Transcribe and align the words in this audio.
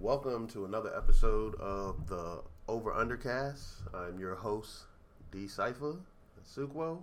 Welcome 0.00 0.48
to 0.48 0.64
another 0.64 0.96
episode 0.96 1.56
of 1.56 2.06
the 2.08 2.40
Over 2.68 2.92
Undercast. 2.92 3.82
I'm 3.92 4.18
your 4.18 4.34
host, 4.34 4.84
D 5.30 5.46
Cipher 5.46 5.96
Sukwo, 6.42 7.02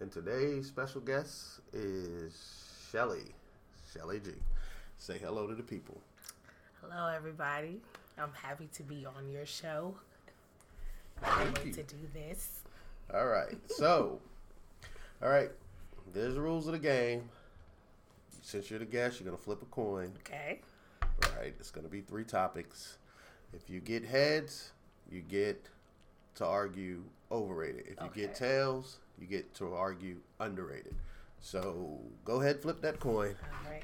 and 0.00 0.10
today's 0.10 0.66
special 0.66 1.00
guest 1.00 1.60
is 1.72 2.34
Shelly. 2.90 3.36
Shelly 3.92 4.18
G. 4.18 4.32
Say 4.98 5.16
hello 5.18 5.46
to 5.46 5.54
the 5.54 5.62
people. 5.62 5.96
Hello, 6.80 7.06
everybody. 7.06 7.80
I'm 8.18 8.32
happy 8.32 8.68
to 8.74 8.82
be 8.82 9.06
on 9.06 9.30
your 9.30 9.46
show. 9.46 9.94
I 11.22 11.26
can't 11.26 11.54
Thank 11.54 11.66
wait 11.66 11.74
to 11.74 11.82
do 11.84 12.00
this. 12.12 12.62
All 13.14 13.26
right. 13.26 13.56
So, 13.68 14.18
all 15.22 15.28
right. 15.28 15.52
There's 16.12 16.34
the 16.34 16.40
rules 16.40 16.66
of 16.66 16.72
the 16.72 16.80
game. 16.80 17.28
Since 18.42 18.70
you're 18.70 18.80
the 18.80 18.86
guest, 18.86 19.20
you're 19.20 19.26
gonna 19.26 19.40
flip 19.40 19.62
a 19.62 19.66
coin. 19.66 20.14
Okay. 20.28 20.62
Right. 21.36 21.54
It's 21.58 21.70
gonna 21.70 21.88
be 21.88 22.00
three 22.00 22.24
topics. 22.24 22.98
If 23.52 23.70
you 23.70 23.80
get 23.80 24.04
heads, 24.04 24.72
you 25.10 25.20
get 25.20 25.68
to 26.36 26.46
argue 26.46 27.04
overrated. 27.30 27.86
If 27.88 27.98
you 28.02 28.22
get 28.26 28.34
tails, 28.34 28.98
you 29.18 29.26
get 29.26 29.54
to 29.54 29.74
argue 29.74 30.16
underrated. 30.40 30.94
So 31.40 32.00
go 32.24 32.40
ahead, 32.40 32.60
flip 32.62 32.80
that 32.82 33.00
coin. 33.00 33.36
All 33.42 33.70
right. 33.70 33.82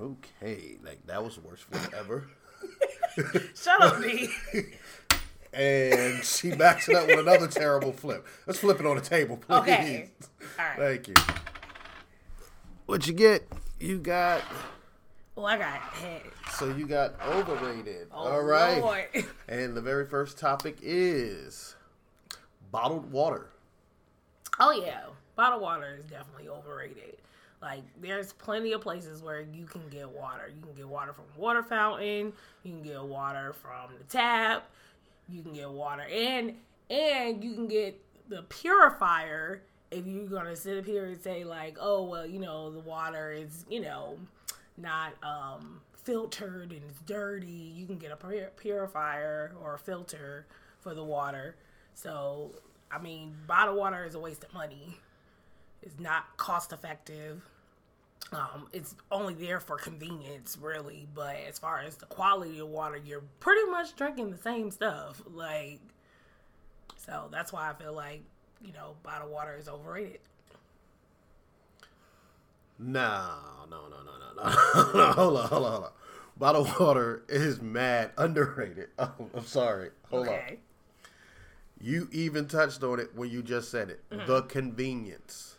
Okay, 0.00 0.76
like 0.82 1.06
that 1.06 1.22
was 1.22 1.36
the 1.36 1.42
worst 1.42 1.64
flip 1.64 1.92
ever. 1.94 2.28
Shut 3.54 3.82
up, 3.82 4.02
D. 4.02 4.28
And 5.54 6.24
she 6.24 6.50
backs 6.54 6.88
it 6.88 6.96
up 6.96 7.06
with 7.06 7.18
another 7.18 7.46
terrible 7.46 7.92
flip. 7.92 8.26
Let's 8.46 8.58
flip 8.58 8.80
it 8.80 8.86
on 8.86 8.96
the 8.96 9.02
table, 9.02 9.36
please. 9.36 9.58
Okay. 9.58 10.08
All 10.58 10.64
right. 10.64 10.78
Thank 10.78 11.08
you. 11.08 11.14
What 12.92 13.06
you 13.06 13.14
get? 13.14 13.48
You 13.80 13.96
got 13.96 14.42
Well, 15.34 15.46
I 15.46 15.56
got 15.56 15.80
head. 15.80 16.20
so 16.50 16.66
you 16.76 16.86
got 16.86 17.14
overrated. 17.26 18.08
Oh, 18.12 18.30
All 18.30 18.42
right. 18.42 18.82
Lord. 18.82 19.06
And 19.48 19.74
the 19.74 19.80
very 19.80 20.04
first 20.04 20.38
topic 20.38 20.76
is 20.82 21.74
bottled 22.70 23.10
water. 23.10 23.48
Oh 24.60 24.72
yeah, 24.72 25.04
bottled 25.36 25.62
water 25.62 25.96
is 25.98 26.04
definitely 26.04 26.50
overrated. 26.50 27.16
Like, 27.62 27.82
there's 27.98 28.34
plenty 28.34 28.72
of 28.72 28.82
places 28.82 29.22
where 29.22 29.40
you 29.40 29.64
can 29.64 29.88
get 29.88 30.10
water. 30.10 30.52
You 30.54 30.60
can 30.60 30.74
get 30.74 30.86
water 30.86 31.14
from 31.14 31.24
a 31.34 31.40
water 31.40 31.62
fountain. 31.62 32.34
You 32.62 32.72
can 32.72 32.82
get 32.82 33.02
water 33.02 33.54
from 33.54 33.96
the 33.96 34.04
tap. 34.04 34.68
You 35.30 35.40
can 35.40 35.54
get 35.54 35.70
water, 35.70 36.02
and 36.02 36.56
and 36.90 37.42
you 37.42 37.54
can 37.54 37.68
get 37.68 37.98
the 38.28 38.42
purifier 38.42 39.62
if 39.92 40.06
you're 40.06 40.26
gonna 40.26 40.56
sit 40.56 40.78
up 40.78 40.86
here 40.86 41.06
and 41.06 41.20
say 41.20 41.44
like, 41.44 41.76
oh 41.80 42.04
well, 42.04 42.26
you 42.26 42.38
know, 42.38 42.70
the 42.70 42.80
water 42.80 43.32
is 43.32 43.64
you 43.68 43.80
know 43.80 44.18
not 44.76 45.12
um 45.22 45.80
filtered 45.94 46.72
and 46.72 46.82
it's 46.88 47.00
dirty. 47.06 47.46
You 47.46 47.86
can 47.86 47.98
get 47.98 48.10
a 48.10 48.16
pur- 48.16 48.50
purifier 48.56 49.52
or 49.62 49.74
a 49.74 49.78
filter 49.78 50.46
for 50.80 50.94
the 50.94 51.04
water. 51.04 51.56
So 51.94 52.52
I 52.90 52.98
mean, 52.98 53.34
bottled 53.46 53.78
water 53.78 54.04
is 54.04 54.14
a 54.14 54.20
waste 54.20 54.44
of 54.44 54.52
money. 54.52 54.98
It's 55.82 55.98
not 55.98 56.36
cost 56.36 56.72
effective. 56.72 57.42
Um, 58.32 58.68
it's 58.72 58.94
only 59.10 59.34
there 59.34 59.60
for 59.60 59.76
convenience, 59.76 60.56
really. 60.60 61.06
But 61.14 61.36
as 61.48 61.58
far 61.58 61.80
as 61.80 61.96
the 61.96 62.06
quality 62.06 62.58
of 62.60 62.68
water, 62.68 62.96
you're 62.96 63.24
pretty 63.40 63.68
much 63.70 63.96
drinking 63.96 64.30
the 64.30 64.38
same 64.38 64.70
stuff. 64.70 65.20
Like, 65.26 65.80
so 66.96 67.28
that's 67.30 67.52
why 67.52 67.70
I 67.70 67.74
feel 67.74 67.92
like 67.92 68.22
you 68.64 68.72
know 68.72 68.94
bottled 69.02 69.30
water 69.32 69.56
is 69.58 69.68
overrated. 69.68 70.20
No, 72.78 73.36
no, 73.70 73.82
no, 73.88 73.96
no, 74.02 74.12
no, 74.18 74.42
no. 74.42 74.92
no 74.94 75.12
hold 75.12 75.36
on, 75.36 75.48
hold 75.48 75.64
on, 75.64 75.72
hold 75.72 75.84
on. 75.84 75.90
Bottled 76.36 76.68
water 76.80 77.22
is 77.28 77.60
mad 77.60 78.10
underrated. 78.16 78.88
Oh, 78.98 79.12
I'm 79.34 79.46
sorry. 79.46 79.90
Hold 80.10 80.28
on. 80.28 80.40
You 81.80 82.08
even 82.12 82.46
touched 82.48 82.82
on 82.82 82.98
it 83.00 83.10
when 83.14 83.30
you 83.30 83.42
just 83.42 83.70
said 83.70 83.90
it. 83.90 84.02
The 84.10 84.42
convenience. 84.42 85.56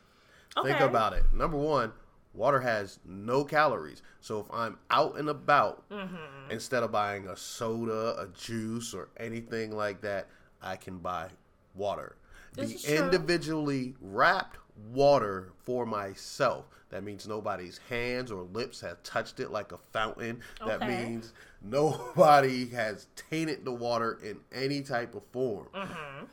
Think 0.56 0.68
Mm-hmm. 0.78 0.84
About 0.84 1.14
it. 1.14 1.24
Number 1.34 1.58
one, 1.58 1.91
water 2.34 2.59
has 2.62 3.00
no 3.06 3.44
calories. 3.44 4.02
So 4.22 4.40
if 4.40 4.46
I'm 4.52 4.78
out 4.90 5.18
and 5.18 5.30
about, 5.30 5.88
Mm-hmm. 5.90 6.52
instead 6.52 6.84
of 6.84 6.91
buying 6.91 7.28
a 7.28 7.35
soda, 7.38 8.16
a 8.20 8.28
juice, 8.38 8.94
or 8.94 9.09
anything 9.18 9.72
like 9.75 10.02
that, 10.02 10.28
I 10.62 10.75
can 10.75 10.97
buy 11.00 11.28
water. 11.75 12.16
This 12.56 12.84
the 12.84 13.03
individually 13.03 13.96
wrapped 14.02 14.58
water 14.91 15.52
for 15.64 15.86
myself. 15.86 16.66
That 16.90 17.03
means 17.03 17.28
nobody's 17.28 17.80
hands 17.90 18.31
or 18.31 18.44
lips 18.44 18.81
have 18.81 19.02
touched 19.02 19.40
it 19.40 19.50
like 19.50 19.72
a 19.72 19.80
fountain. 19.91 20.41
That 20.66 20.81
means 20.81 21.34
nobody 21.62 22.68
has 22.69 23.08
tainted 23.16 23.66
the 23.66 23.72
water 23.72 24.19
in 24.24 24.40
any 24.52 24.81
type 24.81 25.16
of 25.16 25.24
form. 25.31 25.68
Mm-hmm. 25.74 26.25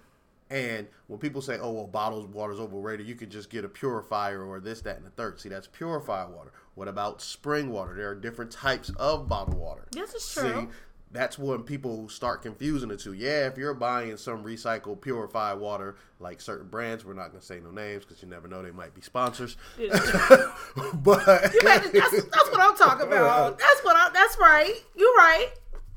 And 0.50 0.88
when 1.06 1.20
people 1.20 1.40
say, 1.40 1.58
"Oh, 1.60 1.70
well, 1.70 1.86
bottled 1.86 2.34
water's 2.34 2.58
overrated," 2.58 3.06
you 3.06 3.14
could 3.14 3.30
just 3.30 3.50
get 3.50 3.64
a 3.64 3.68
purifier 3.68 4.44
or 4.44 4.58
this, 4.58 4.80
that, 4.82 4.96
and 4.96 5.06
the 5.06 5.10
third. 5.10 5.40
See, 5.40 5.48
that's 5.48 5.68
purified 5.68 6.28
water. 6.28 6.52
What 6.74 6.88
about 6.88 7.22
spring 7.22 7.70
water? 7.70 7.94
There 7.94 8.10
are 8.10 8.16
different 8.16 8.50
types 8.50 8.90
of 8.96 9.28
bottled 9.28 9.56
water. 9.56 9.86
This 9.92 10.12
is 10.12 10.24
See, 10.24 10.40
true. 10.40 10.70
That's 11.12 11.38
when 11.38 11.62
people 11.64 12.08
start 12.08 12.42
confusing 12.42 12.88
the 12.88 12.96
two. 12.96 13.12
Yeah, 13.12 13.46
if 13.48 13.58
you're 13.58 13.74
buying 13.74 14.16
some 14.16 14.44
recycled, 14.44 15.00
purified 15.00 15.54
water, 15.58 15.96
like 16.20 16.40
certain 16.40 16.68
brands, 16.68 17.04
we're 17.04 17.14
not 17.14 17.30
gonna 17.30 17.42
say 17.42 17.58
no 17.60 17.70
names 17.70 18.04
because 18.04 18.22
you 18.22 18.28
never 18.28 18.46
know 18.46 18.62
they 18.62 18.70
might 18.70 18.94
be 18.94 19.00
sponsors. 19.00 19.56
but 19.78 21.24
that's, 21.26 21.90
that's 21.90 22.50
what 22.50 22.60
I'm 22.60 22.76
talking 22.76 23.06
about. 23.06 23.58
That's 23.58 23.80
what 23.82 23.96
I. 23.96 24.10
That's 24.12 24.36
right. 24.38 24.74
You're 24.96 25.14
right. 25.16 25.48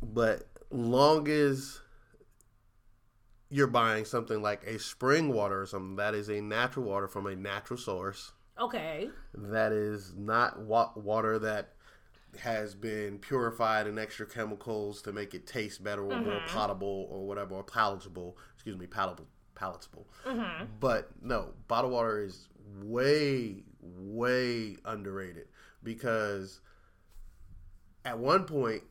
but 0.01 0.47
long 0.71 1.27
as 1.27 1.79
you're 3.49 3.67
buying 3.67 4.05
something 4.05 4.41
like 4.41 4.63
a 4.65 4.79
spring 4.79 5.31
water 5.31 5.61
or 5.61 5.65
something 5.67 5.95
that 5.97 6.15
is 6.15 6.29
a 6.29 6.41
natural 6.41 6.85
water 6.87 7.07
from 7.07 7.27
a 7.27 7.35
natural 7.35 7.77
source 7.77 8.31
Okay. 8.59 9.09
that 9.35 9.71
is 9.71 10.11
not 10.17 10.59
wa- 10.61 10.89
water 10.95 11.37
that 11.37 11.73
has 12.41 12.75
been 12.75 13.19
purified 13.19 13.87
and 13.87 13.99
extra 13.99 14.25
chemicals 14.25 15.01
to 15.01 15.11
make 15.11 15.33
it 15.33 15.45
taste 15.45 15.83
better 15.83 16.03
or 16.03 16.19
more 16.19 16.33
mm-hmm. 16.33 16.47
potable 16.47 17.07
or 17.09 17.25
whatever 17.25 17.55
or 17.55 17.63
palatable 17.63 18.37
excuse 18.55 18.77
me 18.77 18.87
palatable 18.87 19.27
palatable. 19.55 20.07
Mm-hmm. 20.25 20.65
But 20.79 21.09
no 21.21 21.53
bottled 21.67 21.93
water 21.93 22.23
is 22.23 22.47
way 22.81 23.63
way 23.81 24.77
underrated 24.85 25.47
because 25.83 26.61
at 28.05 28.17
one 28.17 28.45
point 28.45 28.83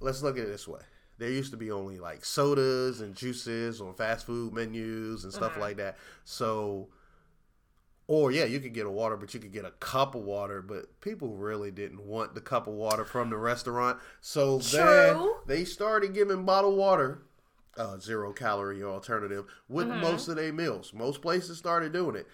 let's 0.00 0.22
look 0.22 0.36
at 0.36 0.44
it 0.44 0.48
this 0.48 0.68
way. 0.68 0.80
There 1.18 1.30
used 1.30 1.52
to 1.52 1.56
be 1.56 1.70
only 1.70 1.98
like 1.98 2.24
sodas 2.24 3.00
and 3.00 3.14
juices 3.14 3.80
on 3.80 3.94
fast 3.94 4.26
food 4.26 4.52
menus 4.52 5.24
and 5.24 5.32
stuff 5.32 5.52
mm-hmm. 5.52 5.60
like 5.60 5.76
that. 5.76 5.96
So 6.24 6.88
or 8.06 8.30
yeah, 8.30 8.44
you 8.44 8.60
could 8.60 8.74
get 8.74 8.86
a 8.86 8.90
water, 8.90 9.16
but 9.16 9.32
you 9.32 9.40
could 9.40 9.52
get 9.52 9.64
a 9.64 9.70
cup 9.72 10.14
of 10.14 10.22
water. 10.22 10.60
But 10.62 11.00
people 11.00 11.36
really 11.36 11.70
didn't 11.70 12.04
want 12.04 12.34
the 12.34 12.40
cup 12.40 12.66
of 12.66 12.74
water 12.74 13.04
from 13.04 13.30
the 13.30 13.36
restaurant, 13.36 13.98
so 14.20 14.58
then 14.58 15.30
they 15.46 15.64
started 15.64 16.14
giving 16.14 16.44
bottled 16.44 16.76
water, 16.76 17.22
uh, 17.76 17.98
zero 17.98 18.32
calorie 18.32 18.82
alternative, 18.82 19.46
with 19.68 19.88
most 19.88 20.28
of 20.28 20.36
their 20.36 20.52
meals. 20.52 20.92
Most 20.92 21.22
places 21.22 21.58
started 21.58 21.92
doing 21.92 22.16
it. 22.16 22.26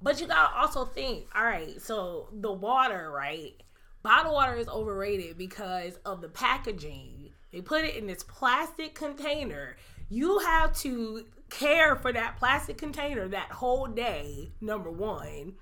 But 0.00 0.20
you 0.20 0.26
gotta 0.26 0.54
also 0.56 0.84
think, 0.84 1.26
all 1.34 1.44
right, 1.44 1.80
so 1.80 2.28
the 2.32 2.52
water, 2.52 3.10
right? 3.10 3.54
Bottled 4.02 4.34
water 4.34 4.54
is 4.54 4.68
overrated 4.68 5.36
because 5.36 5.98
of 6.04 6.20
the 6.20 6.28
packaging. 6.28 7.30
They 7.52 7.60
put 7.60 7.84
it 7.84 7.96
in 7.96 8.06
this 8.06 8.22
plastic 8.22 8.94
container. 8.94 9.76
You 10.08 10.38
have 10.38 10.74
to 10.78 11.26
care 11.50 11.96
for 11.96 12.12
that 12.12 12.36
plastic 12.38 12.78
container 12.78 13.28
that 13.28 13.52
whole 13.52 13.86
day, 13.86 14.52
number 14.60 14.90
one. 14.90 15.54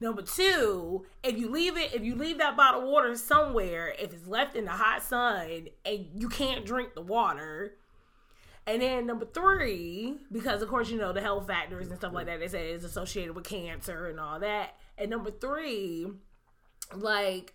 Number 0.00 0.22
two, 0.22 1.06
if 1.22 1.38
you 1.38 1.48
leave 1.48 1.76
it, 1.76 1.94
if 1.94 2.02
you 2.02 2.16
leave 2.16 2.38
that 2.38 2.56
bottle 2.56 2.82
of 2.82 2.88
water 2.88 3.14
somewhere, 3.16 3.94
if 3.98 4.12
it's 4.12 4.26
left 4.26 4.56
in 4.56 4.64
the 4.64 4.72
hot 4.72 5.02
sun 5.02 5.68
and 5.84 6.06
you 6.14 6.28
can't 6.28 6.66
drink 6.66 6.94
the 6.94 7.02
water, 7.02 7.76
and 8.66 8.82
then 8.82 9.06
number 9.06 9.24
three, 9.24 10.16
because 10.30 10.60
of 10.60 10.68
course 10.68 10.90
you 10.90 10.98
know 10.98 11.12
the 11.12 11.20
health 11.20 11.46
factors 11.46 11.88
and 11.88 11.96
stuff 11.96 12.12
like 12.12 12.26
that, 12.26 12.40
they 12.40 12.48
say 12.48 12.70
is 12.70 12.82
associated 12.84 13.36
with 13.36 13.44
cancer 13.44 14.08
and 14.08 14.18
all 14.18 14.40
that. 14.40 14.76
And 14.98 15.08
number 15.08 15.30
three, 15.30 16.08
like 16.94 17.54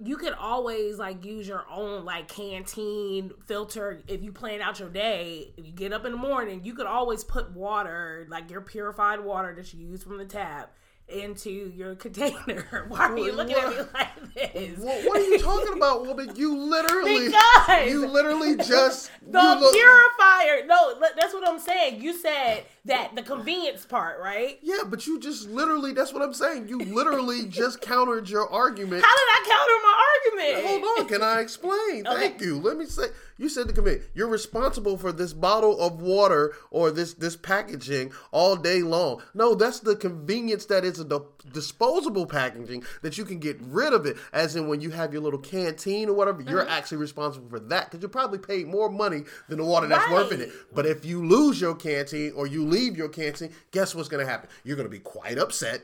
you 0.00 0.16
could 0.16 0.32
always 0.34 0.96
like 0.98 1.24
use 1.24 1.48
your 1.48 1.64
own 1.70 2.04
like 2.04 2.28
canteen 2.28 3.32
filter 3.46 4.00
if 4.06 4.22
you 4.22 4.30
plan 4.32 4.60
out 4.60 4.78
your 4.78 4.88
day. 4.88 5.52
If 5.56 5.66
you 5.66 5.72
get 5.72 5.92
up 5.92 6.04
in 6.04 6.12
the 6.12 6.18
morning, 6.18 6.60
you 6.64 6.74
could 6.74 6.86
always 6.86 7.24
put 7.24 7.50
water, 7.52 8.26
like 8.30 8.50
your 8.50 8.60
purified 8.60 9.20
water 9.20 9.54
that 9.56 9.72
you 9.74 9.84
use 9.86 10.02
from 10.04 10.18
the 10.18 10.24
tap, 10.24 10.72
into 11.08 11.50
your 11.50 11.94
container. 12.04 12.84
Why 12.88 13.06
are 13.08 13.18
you 13.18 13.32
looking 13.32 13.56
at 13.56 13.70
me 13.70 13.76
like 13.94 14.34
this? 14.34 14.78
What, 14.78 15.04
what 15.04 15.18
are 15.20 15.24
you 15.24 15.38
talking 15.38 15.72
about, 15.76 16.06
woman? 16.06 16.30
You 16.36 16.56
literally, 16.56 17.26
Because 17.28 17.90
you 17.90 18.06
literally 18.06 18.56
just 18.56 19.10
the 19.28 19.40
you 19.40 19.60
look- 19.60 19.74
purifier. 19.74 20.66
No, 20.66 21.00
that's 21.18 21.32
what 21.34 21.48
I'm 21.48 21.58
saying. 21.58 22.02
You 22.02 22.12
said 22.12 22.64
that 22.88 23.14
the 23.14 23.22
convenience 23.22 23.86
part, 23.86 24.20
right? 24.20 24.58
Yeah, 24.62 24.78
but 24.86 25.06
you 25.06 25.18
just 25.20 25.48
literally, 25.48 25.92
that's 25.92 26.12
what 26.12 26.22
I'm 26.22 26.34
saying. 26.34 26.68
You 26.68 26.78
literally 26.80 27.46
just 27.48 27.80
countered 27.80 28.28
your 28.28 28.48
argument. 28.52 29.04
How 29.04 29.14
did 29.14 29.28
I 29.30 29.44
counter 29.48 29.72
my 29.82 30.04
argument? 30.52 30.82
Hold 30.84 30.98
on, 31.00 31.08
can 31.08 31.22
I 31.22 31.40
explain? 31.40 32.04
Thank 32.04 32.40
you. 32.40 32.58
Let 32.58 32.76
me 32.76 32.84
say 32.86 33.04
you 33.38 33.48
said 33.48 33.68
to 33.68 33.72
commit. 33.72 34.02
You're 34.14 34.28
responsible 34.28 34.98
for 34.98 35.12
this 35.12 35.32
bottle 35.32 35.80
of 35.80 36.00
water 36.02 36.54
or 36.70 36.90
this 36.90 37.14
this 37.14 37.36
packaging 37.36 38.12
all 38.32 38.56
day 38.56 38.82
long. 38.82 39.22
No, 39.34 39.54
that's 39.54 39.80
the 39.80 39.94
convenience 39.96 40.66
that 40.66 40.84
it's 40.84 40.98
a 40.98 41.04
di- 41.04 41.18
disposable 41.52 42.26
packaging 42.26 42.82
that 43.02 43.16
you 43.18 43.24
can 43.24 43.38
get 43.38 43.58
rid 43.60 43.92
of 43.92 44.06
it. 44.06 44.16
As 44.32 44.56
in 44.56 44.68
when 44.68 44.80
you 44.80 44.90
have 44.90 45.12
your 45.12 45.22
little 45.22 45.38
canteen 45.38 46.08
or 46.08 46.14
whatever, 46.14 46.42
you're 46.42 46.58
Mm-hmm. 46.58 46.70
actually 46.70 46.98
responsible 46.98 47.48
for 47.48 47.60
that 47.60 47.84
because 47.90 48.02
you 48.02 48.08
probably 48.08 48.38
paid 48.38 48.66
more 48.66 48.90
money 48.90 49.22
than 49.48 49.58
the 49.58 49.64
water 49.64 49.86
that's 49.86 50.10
worth 50.10 50.32
in 50.32 50.40
it. 50.40 50.50
But 50.74 50.86
if 50.86 51.04
you 51.04 51.24
lose 51.24 51.60
your 51.60 51.74
canteen 51.74 52.32
or 52.34 52.46
you 52.48 52.64
leave 52.64 52.77
your 52.82 53.08
canteen, 53.08 53.52
guess 53.70 53.94
what's 53.94 54.08
going 54.08 54.24
to 54.24 54.30
happen? 54.30 54.48
You're 54.64 54.76
going 54.76 54.86
to 54.86 54.90
be 54.90 54.98
quite 55.00 55.38
upset. 55.38 55.82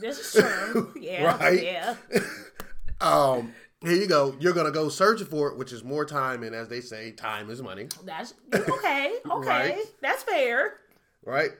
This 0.00 0.18
is 0.34 0.42
true. 0.42 0.92
Yeah. 1.00 1.24
Right? 1.36 1.62
Yeah. 1.62 1.96
Um, 3.00 3.52
here 3.82 3.92
you 3.92 4.06
go. 4.06 4.34
You're 4.38 4.52
gonna 4.54 4.70
go 4.70 4.88
searching 4.88 5.26
for 5.26 5.48
it, 5.48 5.58
which 5.58 5.72
is 5.72 5.84
more 5.84 6.06
time, 6.06 6.42
and 6.42 6.54
as 6.54 6.68
they 6.68 6.80
say, 6.80 7.10
time 7.10 7.50
is 7.50 7.60
money, 7.60 7.88
That's 8.04 8.32
okay. 8.54 9.16
Okay. 9.30 9.46
Right. 9.48 9.78
That's 10.00 10.22
fair. 10.22 10.74
right? 11.26 11.50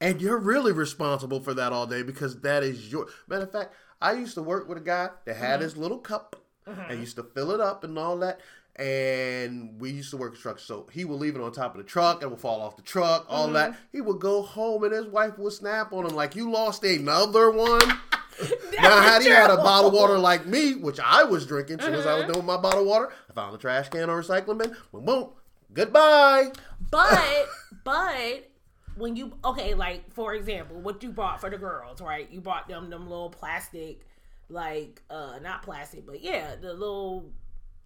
And 0.00 0.20
you're 0.20 0.38
really 0.38 0.72
responsible 0.72 1.40
for 1.40 1.54
that 1.54 1.72
all 1.72 1.86
day 1.86 2.02
because 2.02 2.40
that 2.42 2.62
is 2.62 2.92
your 2.92 3.06
matter 3.28 3.42
of 3.44 3.52
fact. 3.52 3.74
I 4.00 4.12
used 4.12 4.34
to 4.34 4.42
work 4.42 4.68
with 4.68 4.78
a 4.78 4.82
guy 4.82 5.10
that 5.24 5.36
had 5.36 5.54
Mm-hmm. 5.54 5.62
his 5.62 5.76
little 5.76 5.98
cup 5.98 6.36
and 6.66 7.00
used 7.00 7.16
to 7.16 7.22
fill 7.24 7.50
it 7.50 7.60
up 7.60 7.82
and 7.82 7.98
all 7.98 8.16
that. 8.18 8.40
And 8.76 9.78
we 9.80 9.90
used 9.90 10.10
to 10.10 10.16
work 10.16 10.32
construction, 10.32 10.66
so 10.66 10.86
he 10.92 11.04
would 11.04 11.20
leave 11.20 11.34
it 11.36 11.40
on 11.42 11.52
top 11.52 11.74
of 11.74 11.78
the 11.78 11.84
truck 11.88 12.22
and 12.22 12.30
would 12.30 12.40
fall 12.40 12.60
off 12.62 12.76
the 12.76 12.82
truck, 12.82 13.26
all 13.28 13.44
Mm-hmm. 13.46 13.54
that. 13.54 13.76
He 13.92 14.00
would 14.00 14.20
go 14.20 14.42
home 14.42 14.84
and 14.84 14.92
his 14.92 15.06
wife 15.06 15.38
would 15.38 15.52
snap 15.52 15.92
on 15.92 16.06
him 16.06 16.14
like, 16.14 16.34
"You 16.36 16.50
lost 16.50 16.82
another 16.84 17.50
one." 17.50 17.80
now, 18.80 19.00
had 19.02 19.20
he 19.22 19.28
had 19.28 19.50
a 19.50 19.56
bottle 19.56 19.88
of 19.88 19.94
water 19.94 20.18
like 20.18 20.46
me, 20.46 20.74
which 20.76 20.98
I 20.98 21.24
was 21.24 21.46
drinking, 21.46 21.80
as 21.80 21.84
soon 21.84 21.94
as 21.94 22.06
I 22.06 22.14
was 22.14 22.24
Mm-hmm. 22.24 22.32
doing 22.32 22.46
my 22.46 22.56
bottle 22.56 22.80
of 22.82 22.86
water, 22.86 23.12
I 23.28 23.32
found 23.34 23.52
the 23.52 23.58
trash 23.58 23.88
can 23.90 24.08
or 24.08 24.22
recycling 24.22 24.58
bin. 24.58 24.74
Boom, 24.92 25.04
boom. 25.04 25.28
Goodbye. 25.74 26.52
But 26.90 27.48
but 27.84 28.48
when 28.96 29.14
you 29.16 29.32
okay, 29.44 29.74
like 29.74 30.10
for 30.12 30.34
example, 30.34 30.80
what 30.80 31.02
you 31.02 31.10
bought 31.10 31.40
for 31.40 31.50
the 31.50 31.58
girls, 31.58 32.00
right? 32.00 32.28
You 32.30 32.40
bought 32.40 32.66
them 32.68 32.88
them 32.88 33.08
little 33.08 33.30
plastic, 33.30 34.06
like 34.48 35.02
uh 35.10 35.38
not 35.42 35.62
plastic, 35.62 36.06
but 36.06 36.22
yeah, 36.22 36.56
the 36.56 36.72
little 36.72 37.30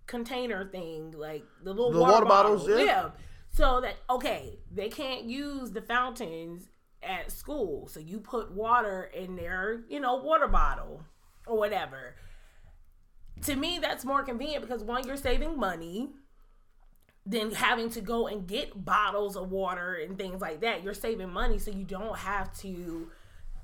container 0.06 0.68
thing, 0.68 1.12
like 1.16 1.44
the 1.62 1.70
little 1.70 1.92
The 1.92 2.00
water, 2.00 2.12
water 2.12 2.26
bottles, 2.26 2.62
bottles, 2.62 2.80
yeah. 2.80 3.10
So 3.50 3.80
that 3.80 3.96
okay, 4.10 4.58
they 4.72 4.88
can't 4.88 5.24
use 5.24 5.70
the 5.70 5.82
fountains 5.82 6.68
at 7.02 7.30
school, 7.30 7.88
so 7.88 8.00
you 8.00 8.18
put 8.18 8.50
water 8.52 9.10
in 9.14 9.36
their 9.36 9.82
you 9.88 10.00
know 10.00 10.16
water 10.16 10.48
bottle 10.48 11.04
or 11.46 11.56
whatever. 11.58 12.16
To 13.42 13.56
me, 13.56 13.78
that's 13.80 14.04
more 14.04 14.22
convenient 14.22 14.62
because 14.62 14.82
one, 14.82 15.06
you're 15.06 15.16
saving 15.16 15.58
money 15.58 16.10
than 17.26 17.52
having 17.52 17.90
to 17.90 18.00
go 18.00 18.26
and 18.26 18.46
get 18.46 18.84
bottles 18.84 19.36
of 19.36 19.50
water 19.50 19.94
and 19.94 20.18
things 20.18 20.40
like 20.40 20.60
that. 20.60 20.82
You're 20.82 20.94
saving 20.94 21.30
money 21.30 21.58
so 21.58 21.70
you 21.70 21.84
don't 21.84 22.16
have 22.18 22.56
to 22.60 23.10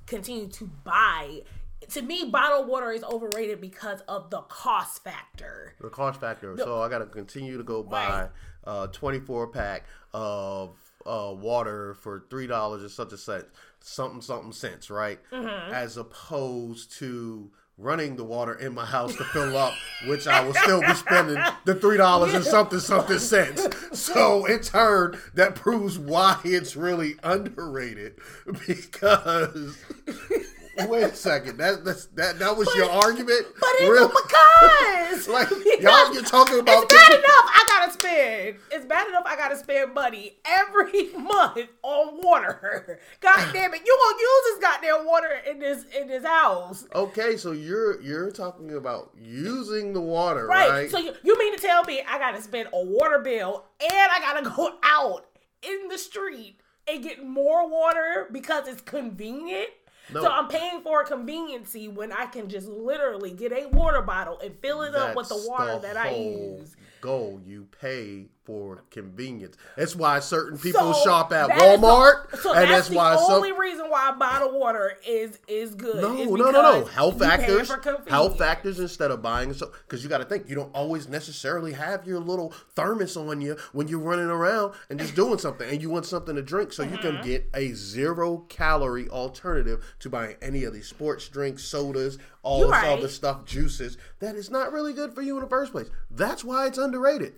continue 0.07 0.47
to 0.47 0.69
buy. 0.83 1.41
To 1.89 2.01
me, 2.01 2.25
bottled 2.25 2.67
water 2.67 2.91
is 2.91 3.03
overrated 3.03 3.59
because 3.59 4.01
of 4.07 4.29
the 4.29 4.41
cost 4.41 5.03
factor. 5.03 5.73
The 5.81 5.89
cost 5.89 6.19
factor. 6.21 6.55
So 6.57 6.81
I 6.81 6.89
got 6.89 6.99
to 6.99 7.05
continue 7.07 7.57
to 7.57 7.63
go 7.63 7.83
buy 7.83 8.29
Right. 8.65 8.83
a 8.83 8.87
24 8.87 9.47
pack 9.47 9.85
of 10.13 10.75
uh, 11.05 11.33
water 11.35 11.95
for 11.95 12.23
three 12.29 12.45
dollars 12.47 12.83
and 12.83 12.91
such 12.91 13.11
a 13.13 13.17
cent, 13.17 13.45
something 13.79 14.21
something 14.21 14.51
cents, 14.51 14.89
right? 14.89 15.19
Mm-hmm. 15.31 15.73
As 15.73 15.97
opposed 15.97 16.91
to 16.99 17.49
running 17.77 18.15
the 18.15 18.23
water 18.23 18.53
in 18.53 18.75
my 18.75 18.85
house 18.85 19.15
to 19.15 19.23
fill 19.23 19.57
up, 19.57 19.73
which 20.07 20.27
I 20.27 20.45
will 20.45 20.53
still 20.53 20.81
be 20.81 20.93
spending 20.93 21.43
the 21.65 21.73
three 21.73 21.97
dollars 21.97 22.35
and 22.35 22.45
something 22.45 22.79
something 22.79 23.17
cents. 23.17 23.67
So 23.99 24.45
in 24.45 24.59
turn, 24.61 25.19
that 25.33 25.55
proves 25.55 25.97
why 25.97 26.39
it's 26.45 26.75
really 26.75 27.15
underrated 27.23 28.19
because. 28.67 29.77
Wait 30.87 31.03
a 31.03 31.13
second. 31.15 31.57
That 31.57 31.83
that's, 31.83 32.05
that 32.07 32.39
that 32.39 32.55
was 32.57 32.73
your 32.75 32.89
argument. 32.89 33.45
But 33.59 33.69
it's 33.79 33.89
Real- 33.89 34.07
because 34.07 35.27
like 35.27 35.49
because 35.49 35.79
y'all, 35.81 36.13
you're 36.13 36.23
talking 36.23 36.59
about 36.59 36.83
it's 36.83 36.93
bad 36.93 37.11
enough 37.11 37.25
I 37.25 37.63
gotta 37.67 37.91
spend. 37.93 38.55
It's 38.71 38.85
bad 38.85 39.07
enough 39.07 39.23
I 39.25 39.35
gotta 39.35 39.57
spend 39.57 39.93
money 39.93 40.37
every 40.45 41.11
month 41.13 41.59
on 41.83 42.21
water. 42.23 42.99
God 43.19 43.49
damn 43.53 43.73
it, 43.73 43.81
you 43.85 43.97
gonna 44.01 44.19
use 44.21 44.43
this 44.45 44.59
goddamn 44.59 45.05
water 45.05 45.29
in 45.49 45.59
this 45.59 45.85
in 45.99 46.07
this 46.07 46.23
house. 46.25 46.87
Okay, 46.95 47.35
so 47.37 47.51
you're 47.51 48.01
you're 48.01 48.31
talking 48.31 48.75
about 48.75 49.11
using 49.19 49.93
the 49.93 50.01
water, 50.01 50.47
Right. 50.47 50.69
right? 50.69 50.91
So 50.91 50.97
you, 50.99 51.13
you 51.23 51.37
mean 51.37 51.55
to 51.55 51.61
tell 51.61 51.83
me 51.83 52.01
I 52.07 52.17
gotta 52.17 52.41
spend 52.41 52.69
a 52.73 52.83
water 52.83 53.19
bill 53.19 53.65
and 53.81 53.91
I 53.93 54.19
gotta 54.19 54.49
go 54.49 54.75
out 54.83 55.25
in 55.63 55.89
the 55.89 55.97
street 55.97 56.57
and 56.87 57.03
get 57.03 57.23
more 57.25 57.69
water 57.69 58.27
because 58.31 58.67
it's 58.67 58.81
convenient? 58.81 59.69
No. 60.13 60.23
So 60.23 60.29
I'm 60.29 60.47
paying 60.47 60.81
for 60.81 61.01
a 61.01 61.05
conveniency 61.05 61.87
when 61.87 62.11
I 62.11 62.25
can 62.25 62.49
just 62.49 62.67
literally 62.67 63.31
get 63.31 63.51
a 63.51 63.67
water 63.67 64.01
bottle 64.01 64.39
and 64.39 64.55
fill 64.61 64.81
it 64.81 64.95
up 64.95 65.15
with 65.15 65.29
the 65.29 65.45
water 65.47 65.75
the 65.75 65.79
that 65.79 65.97
I 65.97 66.15
use. 66.15 66.75
Goal 66.99 67.41
you 67.45 67.67
pay 67.79 68.27
for 68.43 68.83
convenience. 68.89 69.55
That's 69.77 69.95
why 69.95 70.19
certain 70.19 70.57
people 70.57 70.93
So 70.95 71.03
shop 71.03 71.31
at 71.31 71.47
the- 71.47 71.53
Walmart, 71.53 72.37
so 72.39 72.53
and 72.53 72.63
that's, 72.63 72.71
that's 72.71 72.87
the 72.89 72.95
why 72.95 73.15
some 73.15 73.33
only 73.33 73.51
reason 73.51 73.89
why 73.89 74.11
bottled 74.17 74.55
water 74.55 74.93
is 75.07 75.37
is 75.47 75.75
good. 75.75 75.97
No, 76.01 76.15
is 76.17 76.27
no, 76.27 76.49
no, 76.49 76.61
no. 76.61 76.85
Health 76.85 77.19
factors. 77.19 77.71
Health 78.07 78.37
factors 78.37 78.79
instead 78.79 79.11
of 79.11 79.21
buying 79.21 79.53
so 79.53 79.71
because 79.87 80.03
you 80.03 80.09
got 80.09 80.17
to 80.19 80.25
think 80.25 80.49
you 80.49 80.55
don't 80.55 80.73
always 80.75 81.07
necessarily 81.07 81.73
have 81.73 82.07
your 82.07 82.19
little 82.19 82.51
thermos 82.75 83.15
on 83.15 83.41
you 83.41 83.57
when 83.73 83.87
you're 83.87 83.99
running 83.99 84.25
around 84.25 84.73
and 84.89 84.99
just 84.99 85.15
doing 85.15 85.37
something, 85.37 85.69
and 85.69 85.81
you 85.81 85.89
want 85.89 86.05
something 86.05 86.35
to 86.35 86.41
drink, 86.41 86.73
so 86.73 86.83
you 86.83 86.91
Mm-hmm. 86.91 87.01
can 87.17 87.23
get 87.25 87.49
a 87.53 87.73
zero 87.73 88.39
calorie 88.49 89.07
alternative 89.09 89.83
to 89.99 90.09
buying 90.09 90.35
any 90.41 90.63
of 90.65 90.73
these 90.73 90.87
sports 90.87 91.27
drinks, 91.29 91.63
sodas, 91.63 92.17
all 92.43 92.61
this 92.61 92.69
right. 92.71 92.87
other 92.97 93.07
stuff, 93.07 93.45
juices 93.45 93.97
that 94.19 94.35
is 94.35 94.49
not 94.49 94.71
really 94.73 94.93
good 94.93 95.13
for 95.13 95.21
you 95.21 95.37
in 95.37 95.43
the 95.43 95.49
first 95.49 95.71
place. 95.71 95.89
That's 96.09 96.43
why 96.43 96.67
it's 96.67 96.77
underrated. 96.77 97.33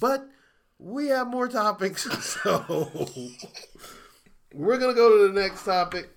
But 0.00 0.28
we 0.78 1.08
have 1.08 1.26
more 1.26 1.48
topics, 1.48 2.02
so 2.42 2.90
we're 4.54 4.78
gonna 4.78 4.94
go 4.94 5.18
to 5.18 5.32
the 5.32 5.40
next 5.40 5.64
topic. 5.64 6.10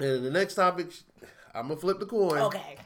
And 0.00 0.24
the 0.24 0.30
next 0.30 0.54
topic, 0.54 0.88
I'm 1.54 1.68
gonna 1.68 1.80
flip 1.80 1.98
the 1.98 2.06
coin. 2.06 2.38
Okay. 2.38 2.76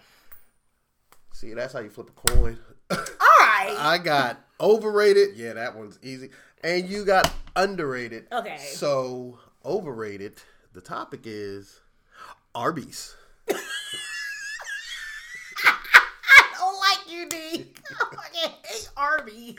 See, 1.32 1.54
that's 1.54 1.72
how 1.72 1.80
you 1.80 1.90
flip 1.90 2.10
a 2.10 2.28
coin. 2.32 2.58
All 2.90 2.98
right. 3.40 3.74
I 3.78 3.98
got 3.98 4.44
overrated. 4.60 5.36
Yeah, 5.36 5.54
that 5.54 5.76
one's 5.76 5.98
easy. 6.02 6.30
And 6.64 6.88
you 6.88 7.04
got 7.04 7.32
underrated. 7.56 8.26
Okay. 8.32 8.56
So 8.58 9.38
overrated. 9.64 10.34
The 10.72 10.80
topic 10.80 11.22
is 11.24 11.80
Arby's. 12.54 13.14
I 13.50 13.58
don't 16.56 16.78
like 16.78 17.10
you, 17.10 17.28
D. 17.28 17.72
I 17.90 18.16
fucking 18.16 18.50
hate 18.64 18.88
Arby's. 18.96 19.56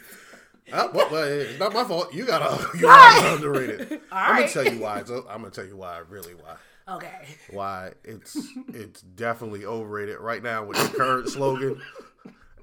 Uh, 0.72 0.88
well, 0.94 1.10
well, 1.12 1.24
it's 1.24 1.60
not 1.60 1.74
my 1.74 1.84
fault. 1.84 2.14
You 2.14 2.26
got 2.26 2.42
a 2.42 2.78
you 2.78 2.88
underrated. 2.90 4.00
I'm 4.12 4.36
gonna 4.38 4.48
tell 4.50 4.66
you 4.66 4.80
why. 4.80 5.00
It's, 5.00 5.10
I'm 5.12 5.24
gonna 5.26 5.50
tell 5.52 5.66
you 5.66 5.76
why. 5.78 6.00
Really, 6.10 6.34
why. 6.36 6.56
Okay. 6.96 7.28
Why 7.52 7.92
it's 8.04 8.38
it's 8.74 9.02
definitely 9.02 9.66
overrated 9.66 10.20
right 10.20 10.42
now 10.44 10.64
with 10.66 10.78
the 10.78 10.98
current 10.98 11.30
slogan. 11.30 11.82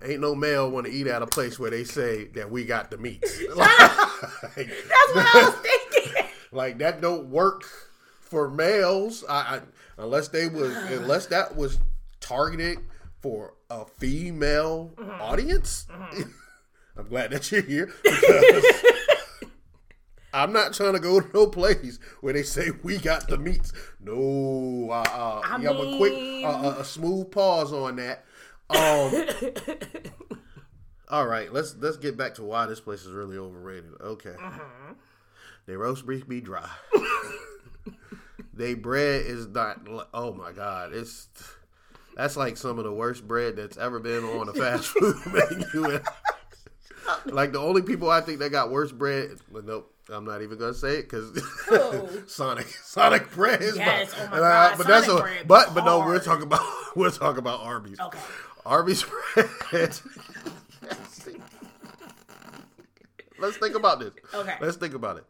Ain't 0.02 0.21
no 0.21 0.35
male 0.35 0.71
want 0.71 0.87
to 0.87 0.92
eat 0.92 1.07
at 1.07 1.21
a 1.21 1.26
place 1.26 1.59
where 1.59 1.71
they 1.71 1.85
say 1.85 2.25
that 2.28 2.50
we 2.50 2.64
got 2.64 2.90
the 2.90 2.97
meat. 2.99 3.23
Like, 3.57 3.69
That's 3.78 5.14
what 5.14 5.35
I 5.35 5.42
was 5.45 5.54
thinking. 5.57 6.25
like 6.52 6.78
that 6.78 7.00
don't 7.00 7.28
work 7.28 7.64
for 8.21 8.49
males. 8.50 9.25
I, 9.28 9.35
I 9.57 9.61
unless 9.99 10.28
they 10.28 10.47
was 10.49 10.75
unless 10.90 11.26
that 11.26 11.57
was 11.57 11.78
targeted 12.21 12.78
for 13.21 13.54
a 13.71 13.85
female 13.85 14.92
Mm-hmm. 14.97 15.21
audience. 15.23 15.87
I'm 17.00 17.09
glad 17.09 17.30
that 17.30 17.50
you're 17.50 17.62
here 17.62 17.92
because 18.02 18.64
I'm 20.35 20.52
not 20.52 20.75
trying 20.75 20.92
to 20.92 21.00
go 21.00 21.21
to 21.21 21.28
no 21.35 21.47
place 21.47 21.99
where 22.21 22.33
they 22.33 22.42
say 22.42 22.71
we 22.83 22.99
got 22.99 23.26
the 23.28 23.38
meats. 23.38 23.73
No, 24.00 24.88
uh, 24.90 25.02
uh, 25.02 25.40
I 25.45 25.59
yeah, 25.61 25.73
but 25.73 25.97
quick, 25.97 26.12
uh, 26.45 26.69
uh, 26.69 26.76
a 26.78 26.85
smooth 26.85 27.30
pause 27.30 27.73
on 27.73 27.97
that. 27.97 28.25
Um, 28.69 29.12
all 31.09 31.26
right, 31.26 31.52
let's 31.52 31.75
let's 31.78 31.97
get 31.97 32.16
back 32.16 32.35
to 32.35 32.42
why 32.45 32.66
this 32.66 32.80
place 32.80 33.00
is 33.04 33.12
really 33.12 33.37
overrated. 33.37 33.90
Okay, 34.00 34.30
Mm-hmm. 34.38 34.92
they 35.66 35.75
roast 35.75 36.07
beef 36.07 36.28
be 36.28 36.40
dry. 36.40 36.69
they 38.54 38.75
bread 38.75 39.25
is 39.26 39.49
not. 39.49 39.80
Oh 40.14 40.33
my 40.35 40.52
god, 40.52 40.92
it's 40.92 41.26
that's 42.14 42.37
like 42.37 42.57
some 42.57 42.78
of 42.78 42.85
the 42.85 42.92
worst 42.92 43.26
bread 43.26 43.57
that's 43.57 43.76
ever 43.78 43.99
been 43.99 44.23
on 44.23 44.49
a 44.49 44.52
fast 44.52 44.88
food 44.88 45.16
menu. 45.33 45.99
like 47.26 47.52
the 47.52 47.59
only 47.59 47.83
people 47.83 48.11
I 48.11 48.21
think 48.21 48.38
that 48.40 48.50
got 48.50 48.71
worse 48.71 48.92
bread. 48.92 49.30
Nope, 49.52 49.92
I'm 50.09 50.25
not 50.25 50.42
even 50.42 50.59
gonna 50.59 50.75
say 50.75 50.97
it 50.97 51.02
because 51.11 51.30
oh. 51.71 52.09
Sonic 52.26 52.66
Sonic 52.66 53.30
bread 53.33 53.62
is 53.62 53.76
Yes, 53.76 54.12
my, 54.16 54.25
oh 54.25 54.28
my 54.30 54.37
and 54.37 54.45
I- 54.45 54.69
God, 54.69 54.78
but 54.78 54.87
that's 54.87 55.09
a, 55.09 55.28
but 55.47 55.75
but 55.75 55.85
no, 55.85 56.00
we're 56.00 56.19
talking 56.21 56.45
about 56.45 56.61
we're 56.97 57.11
talking 57.11 57.38
about 57.38 57.61
Arby's. 57.61 57.99
Okay. 58.00 58.19
Arby's 58.66 59.04
bread. 59.35 59.99
Let's 63.38 63.57
think 63.57 63.75
about 63.75 64.00
this. 64.00 64.12
Okay. 64.35 64.54
Let's 64.61 64.76
think 64.76 64.95
about 64.95 65.16
it. 65.16 65.25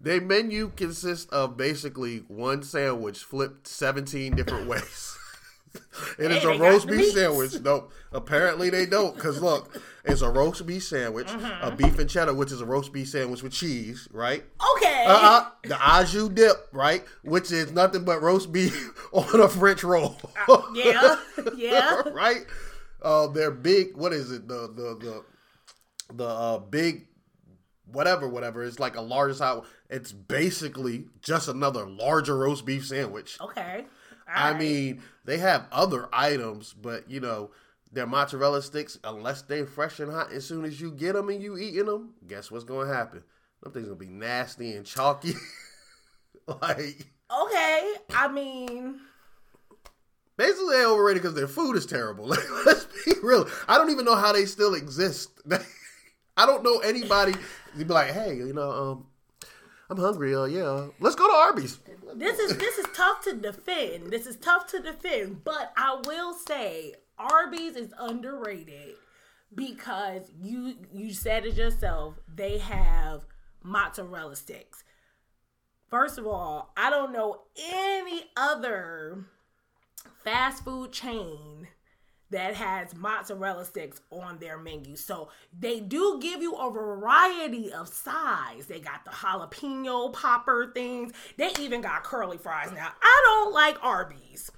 Their 0.00 0.20
menu 0.20 0.72
consists 0.76 1.26
of 1.30 1.56
basically 1.56 2.18
one 2.28 2.62
sandwich 2.62 3.18
flipped 3.20 3.68
17 3.68 4.34
different 4.34 4.66
ways. 4.68 5.16
it 6.18 6.30
is 6.32 6.42
Hey, 6.42 6.56
a 6.56 6.58
roast 6.58 6.86
beef 6.88 6.96
meats. 6.98 7.14
sandwich. 7.14 7.60
Nope. 7.62 7.92
Apparently 8.12 8.70
they 8.70 8.86
don't. 8.86 9.14
Because 9.14 9.40
look, 9.40 9.80
it's 10.04 10.20
a 10.22 10.28
roast 10.30 10.66
beef 10.66 10.84
sandwich, 10.84 11.26
Mm-hmm. 11.28 11.66
a 11.66 11.70
beef 11.74 11.98
and 11.98 12.08
cheddar, 12.10 12.34
which 12.34 12.52
is 12.52 12.60
a 12.60 12.66
roast 12.66 12.92
beef 12.92 13.08
sandwich 13.08 13.42
with 13.42 13.52
cheese, 13.52 14.06
right? 14.12 14.44
Okay. 14.76 15.04
Uh-uh. 15.06 15.48
The 15.64 15.76
au 15.80 16.04
jus 16.04 16.28
dip, 16.30 16.68
right? 16.72 17.04
Which 17.22 17.50
is 17.52 17.72
nothing 17.72 18.04
but 18.04 18.20
roast 18.22 18.52
beef 18.52 18.90
on 19.12 19.40
a 19.40 19.48
French 19.48 19.82
roll. 19.84 20.16
yeah. 20.74 21.16
Yeah. 21.56 22.02
right? 22.12 22.44
Uh, 23.02 23.26
they're 23.28 23.50
big. 23.50 23.96
What 23.96 24.12
is 24.12 24.30
it? 24.30 24.48
The 24.48 24.68
the 24.68 24.96
the 25.00 25.24
the 26.14 26.24
uh, 26.26 26.58
big 26.58 27.06
whatever 27.86 28.28
whatever. 28.28 28.62
It's 28.64 28.78
like 28.78 28.96
a 28.96 29.00
large 29.02 29.36
size. 29.36 29.62
It's 29.90 30.12
basically 30.12 31.04
just 31.20 31.48
another 31.48 31.86
larger 31.86 32.36
roast 32.38 32.64
beef 32.64 32.86
sandwich. 32.86 33.36
Okay. 33.40 33.84
I 34.26 34.46
Alright. 34.48 34.60
mean, 34.60 35.02
they 35.24 35.36
have 35.38 35.66
other 35.72 36.08
items, 36.12 36.72
but 36.74 37.10
you 37.10 37.20
know. 37.20 37.50
Their 37.94 38.06
mozzarella 38.06 38.60
sticks, 38.60 38.98
unless 39.04 39.42
they're 39.42 39.66
fresh 39.66 40.00
and 40.00 40.10
hot, 40.10 40.32
as 40.32 40.44
soon 40.44 40.64
as 40.64 40.80
you 40.80 40.90
get 40.90 41.14
them 41.14 41.28
and 41.28 41.40
you 41.40 41.56
eating 41.56 41.86
them, 41.86 42.14
guess 42.26 42.50
what's 42.50 42.64
going 42.64 42.88
to 42.88 42.94
happen? 42.94 43.22
Them 43.62 43.72
things 43.72 43.86
gonna 43.86 43.96
be 43.96 44.08
nasty 44.08 44.74
and 44.74 44.84
chalky. 44.84 45.34
like 46.60 47.06
Okay. 47.30 47.94
I 48.10 48.28
mean, 48.28 49.00
Basically, 50.36 50.76
they're 50.76 50.88
overrated 50.88 51.22
because 51.22 51.36
their 51.36 51.46
food 51.48 51.76
is 51.76 51.86
terrible. 51.86 52.26
Like, 52.34 52.66
let's 52.66 52.86
be 53.06 53.12
real. 53.22 53.48
I 53.68 53.78
don't 53.78 53.90
even 53.90 54.04
know 54.04 54.16
how 54.16 54.32
they 54.32 54.46
still 54.46 54.74
exist. 54.74 55.30
I 56.36 56.46
don't 56.46 56.64
know 56.64 56.80
anybody. 56.80 57.34
You'd 57.76 57.86
be 57.86 57.94
like, 57.94 58.10
hey, 58.10 58.34
you 58.34 58.52
know, 58.52 58.70
um, 58.70 59.06
I'm 59.88 59.98
hungry. 59.98 60.34
Uh, 60.34 60.44
yeah, 60.44 60.88
let's 60.98 61.14
go 61.14 61.28
to 61.28 61.32
Arby's. 61.32 61.78
this 62.16 62.40
is 62.40 62.56
this 62.56 62.78
is 62.78 62.86
tough 62.94 63.22
to 63.24 63.36
defend. 63.36 64.10
This 64.10 64.26
is 64.26 64.36
tough 64.36 64.66
to 64.68 64.80
defend, 64.80 65.44
but 65.44 65.72
I 65.76 66.00
will 66.04 66.34
say 66.34 66.94
Arby's 67.18 67.76
is 67.76 67.92
underrated 67.98 68.94
because 69.54 70.30
you 70.40 70.74
you 70.92 71.12
said 71.12 71.46
it 71.46 71.54
yourself. 71.54 72.14
They 72.32 72.58
have 72.58 73.24
mozzarella 73.62 74.36
sticks. 74.36 74.84
First 75.88 76.18
of 76.18 76.26
all, 76.26 76.72
I 76.76 76.90
don't 76.90 77.12
know 77.12 77.42
any 77.56 78.24
other 78.36 79.26
fast 80.24 80.64
food 80.64 80.92
chain 80.92 81.68
that 82.30 82.54
has 82.54 82.96
mozzarella 82.96 83.64
sticks 83.64 84.00
on 84.10 84.38
their 84.38 84.58
menu. 84.58 84.96
So 84.96 85.28
they 85.56 85.78
do 85.78 86.18
give 86.20 86.42
you 86.42 86.54
a 86.54 86.70
variety 86.70 87.72
of 87.72 87.88
size. 87.88 88.66
They 88.66 88.80
got 88.80 89.04
the 89.04 89.12
jalapeno 89.12 90.12
popper 90.12 90.72
things. 90.74 91.12
They 91.36 91.52
even 91.60 91.80
got 91.80 92.02
curly 92.02 92.38
fries. 92.38 92.72
Now, 92.72 92.88
I 93.00 93.22
don't 93.26 93.54
like 93.54 93.76
Arby's. 93.84 94.50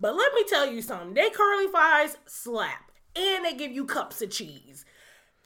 But 0.00 0.16
let 0.16 0.32
me 0.34 0.44
tell 0.48 0.70
you 0.70 0.82
something. 0.82 1.14
They 1.14 1.30
curly 1.30 1.68
fries 1.68 2.16
slap. 2.26 2.92
And 3.16 3.44
they 3.44 3.54
give 3.54 3.72
you 3.72 3.84
cups 3.84 4.22
of 4.22 4.30
cheese. 4.30 4.84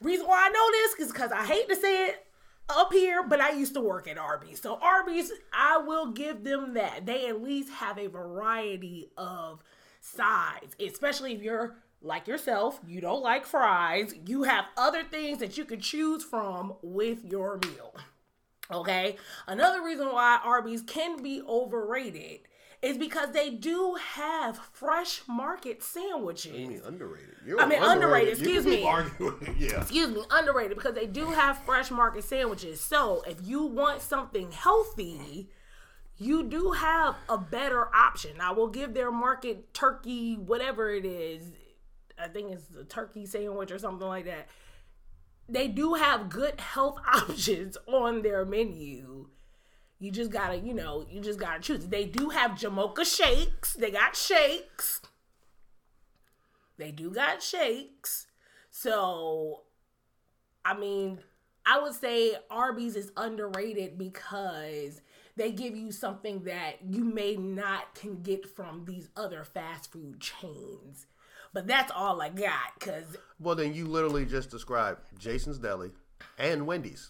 Reason 0.01 0.27
why 0.27 0.47
I 0.47 0.49
know 0.49 0.71
this 0.71 1.07
is 1.07 1.11
because 1.11 1.31
I 1.31 1.45
hate 1.45 1.69
to 1.69 1.75
say 1.75 2.07
it 2.07 2.25
up 2.69 2.93
here, 2.93 3.23
but 3.23 3.41
I 3.41 3.51
used 3.51 3.73
to 3.73 3.81
work 3.81 4.07
at 4.07 4.17
Arby's. 4.17 4.61
So 4.61 4.77
Arby's, 4.81 5.31
I 5.51 5.77
will 5.77 6.11
give 6.11 6.43
them 6.43 6.73
that. 6.75 7.05
They 7.05 7.27
at 7.27 7.41
least 7.41 7.71
have 7.71 7.97
a 7.97 8.07
variety 8.07 9.09
of 9.17 9.63
size, 10.01 10.75
especially 10.79 11.33
if 11.33 11.41
you're 11.41 11.77
like 12.01 12.27
yourself, 12.27 12.79
you 12.85 12.99
don't 12.99 13.23
like 13.23 13.45
fries, 13.45 14.13
you 14.25 14.43
have 14.43 14.65
other 14.77 15.03
things 15.03 15.39
that 15.39 15.57
you 15.57 15.63
can 15.63 15.79
choose 15.79 16.23
from 16.23 16.73
with 16.81 17.23
your 17.23 17.59
meal. 17.59 17.95
Okay? 18.71 19.15
Another 19.47 19.81
reason 19.81 20.07
why 20.07 20.39
Arby's 20.43 20.81
can 20.81 21.23
be 21.23 21.41
overrated 21.47 22.41
is 22.83 22.97
because 22.97 23.31
they 23.31 23.49
do 23.49 23.95
have 24.15 24.57
fresh 24.57 25.21
market 25.25 25.81
sandwiches. 25.81 26.85
underrated. 26.85 27.35
You're 27.47 27.61
I 27.61 27.65
mean, 27.65 27.81
underrated, 27.81 28.37
You 28.39 28.43
excuse 28.43 28.65
me. 28.65 28.83
Arguing. 28.83 29.55
yeah. 29.57 29.81
excuse 29.81 30.09
me, 30.09 30.21
underrated 30.29 30.75
because 30.77 30.93
they 30.93 31.07
do 31.07 31.27
have 31.27 31.57
fresh 31.59 31.89
market 31.89 32.25
sandwiches. 32.25 32.81
So 32.81 33.23
if 33.25 33.37
you 33.41 33.63
want 33.63 34.01
something 34.01 34.51
healthy, 34.51 35.49
you 36.17 36.43
do 36.43 36.71
have 36.71 37.15
a 37.29 37.37
better 37.37 37.87
option. 37.95 38.41
I 38.41 38.51
will 38.51 38.67
give 38.67 38.93
their 38.93 39.11
market 39.11 39.73
turkey, 39.73 40.35
whatever 40.35 40.91
it 40.91 41.05
is. 41.05 41.53
I 42.21 42.27
think 42.27 42.51
it's 42.51 42.65
the 42.65 42.83
turkey 42.83 43.25
sandwich 43.25 43.71
or 43.71 43.79
something 43.79 44.07
like 44.07 44.25
that. 44.25 44.49
They 45.47 45.69
do 45.69 45.93
have 45.93 46.29
good 46.29 46.59
health 46.59 46.99
options 47.13 47.77
on 47.87 48.23
their 48.23 48.43
menu. 48.43 49.29
You 50.03 50.11
just 50.11 50.31
gotta, 50.31 50.57
you 50.57 50.73
know, 50.73 51.05
you 51.09 51.21
just 51.21 51.39
gotta 51.39 51.61
choose. 51.61 51.87
They 51.87 52.03
do 52.03 52.27
have 52.27 52.51
Jamocha 52.51 53.05
shakes. 53.05 53.71
They 53.71 53.89
got 53.89 54.17
shakes. 54.17 54.99
They 56.77 56.91
do 56.91 57.09
got 57.09 57.41
shakes. 57.41 58.27
So, 58.69 59.61
I 60.65 60.77
mean, 60.77 61.19
I 61.65 61.79
would 61.79 61.93
say 61.93 62.35
Arby's 62.51 62.97
is 62.97 63.13
underrated 63.15 63.97
because 63.97 64.99
they 65.37 65.53
give 65.53 65.77
you 65.77 65.89
something 65.89 66.43
that 66.43 66.79
you 66.85 67.05
may 67.05 67.37
not 67.37 67.95
can 67.95 68.21
get 68.23 68.45
from 68.45 68.83
these 68.83 69.07
other 69.15 69.45
fast 69.45 69.89
food 69.89 70.19
chains. 70.19 71.05
But 71.53 71.65
that's 71.65 71.93
all 71.95 72.21
I 72.21 72.27
got 72.27 72.77
because 72.77 73.15
Well, 73.39 73.55
then 73.55 73.73
you 73.73 73.85
literally 73.85 74.25
just 74.25 74.49
described 74.49 74.99
Jason's 75.17 75.59
Deli 75.59 75.91
and 76.37 76.67
Wendy's. 76.67 77.09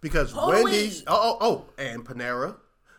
Because 0.00 0.34
Wendy's, 0.34 1.02
oh, 1.06 1.38
oh, 1.40 1.64
oh, 1.78 1.82
and 1.82 2.04
Panera, 2.04 2.56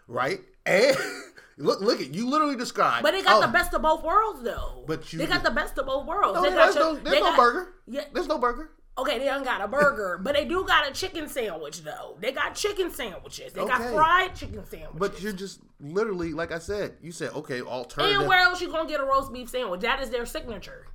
right? 0.08 0.39
And 0.66 0.96
look, 1.58 1.82
look 1.82 2.01
at 2.01 2.13
you 2.13 2.30
literally 2.30 2.56
described. 2.56 3.04
But 3.04 3.12
they 3.12 3.22
got 3.24 3.38
oh, 3.42 3.46
the 3.46 3.51
best 3.54 3.74
of 3.74 3.82
both 3.82 4.04
worlds, 4.04 4.44
though. 4.44 4.84
But 4.88 5.12
you 5.13 5.20
they 5.20 5.27
got 5.27 5.44
the 5.44 5.51
best 5.51 5.77
of 5.77 5.86
both 5.86 6.06
worlds. 6.06 6.36
No, 6.36 6.44
they 6.44 6.50
there's 6.50 6.75
got 6.75 6.80
no, 6.80 6.96
there's 6.96 7.20
no 7.20 7.30
got- 7.30 7.38
burger. 7.38 7.74
Yeah, 7.88 8.04
There's 8.13 8.27
no 8.27 8.38
burger. 8.38 8.72
okay, 8.98 9.18
they 9.20 9.25
don't 9.25 9.46
got 9.46 9.62
a 9.62 9.68
burger, 9.68 10.20
but 10.22 10.36
they 10.36 10.44
do 10.44 10.66
got 10.66 10.89
a 10.89 10.92
chicken 10.92 11.30
sandwich 11.30 11.84
though. 11.84 12.18
They 12.20 12.32
got 12.34 12.56
chicken 12.56 12.92
sandwiches. 12.92 13.54
They 13.54 13.66
got 13.66 13.82
fried 13.94 14.36
chicken 14.36 14.66
sandwiches. 14.66 15.00
But 15.00 15.22
you're 15.22 15.34
just 15.34 15.62
literally, 15.80 16.34
like 16.34 16.51
I 16.51 16.60
said, 16.60 16.96
you 17.01 17.12
said, 17.13 17.30
okay, 17.32 17.62
alternative. 17.62 18.20
and 18.20 18.27
where 18.27 18.39
else 18.39 18.60
you 18.60 18.70
gonna 18.70 18.89
get 18.89 19.00
a 19.00 19.06
roast 19.06 19.32
beef 19.32 19.50
sandwich? 19.50 19.82
That 19.82 20.01
is 20.01 20.10
their 20.10 20.25
signature. 20.25 20.88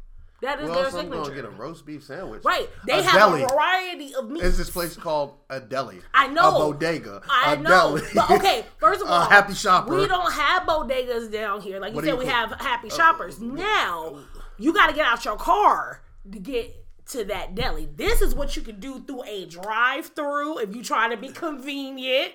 That 0.42 0.58
is 0.60 0.66
Well, 0.66 0.74
their 0.74 0.84
else 0.86 0.94
I'm 0.94 1.08
gonna 1.08 1.34
get 1.34 1.44
a 1.44 1.50
roast 1.50 1.86
beef 1.86 2.02
sandwich. 2.02 2.42
right. 2.44 2.68
They 2.84 2.98
a 2.98 3.02
have 3.02 3.14
deli. 3.14 3.44
a 3.44 3.46
variety 3.46 4.12
of 4.14 4.28
meats. 4.28 4.44
Is 4.44 4.58
this 4.58 4.68
place 4.70 4.96
called 4.96 5.36
a 5.48 5.60
deli? 5.60 6.00
I 6.12 6.26
know. 6.26 6.48
A 6.48 6.52
bodega. 6.72 7.22
I 7.30 7.54
a 7.54 7.56
know. 7.58 7.96
deli. 7.96 8.02
But 8.12 8.30
okay, 8.32 8.64
first 8.78 9.00
of 9.02 9.06
A 9.08 9.12
all, 9.12 9.24
Happy 9.30 9.54
Shopper. 9.54 9.94
We 9.96 10.08
don't 10.08 10.32
have 10.32 10.64
bodegas 10.64 11.30
down 11.32 11.60
here. 11.60 11.78
Like 11.78 11.92
you 11.92 11.96
What 11.96 12.04
said, 12.04 12.18
we 12.18 12.24
put- 12.24 12.34
have 12.34 12.50
happy 12.60 12.90
uh, 12.90 12.94
shoppers. 12.94 13.40
now 13.40 14.18
you 14.58 14.72
got 14.72 14.88
to 14.88 14.94
get 14.94 15.06
out 15.06 15.24
your 15.24 15.36
car 15.36 16.02
to 16.30 16.38
get 16.40 16.74
to 17.10 17.24
that 17.24 17.54
deli. 17.54 17.88
This 17.94 18.20
is 18.20 18.34
what 18.34 18.56
you 18.56 18.62
can 18.62 18.80
do 18.80 19.00
through 19.00 19.22
a 19.24 19.46
drive-through 19.46 20.58
if 20.58 20.74
you 20.74 20.82
try 20.82 21.08
to 21.08 21.16
be 21.16 21.28
convenient. 21.28 22.32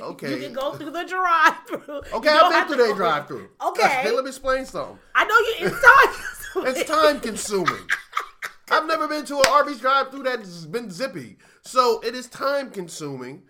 Okay. 0.00 0.30
You 0.34 0.38
can 0.42 0.52
go 0.54 0.72
through 0.74 0.90
the 0.92 1.04
drive-through. 1.04 2.00
Okay, 2.14 2.28
I've 2.30 2.50
been 2.50 2.66
through 2.76 2.86
their 2.86 2.94
drive 2.94 3.26
through. 3.28 3.48
Okay. 3.68 4.10
let 4.14 4.24
me 4.24 4.30
explain 4.30 4.64
something. 4.64 4.98
I 5.14 5.24
know 5.24 5.34
you 5.38 5.66
inside. 5.66 6.36
It's 6.56 6.84
time 6.84 7.20
consuming. 7.20 7.86
I've 8.70 8.86
never 8.86 9.08
been 9.08 9.24
to 9.26 9.36
an 9.36 9.44
Arby's 9.48 9.80
drive 9.80 10.10
through 10.10 10.24
that's 10.24 10.66
been 10.66 10.90
zippy. 10.90 11.36
So 11.62 12.00
it 12.00 12.14
is 12.14 12.28
time 12.28 12.70
consuming 12.70 13.42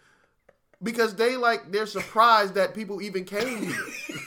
because 0.83 1.15
they 1.15 1.37
like 1.37 1.71
they're 1.71 1.87
surprised 1.87 2.55
that 2.55 2.75
people 2.75 3.03
even 3.03 3.25
came 3.25 3.63
here. 3.63 3.85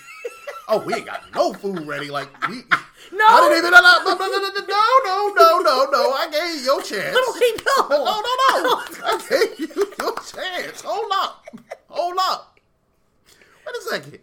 oh, 0.67 0.83
we 0.85 0.93
ain't 0.95 1.05
got 1.05 1.23
no 1.33 1.53
food 1.53 1.85
ready. 1.87 2.09
Like 2.09 2.29
we, 2.47 2.55
no, 3.11 3.25
I 3.25 3.49
didn't 3.49 3.57
even 3.59 3.71
no, 3.71 3.81
no, 3.81 4.15
no, 4.15 4.27
no, 4.95 5.33
no, 5.35 5.59
no, 5.61 5.89
no. 5.91 6.13
I 6.13 6.29
gave 6.31 6.59
you 6.59 6.65
your 6.65 6.81
chance. 6.81 7.15
Literally, 7.15 7.61
no, 7.65 7.87
no, 7.89 8.05
no, 8.05 8.63
no. 8.63 8.81
I 9.03 9.17
gave 9.29 9.59
you 9.59 9.93
your 9.99 10.15
chance. 10.15 10.81
Hold 10.81 11.11
up, 11.15 11.45
hold 11.87 12.17
up. 12.19 12.59
Wait 13.65 13.75
a 13.75 13.81
second. 13.89 14.19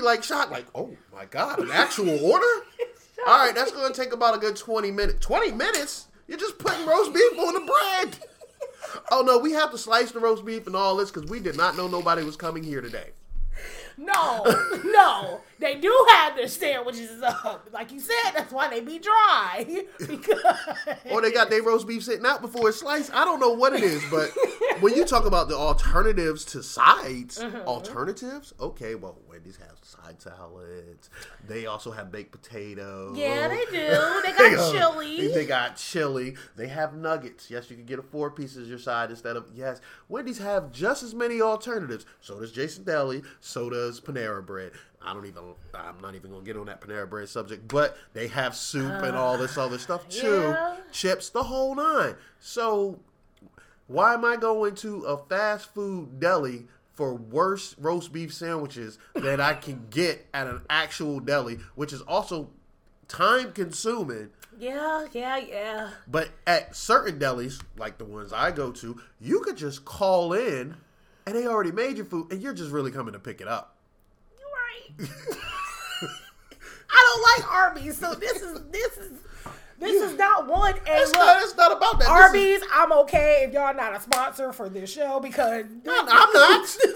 Like 0.00 0.20
I 0.20 0.22
said, 0.22 0.36
they'd 0.46 0.50
be 0.50 0.50
like 0.50 0.50
shocked, 0.50 0.50
like, 0.52 0.66
oh 0.74 0.96
my 1.12 1.24
God, 1.26 1.58
an 1.58 1.70
actual 1.70 2.24
order? 2.24 2.46
All 3.26 3.38
right, 3.38 3.54
that's 3.54 3.72
to 3.72 3.92
take 3.92 4.12
about 4.12 4.36
a 4.36 4.38
good 4.38 4.56
20 4.56 4.90
minutes. 4.90 5.24
20 5.24 5.52
minutes? 5.52 6.06
You're 6.28 6.38
just 6.38 6.58
putting 6.58 6.86
roast 6.86 7.12
beef 7.12 7.38
on 7.38 7.54
the 7.54 7.60
bread. 7.60 8.18
oh 9.10 9.22
no, 9.22 9.38
we 9.38 9.52
have 9.52 9.70
to 9.72 9.78
slice 9.78 10.12
the 10.12 10.20
roast 10.20 10.44
beef 10.44 10.66
and 10.66 10.76
all 10.76 10.96
this 10.96 11.10
because 11.10 11.28
we 11.28 11.40
did 11.40 11.56
not 11.56 11.76
know 11.76 11.88
nobody 11.88 12.22
was 12.22 12.36
coming 12.36 12.62
here 12.62 12.80
today. 12.80 13.10
No, 13.96 14.44
no, 14.84 15.40
they 15.58 15.74
do 15.76 16.06
have 16.10 16.36
their 16.36 16.48
sandwiches 16.48 17.22
up. 17.22 17.68
Like 17.72 17.92
you 17.92 18.00
said, 18.00 18.32
that's 18.34 18.52
why 18.52 18.68
they 18.68 18.80
be 18.80 18.98
dry. 18.98 19.84
Because 20.06 20.42
Or 21.10 21.20
they 21.20 21.32
got 21.32 21.50
their 21.50 21.62
roast 21.62 21.86
beef 21.86 22.04
sitting 22.04 22.24
out 22.24 22.40
before 22.40 22.68
it's 22.68 22.80
sliced. 22.80 23.12
I 23.14 23.24
don't 23.24 23.40
know 23.40 23.50
what 23.52 23.72
it 23.74 23.82
is, 23.82 24.02
but 24.10 24.30
when 24.80 24.94
you 24.94 25.04
talk 25.04 25.26
about 25.26 25.48
the 25.48 25.56
alternatives 25.56 26.44
to 26.46 26.62
sides, 26.62 27.38
Mm-hmm. 27.38 27.68
alternatives, 27.68 28.52
okay, 28.60 28.94
well, 28.94 29.18
Wendy's 29.28 29.56
has 29.56 29.68
side 29.82 30.20
salads. 30.20 31.10
They 31.46 31.66
also 31.66 31.90
have 31.90 32.10
baked 32.10 32.32
potatoes. 32.32 33.16
yeah, 33.16 33.48
they 33.48 33.64
do. 33.70 34.20
They 34.22 34.32
got 34.32 34.72
chili. 34.72 35.28
They 35.28 35.46
got 35.46 35.76
chili. 35.76 36.36
They 36.56 36.68
have 36.68 36.94
nuggets. 36.94 37.50
Yes, 37.50 37.70
you 37.70 37.76
can 37.76 37.84
get 37.86 37.98
a 37.98 38.02
four 38.02 38.30
pieces 38.30 38.68
your 38.68 38.78
side 38.78 39.10
instead 39.10 39.36
of 39.36 39.46
yes. 39.54 39.80
Wendy's 40.08 40.38
have 40.38 40.72
just 40.72 41.02
as 41.02 41.14
many 41.14 41.40
alternatives. 41.40 42.04
So 42.20 42.40
does 42.40 42.52
Jason 42.52 42.84
Deli. 42.84 43.22
So 43.40 43.70
does 43.70 44.00
Panera 44.00 44.44
Bread. 44.44 44.72
I 45.00 45.14
don't 45.14 45.26
even. 45.26 45.42
I'm 45.74 46.00
not 46.00 46.14
even 46.14 46.30
gonna 46.30 46.44
get 46.44 46.56
on 46.56 46.66
that 46.66 46.80
Panera 46.80 47.08
Bread 47.08 47.28
subject. 47.28 47.68
But 47.68 47.96
they 48.12 48.28
have 48.28 48.54
soup 48.54 48.90
and 49.02 49.16
all 49.16 49.38
this 49.38 49.56
other 49.56 49.76
uh, 49.76 49.78
stuff 49.78 50.08
too. 50.08 50.40
yeah. 50.54 50.76
Chips, 50.92 51.30
the 51.30 51.44
whole 51.44 51.74
nine. 51.74 52.16
So 52.40 52.98
why 53.88 54.14
am 54.14 54.24
I 54.24 54.36
going 54.36 54.74
to 54.76 55.04
a 55.04 55.16
fast 55.16 55.72
food 55.74 56.20
deli 56.20 56.66
for 56.94 57.14
worse 57.14 57.74
roast 57.78 58.12
beef 58.12 58.34
sandwiches 58.34 58.98
that 59.14 59.40
I 59.40 59.54
can 59.54 59.86
get 59.88 60.26
at 60.34 60.46
an 60.46 60.60
actual 60.68 61.20
deli, 61.20 61.58
which 61.74 61.92
is 61.92 62.02
also 62.02 62.50
time 63.08 63.52
consuming? 63.52 64.30
Yeah, 64.58 65.06
yeah, 65.12 65.38
yeah. 65.38 65.90
But 66.06 66.30
at 66.46 66.76
certain 66.76 67.18
delis, 67.18 67.62
like 67.78 67.96
the 67.96 68.04
ones 68.04 68.32
I 68.32 68.50
go 68.50 68.72
to, 68.72 69.00
you 69.20 69.40
could 69.40 69.56
just 69.56 69.84
call 69.84 70.32
in 70.34 70.76
and 71.24 71.36
they 71.36 71.46
already 71.46 71.72
made 71.72 71.96
your 71.96 72.06
food 72.06 72.30
and 72.30 72.42
you're 72.42 72.52
just 72.52 72.70
really 72.70 72.90
coming 72.90 73.12
to 73.12 73.18
pick 73.18 73.40
it 73.40 73.48
up. 73.48 73.76
I 76.90 77.20
don't 77.40 77.42
like 77.44 77.52
Arby's, 77.54 77.98
so 77.98 78.14
this 78.14 78.40
is 78.42 78.60
this 78.70 78.96
is 78.96 79.12
this 79.78 80.02
is 80.10 80.18
not 80.18 80.48
one. 80.48 80.74
And 80.74 80.82
It's 80.88 81.12
look, 81.12 81.20
not, 81.20 81.42
it's 81.42 81.56
not 81.56 81.72
about 81.76 82.00
that. 82.00 82.06
This 82.32 82.52
is- 82.54 82.62
Arby's, 82.62 82.62
I'm 82.72 82.92
okay 83.04 83.44
if 83.46 83.52
y'all 83.54 83.74
not 83.74 83.94
a 83.94 84.00
sponsor 84.00 84.52
for 84.52 84.68
this 84.68 84.90
show 84.92 85.20
because 85.20 85.64
I'm, 85.88 86.08
I'm 86.08 86.32
not. 86.32 86.76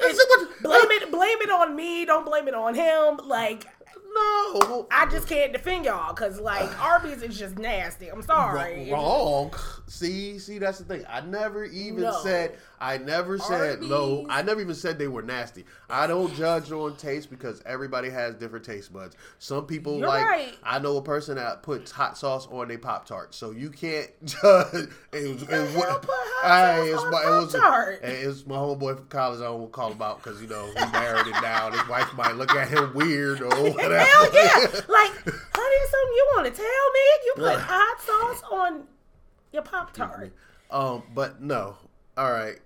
What- 0.00 0.62
blame 0.62 0.90
it 1.02 1.10
blame 1.10 1.38
it 1.42 1.50
on 1.50 1.76
me. 1.76 2.04
Don't 2.04 2.24
blame 2.24 2.48
it 2.48 2.54
on 2.54 2.74
him. 2.74 3.18
Like 3.26 3.66
no. 4.14 4.86
I 4.90 5.06
just 5.10 5.28
can't 5.28 5.52
defend 5.52 5.84
y'all 5.84 6.14
because 6.14 6.40
like 6.40 6.68
Arby's 6.82 7.22
is 7.22 7.38
just 7.38 7.58
nasty. 7.58 8.08
I'm 8.08 8.22
sorry. 8.22 8.90
Wrong. 8.90 9.52
See, 9.86 10.38
see, 10.38 10.58
that's 10.58 10.78
the 10.78 10.84
thing. 10.84 11.04
I 11.08 11.20
never 11.20 11.64
even 11.64 12.02
No. 12.04 12.18
said. 12.22 12.56
I 12.80 12.98
never 12.98 13.38
said 13.38 13.82
no. 13.82 14.26
I 14.28 14.42
never 14.42 14.60
even 14.60 14.74
said 14.74 14.98
they 14.98 15.08
were 15.08 15.22
nasty. 15.22 15.64
I 15.88 16.06
don't 16.06 16.34
judge 16.34 16.70
on 16.72 16.96
taste 16.96 17.30
because 17.30 17.62
everybody 17.64 18.10
has 18.10 18.34
different 18.34 18.64
taste 18.64 18.92
buds. 18.92 19.16
Some 19.38 19.66
people 19.66 19.98
You're 19.98 20.08
like. 20.08 20.24
right. 20.24 20.54
I 20.62 20.78
know 20.78 20.96
a 20.96 21.02
person 21.02 21.36
that 21.36 21.62
puts 21.62 21.90
hot 21.90 22.18
sauce 22.18 22.46
on 22.50 22.68
their 22.68 22.78
pop 22.78 23.06
tart, 23.06 23.34
so 23.34 23.50
you 23.50 23.70
can't 23.70 24.10
judge. 24.24 24.88
It 25.12 25.34
was, 25.34 25.42
it 25.42 25.76
was, 25.76 25.96
put 26.00 26.10
hot 26.10 26.76
sauce 26.76 26.88
it's 26.88 27.02
on 27.02 27.10
my, 27.10 27.22
it 27.22 27.28
was, 27.28 27.52
Pop-Tart? 27.52 28.02
it 28.02 28.26
was 28.26 28.46
my 28.46 28.56
homeboy 28.56 28.96
from 28.96 29.06
college. 29.06 29.40
I 29.40 29.50
won't 29.50 29.72
call 29.72 29.92
him 29.92 30.02
out 30.02 30.22
because 30.22 30.40
you 30.42 30.48
know 30.48 30.66
he 30.66 30.92
married 30.92 31.26
it 31.26 31.40
down. 31.40 31.72
His 31.72 31.88
wife 31.88 32.12
might 32.14 32.36
look 32.36 32.54
at 32.54 32.68
him 32.68 32.92
weird 32.94 33.40
or 33.40 33.48
whatever. 33.48 33.98
Hell 33.98 34.34
yeah! 34.34 34.66
Like, 34.88 35.12
honey, 35.12 35.80
something 35.90 36.14
you 36.14 36.28
want 36.34 36.46
to 36.46 36.52
tell 36.52 36.66
me? 36.66 37.00
You 37.24 37.32
put 37.36 37.58
hot 37.58 38.00
sauce 38.00 38.42
on 38.50 38.84
your 39.52 39.62
pop 39.62 39.92
tart? 39.92 40.32
Um, 40.70 41.02
but 41.14 41.40
no. 41.40 41.76
All 42.16 42.30
right. 42.30 42.58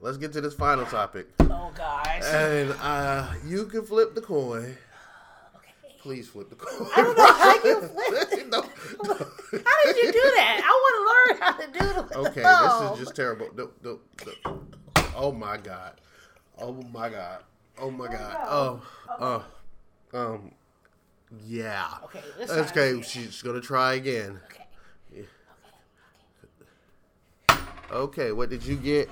Let's 0.00 0.16
get 0.16 0.32
to 0.34 0.40
this 0.40 0.54
final 0.54 0.84
topic. 0.86 1.28
Oh 1.40 1.72
gosh. 1.76 2.22
And 2.24 2.72
uh, 2.80 3.32
you 3.46 3.66
can 3.66 3.84
flip 3.84 4.14
the 4.14 4.20
coin. 4.20 4.76
Okay. 5.56 5.94
Please 6.00 6.28
flip 6.28 6.48
the 6.50 6.54
coin. 6.56 6.88
I 6.96 7.02
don't 7.02 7.16
know 7.18 7.32
how 7.32 7.54
you 7.64 7.80
flip 7.88 8.32
it. 8.32 8.48
no, 8.48 8.60
no. 9.04 9.14
How 9.14 9.84
did 9.84 9.96
you 9.96 10.12
do 10.12 10.32
that? 10.36 10.62
I 10.64 10.70
want 10.70 10.94
to 10.98 11.34
learn 11.34 11.40
how 11.42 11.56
to 11.58 11.66
do 11.78 12.00
it. 12.00 12.08
the 12.08 12.18
Okay, 12.30 12.42
thumb. 12.42 12.82
this 12.90 12.92
is 13.00 13.04
just 13.06 13.16
terrible. 13.16 13.48
No, 13.56 13.70
no, 13.82 13.98
no. 14.44 14.60
Oh 15.16 15.32
my 15.32 15.56
god. 15.56 15.94
Oh 16.58 16.72
my 16.92 17.08
god. 17.08 17.42
Oh 17.78 17.90
my 17.90 18.06
god. 18.06 18.36
Oh, 18.48 18.82
oh, 19.20 19.44
um, 20.12 20.52
yeah. 21.44 21.88
Okay, 22.04 22.22
let's 22.38 22.52
Okay, 22.52 23.02
she's 23.02 23.42
gonna 23.42 23.60
try 23.60 23.94
again. 23.94 24.40
Okay. 24.50 24.64
Okay, 27.90 28.32
what 28.32 28.50
did 28.50 28.64
you 28.64 28.76
get? 28.76 29.08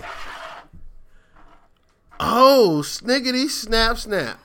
Oh, 2.20 2.82
sniggity 2.82 3.48
snap 3.48 3.98
snap. 3.98 4.38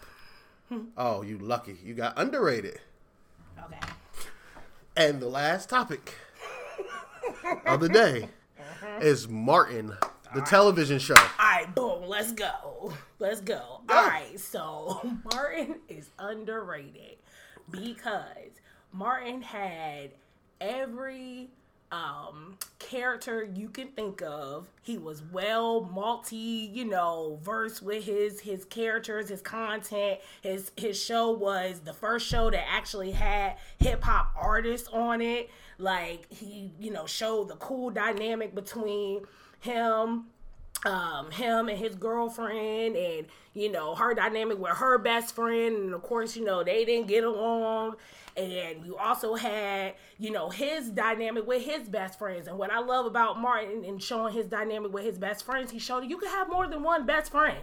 Oh, 0.98 1.22
you 1.22 1.38
lucky. 1.38 1.78
You 1.84 1.94
got 1.94 2.18
underrated. 2.18 2.80
Okay. 3.62 3.80
And 4.96 5.22
the 5.22 5.28
last 5.28 5.70
topic 5.70 6.16
of 7.66 7.82
the 7.82 7.90
day 7.90 8.30
uh-huh. 8.58 9.00
is 9.02 9.28
Martin, 9.28 9.94
the 10.34 10.42
television 10.42 10.98
show. 11.00 11.16
All 11.16 11.26
right, 11.40 11.76
boom. 11.76 12.04
Let's 12.08 12.32
go. 12.32 12.94
Let's 13.20 13.42
go. 13.42 13.82
All 13.90 14.08
right. 14.08 14.40
So 14.40 15.02
Martin 15.34 15.80
is 15.90 16.10
underrated 16.18 17.18
because 17.70 18.62
Martin 18.94 19.42
had 19.42 20.12
every 20.62 21.50
um 21.92 22.58
character 22.80 23.44
you 23.44 23.70
can 23.70 23.90
think 23.90 24.22
of. 24.22 24.68
He 24.82 24.98
was 24.98 25.22
well 25.32 25.82
multi 25.82 26.36
you 26.74 26.86
know 26.86 27.40
versed 27.42 27.82
with 27.82 28.04
his 28.04 28.40
his 28.40 28.66
characters 28.66 29.30
his 29.30 29.42
content. 29.42 30.20
His 30.42 30.72
his 30.78 31.02
show 31.02 31.32
was 31.32 31.82
the 31.82 31.94
first 31.94 32.28
show 32.28 32.50
that 32.50 32.68
actually 32.70 33.12
had 33.12 33.58
hip-hop 33.80 34.34
artists 34.40 34.88
on 34.90 35.22
it. 35.22 35.50
Like 35.78 36.32
he 36.32 36.72
you 36.80 36.92
know 36.92 37.06
showed 37.06 37.50
the 37.50 37.56
cool 37.56 37.90
dynamic 37.90 38.56
between 38.56 39.22
him 39.60 40.26
um 40.86 41.30
him 41.30 41.70
and 41.70 41.78
his 41.78 41.96
girlfriend 41.96 42.96
and 42.96 43.28
you 43.54 43.72
know 43.72 43.94
her 43.94 44.14
dynamic 44.16 44.58
with 44.58 44.78
her 44.78 44.98
best 44.98 45.36
friend. 45.36 45.76
And 45.76 45.94
of 45.94 46.02
course 46.02 46.36
you 46.36 46.44
know 46.44 46.64
they 46.64 46.86
didn't 46.86 47.08
get 47.08 47.24
along. 47.24 47.96
And 48.36 48.86
you 48.86 48.98
also 48.98 49.36
had 49.36 49.94
you 50.18 50.32
know 50.32 50.50
his 50.50 50.90
dynamic 50.90 51.46
with 51.46 51.64
his 51.64 51.88
best 51.88 52.18
friends. 52.18 52.48
And 52.48 52.58
what 52.58 52.72
i 52.72 52.80
love 52.80 53.06
about 53.06 53.40
martin 53.40 53.86
and 53.86 54.02
showing 54.02 54.34
his 54.34 54.48
dynamic 54.48 54.92
with 54.92 55.06
his 55.06 55.18
best 55.18 55.46
friends 55.46 55.72
he 55.72 55.80
showed 55.80 56.10
you 56.10 56.18
can 56.18 56.30
have 56.30 56.50
more 56.50 56.68
than 56.68 56.82
one 56.82 57.06
best 57.06 57.32
friend. 57.32 57.60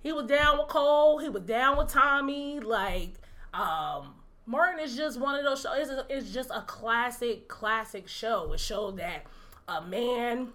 He 0.00 0.12
was 0.12 0.26
down 0.26 0.58
with 0.58 0.68
cole. 0.68 1.18
He 1.18 1.28
was 1.28 1.42
down 1.42 1.76
with 1.76 1.88
tommy. 1.88 2.58
Like 2.60 3.12
um 3.52 4.14
martin 4.46 4.80
is 4.80 4.96
just 4.96 5.20
one 5.20 5.34
of 5.34 5.44
those 5.44 5.60
shows 5.60 5.90
it's, 5.90 6.02
it's 6.08 6.32
just 6.32 6.50
a 6.50 6.62
classic 6.62 7.48
classic 7.48 8.08
show. 8.08 8.52
It 8.54 8.60
showed 8.60 8.96
that 8.96 9.26
a 9.68 9.82
man 9.82 10.48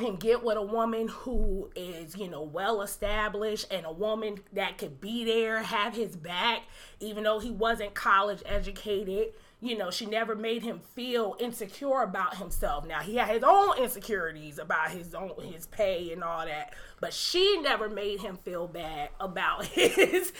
can 0.00 0.16
get 0.16 0.42
with 0.42 0.56
a 0.56 0.62
woman 0.62 1.08
who 1.08 1.70
is, 1.76 2.16
you 2.16 2.28
know, 2.28 2.42
well 2.42 2.82
established 2.82 3.66
and 3.70 3.86
a 3.86 3.92
woman 3.92 4.40
that 4.52 4.78
could 4.78 5.00
be 5.00 5.24
there, 5.24 5.62
have 5.62 5.94
his 5.94 6.16
back, 6.16 6.62
even 6.98 7.24
though 7.24 7.38
he 7.38 7.50
wasn't 7.50 7.94
college 7.94 8.42
educated. 8.44 9.28
You 9.60 9.76
know, 9.76 9.90
she 9.90 10.06
never 10.06 10.34
made 10.34 10.62
him 10.62 10.80
feel 10.94 11.36
insecure 11.38 12.02
about 12.02 12.38
himself. 12.38 12.86
Now 12.86 13.00
he 13.00 13.16
had 13.16 13.28
his 13.28 13.42
own 13.44 13.78
insecurities 13.78 14.58
about 14.58 14.90
his 14.90 15.14
own 15.14 15.32
his 15.52 15.66
pay 15.66 16.12
and 16.12 16.24
all 16.24 16.46
that, 16.46 16.74
but 17.00 17.12
she 17.12 17.60
never 17.60 17.88
made 17.88 18.20
him 18.20 18.38
feel 18.38 18.66
bad 18.66 19.10
about 19.20 19.64
his 19.66 20.32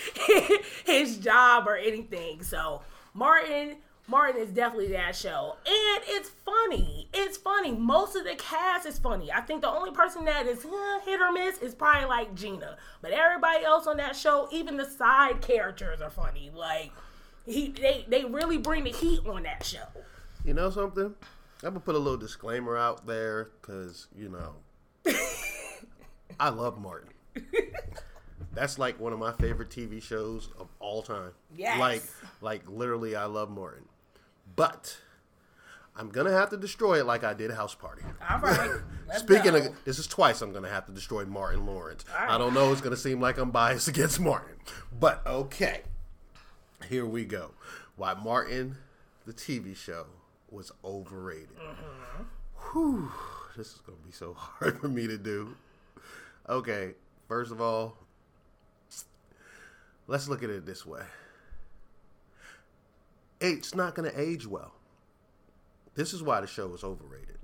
his 0.86 1.18
job 1.18 1.68
or 1.68 1.76
anything. 1.76 2.42
So 2.42 2.80
Martin 3.12 3.76
Martin 4.10 4.42
is 4.42 4.50
definitely 4.50 4.92
that 4.92 5.14
show. 5.14 5.56
And 5.64 6.02
it's 6.06 6.30
funny. 6.44 7.08
It's 7.14 7.36
funny. 7.36 7.72
Most 7.72 8.16
of 8.16 8.24
the 8.24 8.34
cast 8.34 8.86
is 8.86 8.98
funny. 8.98 9.30
I 9.30 9.40
think 9.40 9.62
the 9.62 9.70
only 9.70 9.92
person 9.92 10.24
that 10.24 10.46
is 10.46 10.64
eh, 10.64 11.00
hit 11.04 11.20
or 11.20 11.30
miss 11.32 11.58
is 11.58 11.74
probably 11.74 12.08
like 12.08 12.34
Gina. 12.34 12.76
But 13.00 13.12
everybody 13.12 13.64
else 13.64 13.86
on 13.86 13.98
that 13.98 14.16
show, 14.16 14.48
even 14.50 14.76
the 14.76 14.84
side 14.84 15.40
characters 15.40 16.00
are 16.00 16.10
funny. 16.10 16.50
Like 16.54 16.90
he 17.46 17.68
they, 17.68 18.04
they 18.08 18.24
really 18.24 18.58
bring 18.58 18.84
the 18.84 18.90
heat 18.90 19.20
on 19.26 19.44
that 19.44 19.64
show. 19.64 19.84
You 20.44 20.54
know 20.54 20.70
something? 20.70 21.14
I'm 21.62 21.70
gonna 21.70 21.80
put 21.80 21.94
a 21.94 21.98
little 21.98 22.18
disclaimer 22.18 22.76
out 22.76 23.06
there 23.06 23.50
because 23.60 24.08
you 24.16 24.28
know 24.28 24.56
I 26.40 26.48
love 26.48 26.80
Martin. 26.80 27.10
That's 28.52 28.78
like 28.78 28.98
one 28.98 29.12
of 29.12 29.18
my 29.18 29.32
favorite 29.32 29.70
TV 29.70 30.02
shows 30.02 30.48
of 30.58 30.68
all 30.80 31.02
time. 31.02 31.30
Yes. 31.54 31.78
Like, 31.78 32.02
like 32.40 32.62
literally, 32.68 33.14
I 33.14 33.26
love 33.26 33.50
Martin. 33.50 33.84
But 34.60 34.98
I'm 35.96 36.10
gonna 36.10 36.32
have 36.32 36.50
to 36.50 36.58
destroy 36.58 37.00
it 37.00 37.06
like 37.06 37.24
I 37.24 37.32
did 37.32 37.50
House 37.50 37.74
Party. 37.74 38.02
All 38.28 38.40
right. 38.40 38.82
Speaking 39.16 39.52
go. 39.52 39.56
of, 39.56 39.84
this 39.86 39.98
is 39.98 40.06
twice 40.06 40.42
I'm 40.42 40.52
gonna 40.52 40.68
have 40.68 40.84
to 40.84 40.92
destroy 40.92 41.24
Martin 41.24 41.64
Lawrence. 41.64 42.04
Right. 42.14 42.28
I 42.28 42.36
don't 42.36 42.52
know. 42.52 42.70
It's 42.70 42.82
gonna 42.82 42.94
seem 42.94 43.22
like 43.22 43.38
I'm 43.38 43.50
biased 43.50 43.88
against 43.94 44.20
Martin, 44.20 44.56
but 44.92 45.26
okay. 45.26 45.80
Here 46.90 47.06
we 47.06 47.24
go. 47.24 47.52
Why 47.96 48.12
Martin, 48.12 48.76
the 49.24 49.32
TV 49.32 49.74
show, 49.74 50.04
was 50.50 50.72
overrated. 50.84 51.56
Mm-hmm. 51.56 52.22
Whew, 52.72 53.10
this 53.56 53.68
is 53.68 53.80
gonna 53.86 53.96
be 54.04 54.12
so 54.12 54.34
hard 54.38 54.78
for 54.78 54.88
me 54.88 55.06
to 55.06 55.16
do. 55.16 55.56
Okay, 56.50 56.92
first 57.28 57.50
of 57.50 57.62
all, 57.62 57.96
let's 60.06 60.28
look 60.28 60.42
at 60.42 60.50
it 60.50 60.66
this 60.66 60.84
way. 60.84 61.00
It's 63.40 63.74
not 63.74 63.94
gonna 63.94 64.12
age 64.14 64.46
well. 64.46 64.72
This 65.94 66.12
is 66.12 66.22
why 66.22 66.40
the 66.40 66.46
show 66.46 66.72
is 66.74 66.84
overrated. 66.84 67.38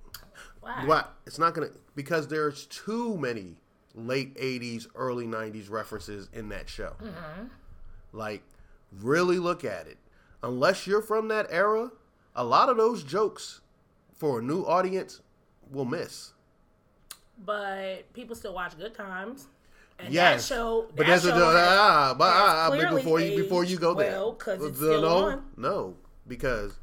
Why? 0.61 0.85
Why? 0.85 1.05
It's 1.27 1.39
not 1.39 1.55
gonna 1.55 1.71
because 1.95 2.29
there's 2.29 2.67
too 2.67 3.17
many 3.17 3.57
late 3.95 4.37
'80s, 4.37 4.87
early 4.95 5.27
'90s 5.27 5.71
references 5.71 6.29
in 6.33 6.49
that 6.51 6.69
show. 6.69 6.95
Mm-hmm. 7.03 7.47
Like, 8.13 8.43
really 8.93 9.39
look 9.39 9.65
at 9.65 9.87
it. 9.87 9.99
Unless 10.43 10.87
you're 10.87 11.03
from 11.03 11.29
that 11.29 11.47
era, 11.51 11.91
a 12.35 12.45
lot 12.45 12.69
of 12.69 12.77
those 12.77 13.03
jokes 13.03 13.61
for 14.13 14.39
a 14.39 14.43
new 14.43 14.63
audience 14.63 15.21
will 15.71 15.85
miss. 15.85 16.33
But 17.45 18.13
people 18.13 18.35
still 18.35 18.55
watch 18.55 18.77
Good 18.79 18.95
Times. 18.95 19.49
And 19.99 20.13
Yes, 20.13 20.49
that 20.49 20.55
show, 20.55 20.83
but 20.95 21.07
that 21.07 21.07
that's 21.07 21.25
a, 21.25 21.29
show 21.31 21.35
has- 21.35 21.69
ah, 21.69 22.15
but, 22.19 22.25
ah, 22.29 22.67
but 22.71 22.95
before 22.97 23.19
you 23.21 23.37
before 23.43 23.65
you 23.65 23.79
go 23.79 23.95
there, 23.95 24.11
well, 24.13 24.33
'cause 24.35 24.63
it's 24.63 24.79
no, 24.81 24.87
still 24.87 25.01
no, 25.03 25.17
on. 25.29 25.45
no, 25.57 25.97
because 26.29 26.79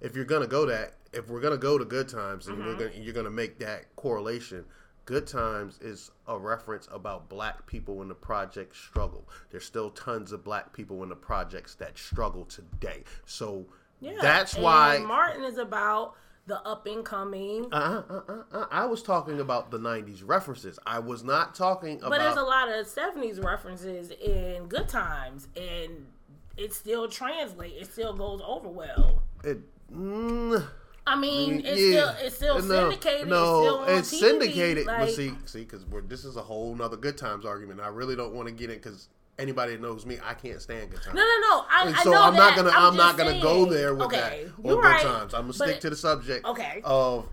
if 0.00 0.14
you're 0.14 0.26
gonna 0.26 0.46
go 0.46 0.66
that, 0.66 0.94
if 1.12 1.28
we're 1.28 1.40
gonna 1.40 1.56
go 1.56 1.78
to 1.78 1.84
Good 1.86 2.08
Times, 2.08 2.46
and 2.46 2.58
Mm-hmm. 2.58 2.78
gonna, 2.78 2.90
you're 2.94 3.14
gonna 3.14 3.30
make 3.30 3.58
that 3.60 3.94
correlation. 3.96 4.64
Good 5.06 5.26
Times 5.26 5.78
is 5.80 6.10
a 6.26 6.38
reference 6.38 6.86
about 6.92 7.30
black 7.30 7.64
people 7.66 8.02
in 8.02 8.08
the 8.08 8.14
project 8.14 8.76
struggle. 8.76 9.26
There's 9.50 9.64
still 9.64 9.88
tons 9.90 10.32
of 10.32 10.44
black 10.44 10.74
people 10.74 11.02
in 11.02 11.08
the 11.08 11.16
projects 11.16 11.74
that 11.76 11.96
struggle 11.96 12.44
today. 12.44 13.04
So 13.24 13.64
Yeah, 14.00 14.18
that's 14.20 14.54
why 14.54 14.98
Martin 14.98 15.44
is 15.44 15.56
about 15.56 16.16
the 16.48 16.66
up 16.66 16.86
and 16.86 17.04
coming. 17.04 17.68
uh, 17.72 18.02
uh, 18.08 18.20
uh, 18.28 18.42
uh, 18.52 18.66
I 18.70 18.86
was 18.86 19.02
talking 19.02 19.38
about 19.38 19.70
the 19.70 19.78
'90s 19.78 20.22
references. 20.26 20.78
I 20.84 20.98
was 20.98 21.22
not 21.22 21.54
talking 21.54 21.98
about. 21.98 22.10
But 22.10 22.18
there's 22.18 22.36
a 22.36 22.42
lot 22.42 22.68
of 22.68 22.86
Stephanie's 22.86 23.38
references 23.38 24.10
in 24.10 24.66
Good 24.66 24.88
Times, 24.88 25.46
and 25.56 26.06
it 26.56 26.72
still 26.72 27.08
translates. 27.08 27.76
It 27.80 27.92
still 27.92 28.14
goes 28.14 28.40
over 28.44 28.68
well. 28.68 29.22
it, 29.44 29.58
mm, 29.92 30.66
I 31.06 31.16
mean, 31.16 31.62
it's 31.64 31.80
yeah. 31.80 32.14
still 32.14 32.26
it's 32.26 32.36
still 32.36 32.54
no, 32.62 32.90
syndicated. 32.90 33.28
No, 33.28 33.84
it's 33.84 34.12
it's 34.12 34.20
syndicated. 34.20 34.86
Like, 34.86 34.98
but 35.00 35.10
see, 35.10 35.32
see, 35.44 35.60
because 35.60 35.84
this 36.08 36.24
is 36.24 36.36
a 36.36 36.42
whole 36.42 36.74
nother 36.74 36.96
Good 36.96 37.18
Times 37.18 37.44
argument. 37.44 37.80
I 37.80 37.88
really 37.88 38.16
don't 38.16 38.34
want 38.34 38.48
to 38.48 38.54
get 38.54 38.70
in 38.70 38.76
because 38.76 39.08
anybody 39.38 39.72
that 39.72 39.80
knows 39.82 40.04
me, 40.06 40.18
I 40.24 40.34
can't 40.34 40.60
stand 40.60 40.90
Good 40.90 41.02
Times. 41.02 41.14
no, 41.14 41.22
no, 41.22 41.26
no. 41.26 41.64
I, 41.70 41.84
And 41.86 41.96
I 41.96 42.02
so 42.02 42.10
know 42.10 42.22
I'm 42.22 42.34
not 42.34 42.56
gonna 42.56 42.70
I'm, 42.74 42.96
not 42.96 43.16
gonna 43.16 43.40
go 43.40 43.64
there 43.64 43.94
with 43.94 44.06
okay, 44.06 44.16
that 44.20 44.64
you're 44.64 44.76
Good 44.76 44.84
right, 44.84 45.02
Times. 45.02 45.34
I'm 45.34 45.42
gonna 45.42 45.52
stick 45.52 45.80
to 45.80 45.90
the 45.90 45.96
subject 45.96 46.44
Okay. 46.46 46.80
of 46.84 47.28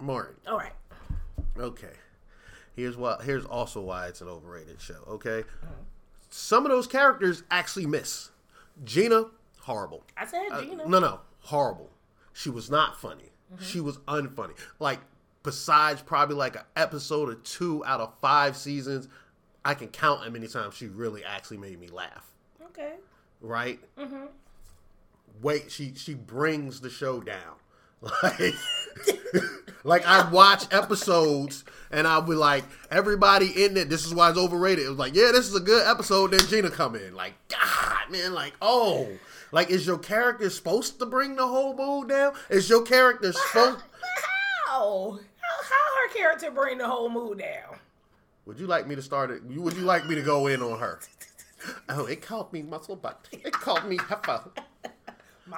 Martin. 0.00 0.36
All 0.46 0.58
right. 0.58 0.72
Okay. 1.58 1.92
Here's 2.74 2.96
what. 2.96 3.22
Here's 3.22 3.44
also 3.44 3.80
why 3.82 4.06
it's 4.06 4.20
an 4.22 4.28
overrated 4.28 4.80
show. 4.80 5.04
Okay. 5.08 5.44
Some 6.30 6.64
of 6.64 6.72
those 6.72 6.86
characters 6.86 7.42
actually 7.50 7.84
miss. 7.86 8.30
Gina, 8.84 9.26
horrible. 9.60 10.02
I 10.16 10.24
said 10.26 10.46
Uh, 10.50 10.62
Gina. 10.62 10.88
no, 10.88 10.98
no, 10.98 11.20
horrible. 11.40 11.90
She 12.32 12.48
was 12.48 12.70
not 12.70 12.98
funny. 12.98 13.30
She 13.60 13.80
was 13.80 13.98
unfunny. 14.08 14.56
Like 14.78 15.00
besides 15.42 16.00
probably 16.00 16.36
like 16.36 16.56
an 16.56 16.62
episode 16.76 17.28
or 17.28 17.34
two 17.34 17.84
out 17.84 18.00
of 18.00 18.14
five 18.22 18.56
seasons, 18.56 19.08
I 19.64 19.74
can 19.74 19.88
count 19.88 20.24
how 20.24 20.30
many 20.30 20.48
times 20.48 20.74
she 20.74 20.86
really 20.86 21.24
actually 21.24 21.58
made 21.58 21.78
me 21.80 21.88
laugh. 21.88 22.26
Okay. 22.66 22.94
Right? 23.40 23.78
Mm-hmm. 23.98 24.26
Wait, 25.40 25.70
she 25.70 25.92
she 25.94 26.14
brings 26.14 26.80
the 26.80 26.90
show 26.90 27.20
down. 27.20 27.56
Like, 28.22 28.54
like 29.84 30.06
I 30.06 30.28
watch 30.28 30.64
episodes 30.72 31.64
and 31.92 32.04
I'll 32.04 32.20
be 32.22 32.34
like, 32.34 32.64
everybody 32.90 33.64
in 33.64 33.76
it. 33.76 33.88
This 33.88 34.04
is 34.04 34.12
why 34.12 34.30
it's 34.30 34.38
overrated. 34.38 34.86
It 34.86 34.88
was 34.88 34.98
like, 34.98 35.14
yeah, 35.14 35.30
this 35.32 35.46
is 35.46 35.54
a 35.54 35.60
good 35.60 35.86
episode. 35.86 36.32
Then 36.32 36.40
Gina 36.48 36.70
come 36.70 36.96
in, 36.96 37.14
like, 37.14 37.34
God, 37.48 38.10
man, 38.10 38.34
like, 38.34 38.54
oh, 38.60 39.08
like, 39.52 39.70
is 39.70 39.86
your 39.86 39.98
character 39.98 40.50
supposed 40.50 40.98
to 40.98 41.06
bring 41.06 41.36
the 41.36 41.46
whole 41.46 41.76
mood 41.76 42.08
down? 42.08 42.34
Is 42.50 42.68
your 42.68 42.82
character 42.82 43.32
supposed? 43.32 43.82
How? 44.66 45.12
How, 45.12 45.18
how 45.20 46.08
her 46.08 46.14
character 46.14 46.50
bring 46.50 46.78
the 46.78 46.88
whole 46.88 47.08
mood 47.08 47.38
down? 47.38 47.76
Would 48.46 48.58
you 48.58 48.66
like 48.66 48.86
me 48.86 48.94
to 48.96 49.02
start 49.02 49.30
it? 49.30 49.42
Would 49.44 49.74
you 49.76 49.82
like 49.82 50.06
me 50.06 50.14
to 50.16 50.22
go 50.22 50.46
in 50.46 50.62
on 50.62 50.78
her? 50.78 51.00
Oh, 51.88 52.06
it 52.06 52.22
called 52.22 52.52
me 52.52 52.62
muscle 52.62 52.96
butt. 52.96 53.28
It 53.32 53.52
called 53.52 53.84
me 53.84 53.96
heifer. 54.08 54.42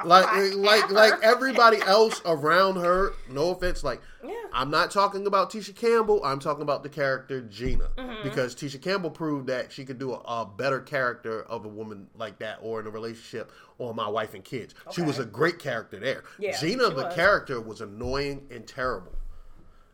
Like 0.05 0.25
fuck, 0.27 0.55
like 0.57 0.90
like 0.90 1.12
everybody 1.23 1.79
else 1.83 2.20
around 2.27 2.77
her 2.77 3.12
no 3.31 3.51
offense 3.51 3.85
like 3.85 4.01
Yeah. 4.25 4.33
i'm 4.53 4.68
not 4.70 4.90
talking 4.90 5.27
about 5.27 5.51
tisha 5.53 5.77
campbell 5.77 6.25
i'm 6.25 6.40
talking 6.40 6.62
about 6.62 6.83
the 6.83 6.88
character 6.88 7.42
gina 7.42 7.90
Mm-hmm. 7.99 8.23
because 8.25 8.57
tisha 8.57 8.81
campbell 8.83 9.11
proved 9.11 9.47
that 9.49 9.70
she 9.70 9.85
could 9.85 9.99
do 9.99 10.14
a, 10.14 10.16
a 10.27 10.47
better 10.47 10.81
character 10.81 11.42
of 11.44 11.64
a 11.64 11.68
woman 11.68 12.09
like 12.16 12.38
that 12.40 12.59
or 12.62 12.81
in 12.81 12.87
a 12.87 12.90
relationship 12.90 13.53
or 13.79 13.94
my 13.94 14.09
wife 14.09 14.35
and 14.35 14.42
kids 14.42 14.75
she 14.90 15.03
was 15.03 15.18
a 15.20 15.25
great 15.25 15.59
character 15.61 16.01
there 16.01 16.25
Yeah, 16.40 16.59
gina 16.59 16.88
the 16.88 17.05
was. 17.05 17.14
character 17.14 17.61
was 17.61 17.81
annoying 17.83 18.47
and 18.51 18.66
terrible 18.66 19.12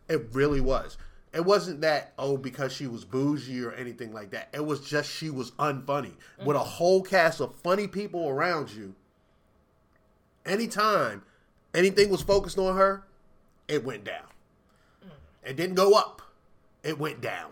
it 0.09 0.29
really 0.33 0.61
was 0.63 0.97
it 1.33 1.45
wasn't 1.45 1.81
that 1.81 2.13
oh 2.19 2.37
because 2.37 2.73
she 2.73 2.87
was 2.87 3.05
bougie 3.05 3.63
or 3.63 3.73
anything 3.73 4.13
like 4.13 4.31
that 4.31 4.49
it 4.53 4.65
was 4.65 4.81
just 4.81 5.11
she 5.11 5.31
was 5.31 5.53
unfunny 5.53 6.13
mm-hmm. 6.13 6.47
with 6.47 6.57
a 6.57 6.61
whole 6.61 7.03
cast 7.03 7.41
of 7.41 7.55
funny 7.57 7.87
people 7.87 8.29
around 8.29 8.71
you 8.71 8.95
anytime 10.45 11.23
anything 11.75 12.11
was 12.11 12.23
focused 12.23 12.59
on 12.59 12.77
her, 12.77 13.05
it 13.69 13.85
went 13.85 14.05
down. 14.05 14.27
Mm. 15.05 15.11
It 15.51 15.57
didn't 15.57 15.77
go 15.77 15.95
up. 15.95 16.23
It 16.83 16.99
went 16.99 17.21
down. 17.21 17.51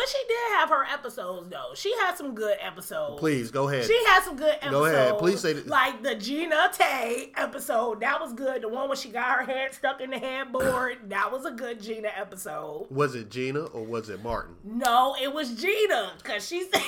But 0.00 0.08
she 0.08 0.18
did 0.28 0.52
have 0.58 0.70
her 0.70 0.82
episodes 0.84 1.50
though. 1.50 1.74
She 1.74 1.92
had 2.00 2.14
some 2.16 2.34
good 2.34 2.56
episodes. 2.58 3.20
Please 3.20 3.50
go 3.50 3.68
ahead. 3.68 3.84
She 3.84 4.02
had 4.06 4.22
some 4.22 4.34
good 4.34 4.54
episodes. 4.54 4.70
Go 4.72 4.84
ahead. 4.86 5.18
Please 5.18 5.40
say 5.40 5.52
that- 5.52 5.66
Like 5.66 6.02
the 6.02 6.14
Gina 6.14 6.70
Tay 6.72 7.32
episode. 7.36 8.00
That 8.00 8.18
was 8.18 8.32
good. 8.32 8.62
The 8.62 8.68
one 8.68 8.88
where 8.88 8.96
she 8.96 9.10
got 9.10 9.38
her 9.40 9.44
head 9.44 9.74
stuck 9.74 10.00
in 10.00 10.08
the 10.10 10.18
headboard. 10.18 10.96
That 11.10 11.30
was 11.30 11.44
a 11.44 11.50
good 11.50 11.82
Gina 11.82 12.08
episode. 12.16 12.86
was 12.88 13.14
it 13.14 13.28
Gina 13.30 13.64
or 13.64 13.84
was 13.84 14.08
it 14.08 14.22
Martin? 14.22 14.54
No, 14.64 15.16
it 15.20 15.34
was 15.34 15.52
Gina. 15.60 16.12
Cause 16.24 16.46
she 16.48 16.62
said 16.72 16.80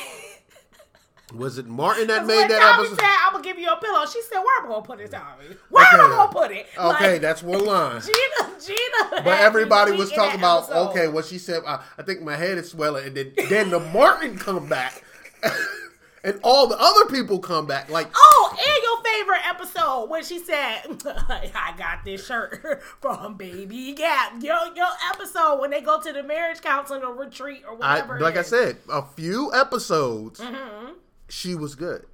Was 1.35 1.59
it 1.59 1.67
Martin 1.67 2.09
that 2.09 2.27
made 2.27 2.49
that 2.51 2.61
Tommy 2.61 2.89
episode? 2.89 3.01
said, 3.01 3.17
I'm 3.27 3.33
gonna 3.33 3.45
give 3.45 3.59
you 3.59 3.69
a 3.71 3.77
pillow. 3.77 4.05
She 4.07 4.21
said, 4.23 4.39
Where 4.39 4.61
am 4.61 4.67
I 4.67 4.69
gonna 4.69 4.83
put 4.87 5.01
it, 5.01 5.11
Tommy? 5.11 5.57
Where 5.71 5.85
am 5.85 6.01
I 6.01 6.05
Okay. 6.05 6.11
gonna 6.17 6.33
put 6.33 6.51
it? 6.51 6.67
Okay, 6.77 7.13
Like, 7.13 7.21
that's 7.21 7.43
one 7.43 7.65
line. 7.65 8.01
Gina, 8.07 8.51
Gina. 8.65 9.23
But 9.23 9.41
everybody 9.41 9.93
was 9.93 10.11
talking 10.13 10.39
about 10.39 10.65
episode. 10.65 10.91
okay, 10.91 11.09
what 11.09 11.25
she 11.25 11.39
said. 11.39 11.63
I, 11.67 11.83
I 11.99 12.03
think 12.03 12.23
my 12.23 12.37
head 12.37 12.59
is 12.59 12.71
swelling, 12.71 13.07
and 13.07 13.17
then 13.17 13.33
then 13.49 13.71
the 13.71 13.81
Martin 13.81 14.37
come 14.39 14.69
back, 14.69 15.03
and 16.25 16.39
all 16.43 16.67
the 16.69 16.77
other 16.79 17.07
people 17.07 17.39
come 17.39 17.67
back. 17.67 17.89
Like 17.91 18.09
Oh, 18.15 18.51
and 18.53 18.83
your 18.83 19.03
favorite 19.03 19.49
episode 19.49 20.11
when 20.11 20.23
she 20.25 20.39
said, 20.39 20.83
"I 21.07 21.75
got 21.77 22.05
this 22.05 22.27
shirt 22.27 22.83
from 23.01 23.35
Baby 23.37 23.93
Gap." 23.93 24.35
Your 24.43 24.59
your 24.77 24.87
episode 25.13 25.61
when 25.61 25.71
they 25.71 25.81
go 25.81 26.01
to 26.01 26.13
the 26.13 26.23
marriage 26.23 26.61
counseling 26.61 27.03
or 27.03 27.15
retreat 27.15 27.63
or 27.67 27.77
whatever. 27.77 28.17
it 28.17 28.23
like 28.23 28.37
I 28.37 28.43
said, 28.43 28.77
a 28.91 29.03
few 29.03 29.53
episodes, 29.55 30.41
Mm-hmm. 30.41 30.93
She 31.33 31.55
was 31.55 31.75
good. 31.75 32.05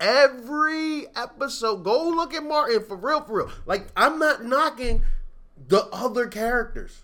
Every 0.00 1.06
episode, 1.14 1.84
go 1.84 2.08
look 2.08 2.32
at 2.34 2.42
Martin 2.42 2.82
for 2.84 2.96
real, 2.96 3.20
for 3.20 3.38
real. 3.38 3.50
Like 3.66 3.86
I'm 3.96 4.18
not 4.18 4.44
knocking 4.44 5.02
the 5.68 5.84
other 5.92 6.26
characters. 6.26 7.02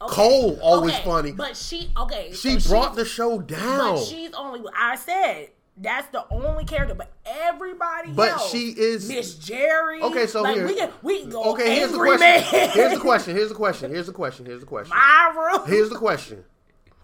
Okay. 0.00 0.14
Cole 0.14 0.58
always 0.60 0.92
Okay, 0.94 1.04
funny. 1.04 1.32
but 1.32 1.56
she 1.56 1.90
okay. 1.96 2.30
she 2.32 2.60
so 2.60 2.68
brought 2.70 2.94
the 2.96 3.04
show 3.06 3.40
down. 3.40 3.94
But 3.96 4.04
she's 4.04 4.32
only. 4.34 4.60
I 4.78 4.96
said 4.96 5.48
that's 5.78 6.06
the 6.08 6.24
only 6.30 6.64
character, 6.66 6.94
but 6.94 7.10
everybody 7.24 8.12
But 8.12 8.30
else, 8.32 8.50
she 8.50 8.68
is- 8.76 9.08
Miss 9.08 9.34
Jerry. 9.36 10.00
Okay, 10.02 10.26
so 10.26 10.42
like, 10.42 10.54
here- 10.56 10.66
we 10.66 10.74
can 10.76 10.90
we 11.02 11.20
can 11.22 11.30
go. 11.30 11.42
okay, 11.54 11.76
here's 11.76 11.92
the 11.92 11.98
question. 11.98 12.20
Man. 12.20 12.42
Here's 12.70 12.92
the 12.92 13.00
question. 13.00 13.36
Here's 13.36 13.48
the 13.48 13.54
question. 13.54 13.90
Here's 13.90 14.06
the 14.06 14.12
question. 14.22 14.44
Here's 14.46 14.60
the 14.60 14.66
question. 14.66 14.94
Myra. 14.96 15.66
Here's 15.66 15.88
the 15.88 15.96
question. 15.98 16.44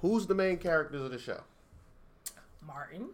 Who's 0.02 0.26
the 0.26 0.34
main 0.34 0.58
characters 0.58 1.00
of 1.00 1.10
the 1.10 1.18
show? 1.18 1.40
Martin. 2.66 3.08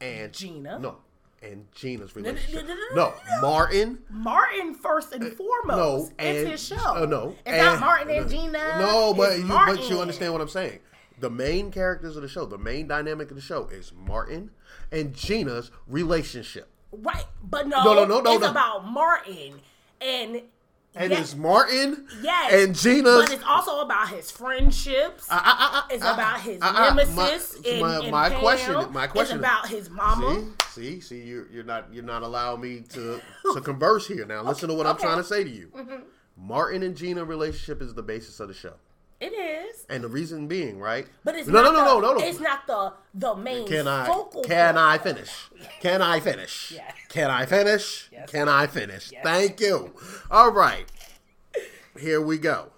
And 0.00 0.32
Gina. 0.32 0.78
No. 0.78 0.96
And 1.42 1.66
Gina's 1.74 2.16
relationship. 2.16 2.66
no. 2.94 3.14
Martin. 3.40 3.98
Martin 4.10 4.74
first 4.74 5.12
and 5.12 5.32
foremost. 5.32 6.12
Uh, 6.18 6.22
no, 6.24 6.28
it's 6.30 6.50
his 6.50 6.78
show. 6.80 6.94
uh, 6.96 7.06
no, 7.06 7.30
it's 7.30 7.40
and- 7.46 7.58
not 7.58 7.80
Martin 7.80 8.10
and 8.10 8.28
Gina. 8.30 8.78
No, 8.80 9.14
but 9.14 9.38
you 9.38 9.44
Martin. 9.44 9.76
but 9.76 9.90
you 9.90 10.00
understand 10.00 10.32
what 10.32 10.40
I'm 10.42 10.48
saying. 10.48 10.80
The 11.20 11.30
main 11.30 11.70
characters 11.70 12.16
of 12.16 12.22
the 12.22 12.28
show, 12.28 12.44
the 12.46 12.58
main 12.58 12.88
dynamic 12.88 13.30
of 13.30 13.36
the 13.36 13.42
show 13.42 13.66
is 13.68 13.92
Martin 13.96 14.50
and 14.92 15.14
Gina's 15.14 15.70
relationship. 15.86 16.68
right? 16.92 17.24
But 17.42 17.68
no, 17.68 17.84
No, 17.84 17.94
no, 17.94 18.04
no, 18.04 18.20
no, 18.20 18.32
it's 18.34 18.42
no. 18.42 18.50
about 18.50 18.86
Martin 18.86 19.60
and 20.00 20.42
and 20.96 21.10
Yes. 21.10 21.20
it's 21.20 21.36
Martin 21.36 22.06
Yes. 22.22 22.52
and 22.52 22.74
Gina. 22.74 23.18
But 23.20 23.32
it's 23.32 23.44
also 23.44 23.80
about 23.80 24.08
his 24.08 24.30
friendships. 24.30 25.26
I- 25.30 25.36
I- 25.36 25.78
I- 25.90 25.94
it's 25.94 26.02
about 26.02 26.40
his 26.40 26.60
nemesis. 26.60 27.56
my- 27.64 27.70
in, 27.70 27.80
my- 27.80 28.00
in 28.06 28.10
my 28.10 28.30
question- 28.30 28.92
my 28.92 29.06
question- 29.06 29.36
It's 29.38 29.46
about 29.46 29.68
his 29.68 29.90
mama. 29.90 30.44
See, 30.70 31.00
see, 31.00 31.00
see, 31.00 31.22
you're 31.22 31.46
you're 31.52 31.64
not 31.64 31.92
you're 31.92 32.04
not 32.04 32.22
allowing 32.22 32.60
me 32.60 32.80
to 32.94 33.20
to 33.54 33.60
converse 33.60 34.06
here. 34.06 34.24
Now, 34.26 34.42
listen 34.42 34.68
to 34.68 34.74
what 34.74 34.86
I'm. 34.86 34.94
Mm-hmm. 34.96 35.04
trying 35.04 35.18
to 35.18 35.24
say 35.24 35.44
to 35.44 35.50
you. 35.50 35.70
Martin 36.36 36.82
and 36.82 36.96
Gina 36.96 37.24
relationship 37.24 37.80
is 37.80 37.94
the 37.94 38.02
basis 38.02 38.40
of 38.40 38.48
the 38.48 38.54
show, 38.54 38.74
It 39.18 39.32
is. 39.32 39.86
and 39.88 40.04
the 40.04 40.08
reason 40.08 40.46
being, 40.46 40.78
right? 40.78 41.06
But 41.24 41.36
it's 41.36 41.48
no, 41.48 41.62
not 41.62 41.72
no, 41.72 41.72
no, 41.72 41.78
the, 41.78 41.84
no, 41.84 42.00
no, 42.00 42.18
no. 42.18 42.24
It's 42.26 42.38
not 42.40 42.66
the 42.66 42.92
the 43.14 43.34
main 43.34 43.66
Can 43.66 43.88
I 43.88 44.06
focal 44.06 44.42
can 44.42 44.74
point. 44.74 44.84
I 44.84 44.98
finish? 44.98 45.30
Can 45.80 46.02
I 46.02 46.20
finish? 46.20 46.72
Yes. 46.76 46.92
Can 47.08 47.30
I 47.30 47.46
finish? 47.46 48.08
Yes. 48.12 48.30
Can 48.30 48.48
I 48.48 48.66
finish? 48.66 49.10
Yes. 49.12 49.22
Thank 49.24 49.60
you. 49.60 49.94
All 50.30 50.50
right. 50.52 50.84
Here 51.98 52.20
we 52.20 52.36
go. 52.36 52.72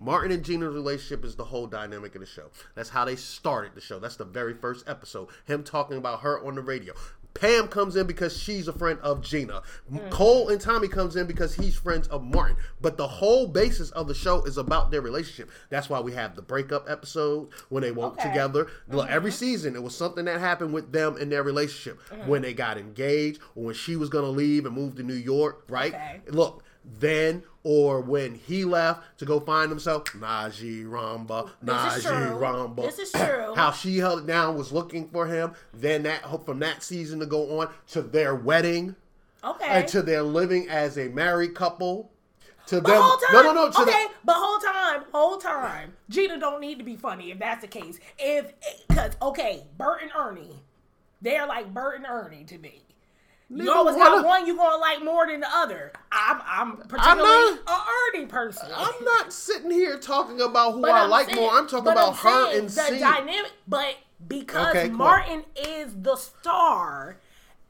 Martin 0.00 0.32
and 0.32 0.44
Gina's 0.44 0.74
relationship 0.74 1.24
is 1.24 1.36
the 1.36 1.44
whole 1.44 1.66
dynamic 1.68 2.14
of 2.16 2.20
the 2.20 2.26
show. 2.26 2.50
That's 2.74 2.88
how 2.90 3.04
they 3.04 3.14
started 3.16 3.74
the 3.74 3.80
show. 3.80 3.98
That's 4.00 4.16
the 4.16 4.24
very 4.24 4.52
first 4.54 4.88
episode. 4.88 5.28
Him 5.46 5.62
talking 5.62 5.96
about 5.96 6.20
her 6.20 6.44
on 6.44 6.56
the 6.56 6.60
radio. 6.62 6.94
Pam 7.44 7.68
comes 7.68 7.96
in 7.96 8.06
because 8.06 8.34
she's 8.34 8.68
a 8.68 8.72
friend 8.72 8.98
of 9.00 9.20
Gina. 9.20 9.60
Cole 10.08 10.48
and 10.48 10.58
Tommy 10.58 10.88
comes 10.88 11.14
in 11.14 11.26
because 11.26 11.54
he's 11.54 11.76
friends 11.76 12.08
of 12.08 12.24
Martin. 12.24 12.56
But 12.80 12.96
the 12.96 13.06
whole 13.06 13.46
basis 13.46 13.90
of 13.90 14.08
the 14.08 14.14
show 14.14 14.42
is 14.44 14.56
about 14.56 14.90
their 14.90 15.02
relationship. 15.02 15.50
That's 15.68 15.90
why 15.90 16.00
we 16.00 16.12
have 16.12 16.36
the 16.36 16.42
breakup 16.42 16.88
episode 16.88 17.50
when 17.68 17.82
they 17.82 17.92
woke 17.92 18.14
Okay. 18.14 18.30
together. 18.30 18.68
Look, 18.88 19.06
mm-hmm. 19.06 19.14
every 19.14 19.30
season 19.30 19.74
it 19.76 19.82
was 19.82 19.94
something 19.94 20.24
that 20.24 20.40
happened 20.40 20.72
with 20.72 20.90
them 20.90 21.18
in 21.18 21.28
their 21.28 21.42
relationship. 21.42 22.00
Mm-hmm. 22.08 22.30
When 22.30 22.40
they 22.40 22.54
got 22.54 22.78
engaged 22.78 23.40
or 23.54 23.64
when 23.64 23.74
she 23.74 23.96
was 23.96 24.08
gonna 24.08 24.28
leave 24.28 24.64
and 24.64 24.74
move 24.74 24.94
to 24.96 25.02
New 25.02 25.12
York, 25.12 25.64
right? 25.68 25.92
Okay. 25.92 26.20
Look, 26.28 26.63
then 26.84 27.42
or 27.62 28.00
when 28.00 28.34
he 28.34 28.64
left 28.64 29.18
to 29.18 29.24
go 29.24 29.40
find 29.40 29.70
himself, 29.70 30.04
Najee 30.12 30.84
Ramba, 30.84 31.48
This 31.62 31.96
is 31.96 32.04
Najee. 32.04 32.38
Ramba. 32.38 32.82
This 32.84 32.98
is 32.98 33.12
true. 33.12 33.54
How 33.56 33.70
she 33.72 33.98
held 33.98 34.20
it 34.20 34.26
down, 34.26 34.56
was 34.56 34.70
looking 34.70 35.08
for 35.08 35.26
him. 35.26 35.52
Then 35.72 36.02
that 36.02 36.22
from 36.44 36.58
that 36.58 36.82
season 36.82 37.20
to 37.20 37.26
go 37.26 37.60
on 37.60 37.70
to 37.88 38.02
their 38.02 38.34
wedding 38.34 38.96
Okay. 39.42 39.66
and 39.66 39.88
to 39.88 40.02
their 40.02 40.22
living 40.22 40.68
as 40.68 40.98
a 40.98 41.08
married 41.08 41.54
couple. 41.54 42.10
To 42.68 42.76
the 42.76 42.80
them, 42.82 43.00
whole 43.02 43.16
time. 43.18 43.32
no, 43.34 43.42
no, 43.42 43.52
no. 43.52 43.70
To 43.70 43.82
okay, 43.82 44.04
the- 44.06 44.10
but 44.24 44.36
whole 44.38 44.58
time, 44.58 45.04
whole 45.12 45.36
time, 45.36 45.92
Gina 46.08 46.38
don't 46.40 46.62
need 46.62 46.78
to 46.78 46.84
be 46.84 46.96
funny 46.96 47.30
if 47.30 47.38
that's 47.38 47.60
the 47.60 47.68
case. 47.68 47.98
If 48.18 48.52
because 48.88 49.12
okay, 49.20 49.64
Bert 49.76 50.00
and 50.00 50.10
Ernie, 50.16 50.62
they're 51.20 51.46
like 51.46 51.74
Bert 51.74 51.96
and 51.96 52.06
Ernie 52.06 52.44
to 52.44 52.56
me. 52.58 52.83
You 53.50 53.70
always 53.72 53.94
one 53.96 54.04
got 54.06 54.18
of- 54.18 54.24
one 54.24 54.46
you 54.46 54.56
gonna 54.56 54.76
like 54.78 55.04
more 55.04 55.26
than 55.26 55.40
the 55.40 55.48
other. 55.54 55.92
I'm 56.10 56.40
I'm 56.46 56.76
particularly 56.78 57.56
not- 57.66 57.68
a 57.68 58.16
Ernie 58.18 58.26
person. 58.26 58.68
I'm 58.74 59.04
not 59.04 59.32
sitting 59.32 59.70
here 59.70 59.98
talking 59.98 60.40
about 60.40 60.72
who 60.72 60.80
But 60.82 60.92
I 60.92 61.04
I'm 61.04 61.10
like 61.10 61.26
saying- 61.30 61.40
more. 61.40 61.52
I'm 61.52 61.66
talking 61.68 61.92
about 61.92 62.08
I'm 62.10 62.14
her 62.14 62.58
and 62.58 62.68
the 62.68 62.82
C. 62.82 62.98
dynamic. 62.98 63.52
But 63.68 63.96
because 64.26 64.68
Okay. 64.68 64.88
Martin 64.88 65.44
is 65.56 65.94
the 66.02 66.16
star, 66.16 67.18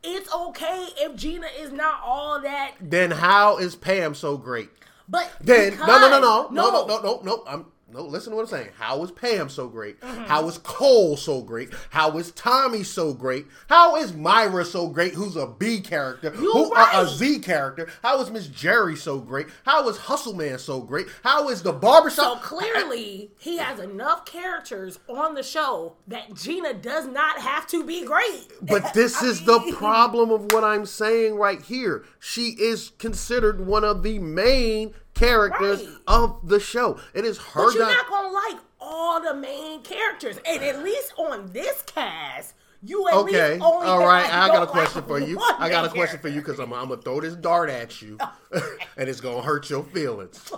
it's 0.03 0.33
okay 0.33 0.87
if 0.99 1.17
Gina 1.17 1.49
is 1.59 1.73
not 1.73 2.01
all 2.05 2.41
that. 2.41 2.73
Then 2.81 3.11
how 3.11 3.57
is 3.59 3.75
Pam 3.75 4.15
so 4.15 4.37
great? 4.37 4.71
But 5.09 5.31
Then 5.41 5.71
because, 5.73 5.87
no 5.87 5.99
no 5.99 6.09
no 6.09 6.21
no 6.21 6.49
no 6.51 6.71
no 6.71 6.87
no 6.87 7.01
no 7.03 7.21
no 7.25 7.45
I'm 7.47 7.67
no 7.95 8.03
listen 8.03 8.31
to 8.31 8.37
what 8.37 8.43
I'm 8.43 8.49
saying. 8.49 8.71
How 8.77 9.03
is 9.05 9.13
Pam 9.13 9.49
so 9.49 9.69
great? 9.69 10.01
Mm-hmm. 10.01 10.25
How 10.25 10.47
is 10.49 10.59
Cole 10.59 11.17
so 11.17 11.41
great? 11.41 11.73
How 11.91 12.19
is 12.19 12.33
Tommy 12.33 12.83
so 12.83 13.15
great? 13.15 13.47
How 13.69 13.97
is 13.97 14.13
Myra 14.15 14.65
so 14.65 14.89
great? 14.89 15.15
Who's 15.15 15.37
a 15.37 15.47
B 15.47 15.81
character? 15.81 16.33
You 16.35 16.53
Who 16.53 16.73
uh, 16.73 16.75
right. 16.75 17.05
a 17.05 17.07
Z 17.07 17.39
character? 17.39 17.89
How 18.03 18.21
is 18.21 18.31
Miss 18.31 18.49
Jerry 18.49 18.97
so 18.97 19.21
great? 19.21 19.47
How 19.65 19.89
is 19.89 19.97
Hustle 19.97 20.35
Man 20.35 20.59
so 20.59 20.81
great? 20.81 21.07
How 21.23 21.49
is 21.49 21.63
the 21.63 21.73
barbershop? 21.73 22.43
So 22.43 22.49
clearly, 22.49 23.31
he 23.39 23.59
has 23.59 23.79
enough 23.79 24.27
characters 24.27 24.99
on 25.09 25.35
the 25.35 25.45
show 25.45 25.95
that 26.09 26.35
Gina 26.35 26.75
does 26.75 27.07
not 27.07 27.39
have 27.39 27.67
to 27.69 27.85
be 27.85 28.05
great. 28.05 28.53
But 28.61 28.93
this 28.95 29.23
is 29.23 29.45
the 29.45 29.61
problem 29.77 30.31
of 30.31 30.53
what 30.53 30.65
I'm 30.65 30.85
saying 30.85 31.37
right 31.37 31.63
here. 31.63 32.05
She 32.19 32.57
is 32.59 32.91
considered 32.99 33.65
one 33.65 33.85
of 33.85 34.03
the 34.03 34.19
main 34.19 34.95
characters 35.15 35.87
Right. 35.87 35.97
of 36.09 36.49
the 36.49 36.61
show. 36.61 36.99
It 37.15 37.25
is 37.25 37.39
her. 37.39 37.67
But 37.67 37.75
you're 37.75 37.87
di- 37.87 37.93
not 37.95 38.09
gonna 38.09 38.33
like 38.33 38.57
all 38.81 39.21
the 39.23 39.35
main 39.35 39.83
characters, 39.83 40.39
and 40.47 40.63
at 40.63 40.83
least 40.83 41.15
on 41.17 41.51
this 41.53 41.83
cast, 41.83 42.55
you 42.83 43.09
at 43.09 43.15
Okay, 43.15 43.53
least 43.55 43.65
only 43.65 43.87
all 43.87 44.01
right. 44.07 44.27
I 44.33 44.49
got 44.49 44.63
a 44.63 44.67
question 44.67 45.01
like 45.01 45.09
for 45.09 45.19
you. 45.19 45.39
I 45.59 45.71
got 45.71 45.87
a 45.87 45.89
question 45.95 46.19
for 46.21 46.29
you 46.29 46.41
because 46.41 46.59
I'm, 46.59 46.73
I'm 46.73 46.89
gonna 46.89 47.01
throw 47.01 47.21
this 47.21 47.35
dart 47.35 47.71
at 47.71 48.03
you, 48.03 48.19
and 48.97 49.09
it's 49.09 49.21
gonna 49.21 49.43
hurt 49.43 49.71
your 49.71 49.85
feelings. 49.85 50.53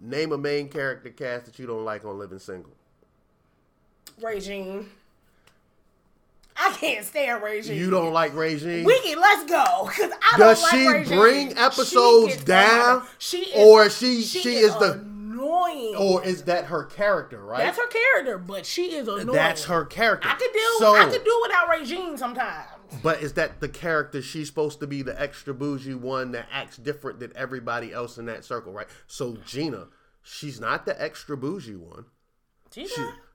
Name 0.00 0.32
a 0.32 0.38
main 0.38 0.68
character 0.68 1.10
cast 1.10 1.46
that 1.46 1.58
you 1.58 1.66
don't 1.66 1.84
like 1.84 2.04
on 2.04 2.18
Living 2.18 2.38
Single. 2.38 2.72
Regine. 4.20 4.90
I 6.60 6.72
can't 6.72 7.04
stand 7.04 7.42
Regine. 7.42 7.76
You 7.76 7.90
don't 7.90 8.12
like 8.12 8.34
Regine, 8.34 8.84
Wiki, 8.84 9.14
let's 9.14 9.44
go. 9.50 9.64
Cause 9.96 10.10
I 10.34 10.38
Does 10.38 10.60
don't 10.60 10.70
she 10.70 10.86
like 10.86 10.94
Regine. 10.96 11.18
bring 11.18 11.48
She 11.50 11.56
episodes 11.56 12.32
gets 12.34 12.44
down, 12.44 13.06
She 13.18 13.38
is, 13.42 13.66
or 13.68 13.88
she- 13.90 14.22
she 14.22 14.56
is 14.56 14.74
the- 14.76 14.92
annoying. 14.94 15.94
or 15.96 16.24
is 16.24 16.42
that 16.44 16.64
her 16.66 16.84
character? 16.84 17.42
Right, 17.44 17.58
that's 17.64 17.78
her 17.78 17.86
character, 17.86 18.38
but 18.38 18.66
she 18.66 18.92
is 18.94 19.06
annoying. 19.06 19.26
That's 19.36 19.64
her 19.66 19.84
character. 19.84 20.28
I 20.28 20.34
could 20.34 20.52
do. 20.52 20.76
So, 20.78 20.96
I 20.96 21.04
could 21.06 21.22
do 21.24 21.38
without 21.42 21.68
Regine 21.68 22.16
sometimes. 22.16 22.66
But 23.02 23.22
is 23.22 23.34
that 23.34 23.60
the 23.60 23.68
character 23.68 24.20
she's 24.22 24.48
supposed 24.48 24.80
to 24.80 24.86
be 24.86 25.02
the 25.02 25.20
extra 25.20 25.52
bougie 25.54 25.94
one 25.94 26.32
that 26.32 26.46
acts 26.50 26.76
different 26.78 27.20
than 27.20 27.32
everybody 27.36 27.92
else 27.92 28.18
in 28.18 28.24
that 28.26 28.44
circle, 28.44 28.72
right? 28.72 28.86
So 29.06 29.36
Gina, 29.46 29.88
she's 30.22 30.58
not 30.58 30.86
the 30.86 31.00
extra 31.00 31.36
bougie 31.36 31.76
one. 31.76 32.06
She, 32.70 32.86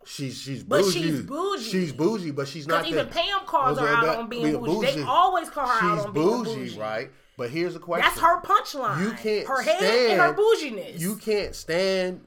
she's 0.06 0.38
she's 0.42 0.64
But 0.64 0.82
bougie. 0.84 1.02
she's 1.02 1.22
bougie. 1.22 1.64
She's 1.64 1.92
bougie, 1.94 2.32
but 2.32 2.48
she's 2.48 2.68
not. 2.68 2.84
Because 2.84 2.94
even 3.00 3.08
Pam 3.14 3.46
calls 3.46 3.80
her 3.80 3.88
out 3.88 4.06
on 4.18 4.30
being 4.30 4.44
being 4.44 4.60
bougie. 4.64 4.96
They 4.96 5.02
always 5.04 5.50
call 5.50 5.68
her 5.68 5.74
out 5.74 5.98
She's 5.98 6.06
on 6.06 6.14
being 6.14 6.26
bougie, 6.44 6.56
bougie. 6.56 6.80
right? 6.80 7.10
But 7.38 7.50
here's 7.50 7.74
the 7.74 7.80
question: 7.80 8.06
That's 8.08 8.20
her 8.22 8.42
punchline. 8.42 9.02
You 9.02 9.12
can't 9.14 9.48
her 9.48 9.62
head 9.62 9.78
stand 9.80 10.12
and 10.12 10.22
her 10.22 10.34
bouginess. 10.34 11.00
You 11.02 11.16
can't 11.16 11.56
stand 11.56 12.22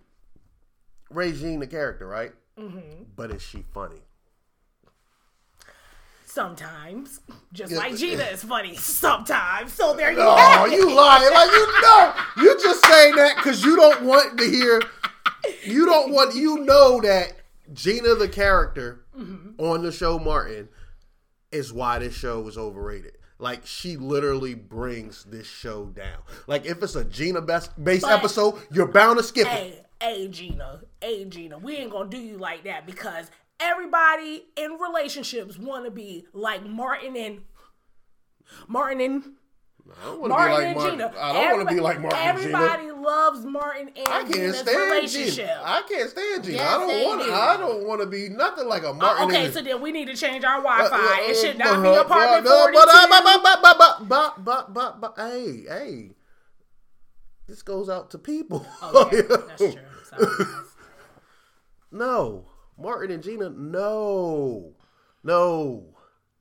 Regine 1.11 1.61
the 1.61 1.66
character, 1.69 2.07
right? 2.07 2.33
Mm-hmm. 2.59 3.05
But 3.14 3.31
is 3.31 3.42
she 3.42 3.64
funny? 3.73 4.01
Sometimes, 6.25 7.21
just 7.53 7.73
Yeah. 7.73 7.79
like 7.79 7.97
Gina 7.97 8.25
is 8.25 8.42
funny. 8.42 8.77
Sometimes, 8.77 9.73
so 9.73 9.95
there 9.95 10.12
you 10.12 10.19
Oh, 10.21 10.37
have 10.37 10.71
you 10.73 10.92
lying. 10.95 11.33
Like 11.33 11.51
you 11.51 11.81
know. 11.83 12.14
You 12.38 12.59
just 12.62 12.85
saying 12.85 13.14
that 13.16 13.37
because 13.37 13.64
you 13.64 13.77
don't 13.77 14.03
want 14.03 14.37
to 14.38 14.45
hear 14.45 14.83
you 15.65 15.87
don't 15.87 16.12
want 16.12 16.35
you 16.35 16.59
know 16.59 17.01
that 17.01 17.33
Gina 17.73 18.15
the 18.15 18.29
character 18.29 19.03
Mm-hmm. 19.17 19.59
on 19.65 19.83
the 19.83 19.91
show 19.91 20.19
Martin 20.19 20.69
is 21.51 21.73
why 21.73 21.99
this 21.99 22.15
show 22.15 22.47
is 22.49 22.59
overrated. 22.59 23.12
Like 23.39 23.65
she 23.67 23.97
literally 23.97 24.55
brings 24.55 25.25
this 25.25 25.47
show 25.47 25.87
down. 25.87 26.19
Like 26.47 26.67
if 26.67 26.83
it's 26.83 26.97
a 26.97 27.05
Gina 27.05 27.41
best 27.41 27.83
based 27.83 28.03
But- 28.03 28.12
episode, 28.12 28.57
you're 28.71 28.87
bound 28.89 29.17
to 29.19 29.25
skip 29.25 29.47
it. 29.47 29.51
Hey, 29.51 29.81
hey, 30.03 30.29
Gina, 30.29 30.81
hey, 31.01 31.25
Gina, 31.25 31.57
we 31.57 31.77
ain't 31.77 31.91
gonna 31.93 32.11
do 32.11 32.19
you 32.19 32.37
like 32.37 32.65
that 32.65 32.85
because 32.87 33.31
everybody 33.59 34.45
in 34.57 34.73
relationships 34.73 35.59
want 35.59 35.87
to 35.87 35.91
be 35.91 36.27
like 36.35 36.62
Martin 36.67 37.17
and 37.17 37.41
Martin 38.69 39.01
and 39.01 39.25
I 40.01 40.05
don't 40.05 40.20
want 40.20 40.33
to 40.33 40.37
be 40.37 40.42
like 40.42 40.77
Martin. 40.77 40.99
Gina. 40.99 41.12
I 41.18 41.33
don't 41.33 41.57
want 41.57 41.68
to 41.68 41.75
be 41.75 41.81
like 41.81 42.01
Martin. 42.01 42.20
Everybody 42.22 42.83
Gina. 42.83 43.01
loves 43.01 43.44
Martin 43.44 43.90
and 43.96 44.09
I 44.09 44.22
can't 44.22 44.35
Gina's 44.35 44.59
stand 44.59 45.09
Gina. 45.09 45.62
I 45.64 45.83
can't 45.88 46.11
stand 46.11 46.44
Gina. 46.44 46.57
Yes, 46.57 46.66
I 46.66 46.79
don't 46.79 47.05
want. 47.05 47.22
Do. 47.22 47.33
I 47.33 47.57
don't 47.57 47.87
want 47.87 48.01
to 48.01 48.07
be 48.07 48.29
nothing 48.29 48.68
like 48.68 48.83
a 48.83 48.88
oh, 48.88 48.94
Martin. 48.94 49.22
Uh, 49.22 49.27
okay, 49.27 49.44
and... 49.46 49.55
so 49.55 49.62
then 49.62 49.81
we 49.81 49.92
need 49.92 50.07
to 50.07 50.16
change 50.16 50.44
our 50.44 50.62
Wi-Fi. 50.62 50.96
Uh, 50.96 50.99
uh, 50.99 51.31
it 51.31 51.37
should 51.37 51.59
not 51.59 51.83
be 51.83 51.88
apartment 51.88 52.46
forty-two. 52.46 52.87
Hey, 55.16 55.64
hey, 55.68 56.11
this 57.46 57.62
goes 57.62 57.88
out 57.88 58.11
to 58.11 58.18
people. 58.18 58.66
Oh 58.83 59.09
yeah, 59.12 59.22
that's 59.29 59.57
true. 59.57 60.62
No, 61.92 62.46
Martin 62.79 63.11
and 63.11 63.22
Gina. 63.22 63.49
No, 63.49 64.75
no. 65.22 65.95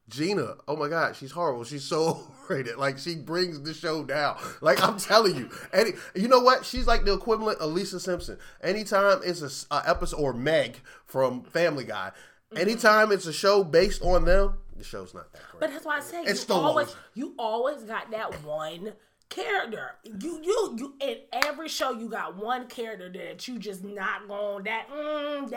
Gina, 0.07 0.55
oh 0.67 0.75
my 0.75 0.87
God, 0.87 1.15
she's 1.15 1.31
horrible. 1.31 1.63
She's 1.63 1.83
so 1.83 2.25
overrated. 2.43 2.77
Like 2.77 2.97
she 2.99 3.15
brings 3.15 3.61
the 3.61 3.73
show 3.73 4.03
down. 4.03 4.37
Like 4.61 4.81
I'm 4.83 4.97
telling 4.99 5.35
you, 5.35 5.49
any 5.73 5.91
you 6.13 6.27
know 6.27 6.39
what? 6.39 6.63
She's 6.65 6.85
like 6.85 7.05
the 7.05 7.13
equivalent 7.13 7.59
of 7.59 7.71
Lisa 7.71 7.99
Simpson. 7.99 8.37
Anytime 8.61 9.21
it's 9.23 9.65
a 9.71 9.83
episode 9.89 10.17
or 10.19 10.33
Meg 10.33 10.79
from 11.05 11.43
Family 11.43 11.83
Guy, 11.85 12.11
Mm-hmm. 12.53 12.61
anytime 12.61 13.11
it's 13.11 13.25
a 13.25 13.33
show 13.33 13.63
based 13.63 14.03
on 14.03 14.23
them, 14.23 14.53
the 14.77 14.83
show's 14.83 15.15
not 15.15 15.33
that 15.33 15.41
great. 15.49 15.61
But 15.61 15.71
that's 15.71 15.83
why 15.83 15.97
I 15.97 15.99
say 15.99 16.21
It's 16.21 16.47
you 16.47 16.53
always 16.53 16.95
you 17.15 17.33
always 17.39 17.81
got 17.81 18.11
that 18.11 18.43
one 18.43 18.93
character. 19.29 19.95
You 20.03 20.39
you 20.43 20.75
you 20.77 20.93
in 21.01 21.17
every 21.33 21.67
show 21.67 21.91
you 21.91 22.09
got 22.09 22.35
one 22.37 22.67
character 22.67 23.11
that 23.11 23.47
you 23.47 23.57
just 23.59 23.83
not 23.83 24.27
going 24.27 24.63
that 24.65 24.87
mm, 24.89 25.49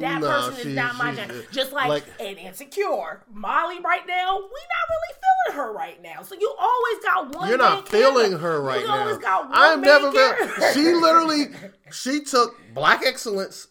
that 0.00 0.20
No, 0.20 0.26
person 0.28 0.54
she- 0.62 0.68
is 0.70 0.74
not 0.76 0.96
my 0.96 1.14
she- 1.14 1.46
Just 1.52 1.72
like, 1.72 1.88
like- 1.88 2.04
in 2.20 2.36
Insecure, 2.38 3.22
Molly 3.32 3.78
right 3.80 4.06
now, 4.06 4.36
we 4.36 4.42
not 4.42 4.88
really 4.90 5.14
feeling 5.20 5.56
her 5.66 5.72
right 5.72 6.02
now. 6.02 6.22
So 6.22 6.34
you 6.34 6.54
always 6.58 6.98
got 7.04 7.34
one. 7.36 7.48
You're 7.48 7.58
not 7.58 7.88
feeling 7.88 8.14
character. 8.30 8.38
her 8.38 8.62
right 8.62 8.80
you 8.80 8.86
now. 8.86 9.00
Always 9.00 9.18
got 9.18 9.44
one 9.48 9.52
I'm 9.58 9.80
never. 9.80 10.10
character. 10.10 10.48
Feel, 10.48 10.72
she 10.72 10.92
literally, 10.94 11.44
she 11.92 12.20
took 12.24 12.58
black 12.74 13.04
excellence 13.04 13.68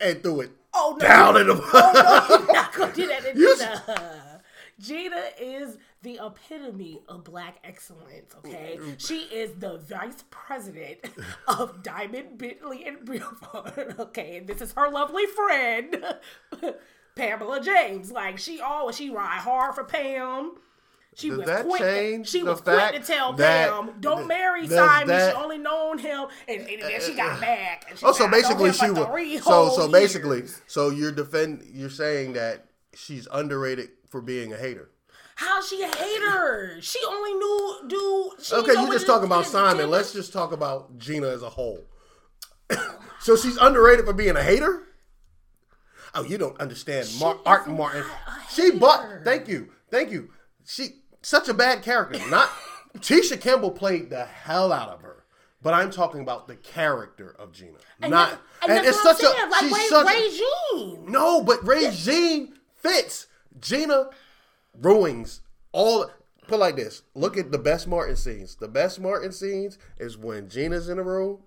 and 0.00 0.22
threw 0.22 0.40
it 0.40 0.50
oh 0.74 0.96
no, 1.00 1.06
down 1.06 1.36
in 1.36 1.46
the. 1.46 1.54
oh 1.54 2.28
no, 2.30 2.36
you're 2.44 2.52
not 2.52 2.72
gonna 2.74 2.92
do 2.92 3.06
that 3.06 3.36
You- 3.36 3.56
Gina. 3.56 4.40
Gina 4.80 5.24
is 5.40 5.78
the 6.02 6.18
epitome 6.24 7.00
of 7.08 7.24
black 7.24 7.58
excellence. 7.64 8.34
Okay, 8.38 8.76
mm-hmm. 8.80 8.92
she 8.98 9.20
is 9.32 9.52
the 9.58 9.78
vice 9.78 10.24
president 10.30 10.98
of 11.48 11.82
Diamond 11.82 12.38
Bentley 12.38 12.84
and 12.84 13.04
Brilford. 13.04 13.94
Okay, 14.00 14.38
and 14.38 14.46
this 14.46 14.60
is 14.60 14.72
her 14.72 14.90
lovely 14.90 15.26
friend 15.26 16.04
Pamela 17.14 17.60
James. 17.60 18.10
Like 18.10 18.38
she 18.38 18.60
always 18.60 18.96
she 18.96 19.10
ride 19.10 19.40
hard 19.40 19.74
for 19.74 19.84
Pam. 19.84 20.54
She 21.14 21.28
Does 21.28 21.38
was 21.38 21.46
that 21.46 21.66
quick. 21.66 21.80
change 21.82 22.28
she 22.28 22.42
was 22.42 22.62
quick 22.62 22.94
to 22.94 23.00
tell 23.00 23.34
that- 23.34 23.70
Pam, 23.70 23.92
"Don't 24.00 24.26
marry 24.26 24.66
Simon." 24.66 25.08
that- 25.08 25.34
she 25.36 25.42
only 25.42 25.58
known 25.58 25.98
him, 25.98 26.24
and, 26.48 26.60
and 26.62 26.82
then 26.82 27.00
she 27.02 27.14
got 27.14 27.38
back. 27.38 27.84
And 27.90 27.98
she 27.98 28.06
Oh, 28.06 28.12
so 28.12 28.18
said, 28.24 28.28
"I 28.28 28.30
know 28.30 28.36
basically 28.56 28.72
she 28.72 28.90
was. 28.90 29.44
So 29.44 29.68
so 29.76 29.88
basically, 29.90 30.38
years." 30.38 30.62
so 30.66 30.88
you're 30.90 31.12
defend. 31.12 31.64
You're 31.72 31.90
saying 31.90 32.32
that 32.32 32.64
she's 32.94 33.28
underrated 33.30 33.90
for 34.08 34.20
being 34.22 34.52
a 34.52 34.56
hater. 34.56 34.88
How's 35.44 35.68
she 35.68 35.82
a 35.82 35.88
hater? 35.88 36.76
She 36.80 36.98
only 37.08 37.34
knew 37.34 37.76
do. 37.88 38.30
She 38.42 38.54
Okay, 38.54 38.72
you 38.72 38.90
just 38.92 39.06
talking 39.06 39.26
about 39.26 39.46
Simon. 39.46 39.84
it- 39.86 39.88
Let's 39.88 40.12
just 40.12 40.32
talk 40.32 40.52
about 40.52 40.98
Gina 40.98 41.28
as 41.28 41.42
a 41.42 41.50
whole. 41.50 41.84
so 43.20 43.36
she's 43.36 43.56
underrated 43.56 44.04
for 44.06 44.12
being 44.12 44.36
a 44.36 44.42
hater. 44.42 44.82
Oh, 46.14 46.22
you 46.24 46.38
don't 46.38 46.58
understand 46.60 47.08
Mar- 47.18 47.38
Art 47.46 47.68
Martin. 47.68 48.04
She 48.50 48.70
bought. 48.72 49.24
Thank 49.24 49.48
you, 49.48 49.70
thank 49.90 50.10
you. 50.10 50.30
She 50.66 51.00
such 51.22 51.48
a 51.48 51.54
bad 51.54 51.82
character. 51.82 52.20
Not 52.28 52.48
Tisha 52.98 53.40
Campbell 53.40 53.70
played 53.70 54.10
the 54.10 54.24
hell 54.24 54.72
out 54.72 54.90
of 54.90 55.00
her. 55.02 55.24
But 55.62 55.74
I'm 55.74 55.90
talking 55.90 56.20
about 56.20 56.48
the 56.48 56.56
character 56.56 57.34
of 57.38 57.52
Gina. 57.52 57.78
And 58.00 58.10
not 58.10 58.40
and 58.62 58.70
that's 58.84 58.96
what 59.04 59.10
I'm 59.10 59.16
saying. 59.16 59.50
Like 59.50 59.60
she's 59.60 59.72
Ray, 59.72 59.86
such 59.88 60.06
a- 60.06 60.76
Regine. 60.80 61.10
no, 61.10 61.42
but 61.42 61.66
Regine 61.66 62.54
fits. 62.76 63.26
Gina 63.60 64.08
ruins 64.78 65.40
all. 65.72 66.10
Put 66.48 66.58
like 66.58 66.76
this: 66.76 67.02
Look 67.14 67.36
at 67.36 67.52
the 67.52 67.58
best 67.58 67.86
Martin 67.86 68.16
scenes. 68.16 68.56
The 68.56 68.68
best 68.68 69.00
Martin 69.00 69.32
scenes 69.32 69.78
is 69.98 70.18
when 70.18 70.48
Gina's 70.48 70.88
in 70.88 70.96
the 70.96 71.04
room, 71.04 71.38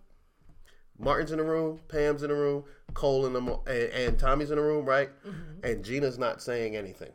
Martin's 0.98 1.32
in 1.32 1.38
the 1.38 1.44
room, 1.44 1.80
Pam's 1.88 2.24
in 2.24 2.30
the 2.30 2.36
room, 2.36 2.64
Cole 2.94 3.26
in 3.26 3.34
the 3.34 3.42
mo- 3.42 3.64
and, 3.68 3.92
and 3.92 4.20
Tommy's 4.20 4.52
in 4.52 4.58
the 4.58 4.64
room, 4.64 4.86
right? 4.86 5.10
Mm-hmm. 5.26 5.66
And 5.66 5.84
Gina's 5.84 6.18
not 6.18 6.42
saying 6.42 6.76
anything. 6.76 7.12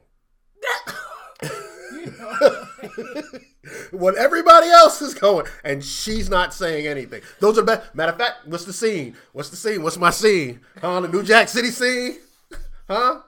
when 3.90 4.16
everybody 4.16 4.68
else 4.68 5.02
is 5.02 5.14
going 5.14 5.46
and 5.64 5.84
she's 5.84 6.30
not 6.30 6.54
saying 6.54 6.86
anything. 6.86 7.22
Those 7.40 7.58
are 7.58 7.62
best. 7.62 7.94
Matter 7.94 8.12
of 8.12 8.18
fact, 8.18 8.46
what's 8.46 8.64
the 8.64 8.72
scene? 8.72 9.16
What's 9.32 9.50
the 9.50 9.56
scene? 9.56 9.82
What's 9.82 9.98
my 9.98 10.10
scene? 10.10 10.60
Huh? 10.80 11.00
The 11.00 11.08
New 11.08 11.22
Jack 11.22 11.48
City 11.48 11.70
scene? 11.70 12.18
Huh? 12.88 13.20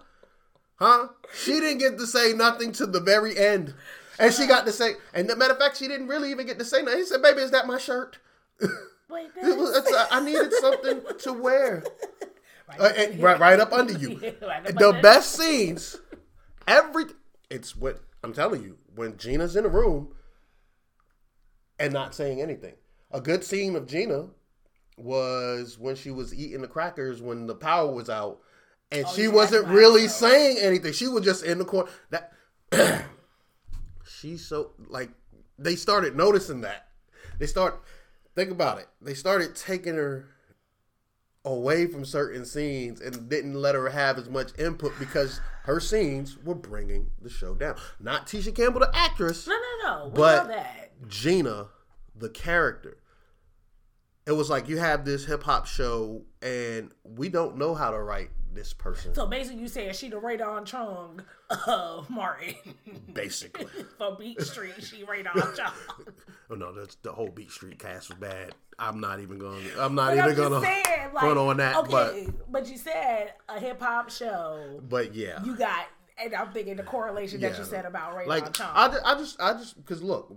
Huh? 0.83 1.09
She 1.33 1.61
didn't 1.61 1.79
get 1.79 1.97
to 1.99 2.07
say 2.09 2.33
nothing 2.33 2.73
to 2.73 2.87
the 2.87 2.99
very 2.99 3.38
end. 3.38 3.73
And 4.18 4.35
she 4.35 4.49
got 4.49 4.66
to 4.66 4.73
say, 4.73 4.95
and 5.14 5.31
the 5.31 5.37
matter 5.37 5.53
of 5.53 5.59
fact, 5.61 5.77
she 5.77 5.87
didn't 5.87 6.09
really 6.09 6.33
even 6.33 6.45
get 6.45 6.59
to 6.59 6.64
say 6.64 6.83
nothing. 6.83 6.99
He 6.99 7.05
said, 7.05 7.23
Baby, 7.23 7.40
is 7.42 7.53
that 7.53 7.68
my 7.68 7.79
shirt? 7.79 8.18
Wait, 8.61 9.31
It 9.37 9.57
was- 9.57 9.77
it's- 9.77 10.07
I 10.11 10.21
needed 10.25 10.53
something 10.55 11.03
to 11.21 11.33
wear. 11.33 11.85
right, 12.68 12.81
Uh, 12.81 12.92
and 12.97 13.23
right, 13.23 13.38
right 13.38 13.61
up 13.61 13.73
under 13.73 13.92
you. 13.92 14.18
Right 14.42 14.66
up 14.66 14.75
the 14.75 14.88
under- 14.88 15.01
best 15.03 15.33
scenes, 15.37 15.99
every 16.66 17.05
it's 17.49 17.77
what 17.77 18.01
I'm 18.25 18.33
telling 18.33 18.62
you. 18.64 18.79
When 18.97 19.16
Gina's 19.16 19.55
in 19.55 19.64
a 19.64 19.68
room 19.68 20.09
and 21.79 21.92
not 21.92 22.12
saying 22.14 22.40
anything, 22.42 22.75
a 23.12 23.21
good 23.21 23.45
scene 23.45 23.77
of 23.77 23.87
Gina 23.87 24.31
was 24.99 25.79
when 25.79 25.95
she 25.97 26.11
was 26.11 26.35
eating 26.35 26.61
the 26.61 26.68
crackers 26.68 27.23
when 27.23 27.47
the 27.47 27.55
power 27.55 27.90
was 27.92 28.11
out, 28.11 28.40
and 28.92 29.09
she 29.09 29.22
yeah, 29.22 29.28
wasn't 29.28 29.66
really 29.66 30.07
saying 30.07 30.59
anything. 30.59 30.92
She 30.92 31.09
was 31.09 31.24
just 31.24 31.44
in 31.44 31.59
the 31.59 31.64
corner. 31.64 31.90
That 32.11 32.33
she's 34.05 34.46
so 34.46 34.72
like 34.88 35.11
they 35.59 35.76
started 35.76 36.16
noticing 36.16 36.61
that. 36.61 36.88
They 37.38 37.46
start 37.46 37.83
think 38.35 38.50
about 38.50 38.78
it. 38.78 38.88
They 39.00 39.14
started 39.14 39.57
taking 39.57 39.94
her 39.94 40.28
away 41.44 41.87
from 41.87 42.05
certain 42.05 42.44
scenes 42.44 43.00
and 43.00 43.28
didn't 43.28 43.55
let 43.55 43.74
her 43.74 43.88
have 43.88 44.16
as 44.18 44.28
much 44.28 44.57
input 44.59 44.92
because 44.98 45.40
her 45.64 45.81
scenes 45.81 46.38
were 46.38 46.55
bringing 46.55 47.11
the 47.20 47.31
show 47.31 47.55
down. 47.55 47.76
Not 47.98 48.26
Tisha 48.26 48.55
Campbell, 48.55 48.81
the 48.81 48.90
actress, 48.94 49.46
no, 49.46 49.55
no, 49.55 49.88
no. 49.88 50.05
We 50.07 50.12
but-. 50.14 51.09
Gina, 51.09 51.68
the 52.14 52.28
character. 52.28 52.98
It 54.24 54.33
was 54.33 54.48
like 54.48 54.68
you 54.68 54.78
have 54.78 55.05
this 55.05 55.24
hip 55.24 55.42
hop 55.42 55.66
show 55.66 56.22
and 56.40 56.92
we 57.02 57.28
don't 57.28 57.57
know 57.57 57.74
how 57.74 57.90
to 57.90 57.98
write 57.98 58.31
this 58.55 58.73
person, 58.73 59.15
So 59.15 59.27
basically, 59.27 59.61
you 59.62 59.69
saying 59.69 59.95
she 59.95 60.09
the 60.09 60.19
Rae 60.19 60.37
Dawn 60.37 60.65
Chong 60.65 61.23
of 61.67 62.09
Martin 62.11 62.55
basically. 63.12 63.67
for 63.99 64.17
Beat 64.19 64.41
Street. 64.43 64.75
She 64.81 65.05
Rae 65.05 65.23
Dawn 65.23 65.35
Chong. 65.57 65.73
oh 66.51 66.55
no, 66.55 66.73
that's 66.73 66.97
the 66.97 67.12
whole 67.12 67.29
Beat 67.29 67.51
Street 67.51 67.79
cast 67.79 68.09
was 68.11 68.19
bad. 68.19 68.55
I'm 68.79 69.01
not 69.01 69.21
even 69.21 69.38
gonna. 69.38 69.61
I'm 69.79 69.95
not 69.95 70.17
But 70.17 70.19
even 70.19 70.31
I'm 70.31 70.37
gonna 70.37 70.61
saying, 70.61 70.85
like, 71.12 71.25
front 71.25 71.38
on 71.38 71.57
that. 71.59 71.77
okay, 71.77 72.29
but, 72.49 72.69
you 72.69 72.77
said 72.77 73.35
a 73.49 73.61
hip 73.61 73.81
hop 73.81 74.11
show. 74.11 74.81
But 74.81 74.88
but 74.88 75.15
yeah, 75.15 75.43
You 75.45 75.57
got, 75.57 75.87
and 76.23 76.35
I'm 76.35 76.53
thinking 76.53 76.77
the 76.77 76.83
correlation 76.83 77.41
that 77.41 77.59
you 77.59 77.65
said 77.65 77.85
about 77.85 78.15
Rae 78.17 78.25
Dawn 78.25 78.29
like 78.29 78.53
Chong. 78.53 78.71
I, 78.75 78.97
I 79.05 79.15
just 79.15 79.41
I 79.41 79.53
just 79.55 79.77
because 79.77 80.03
look, 80.03 80.35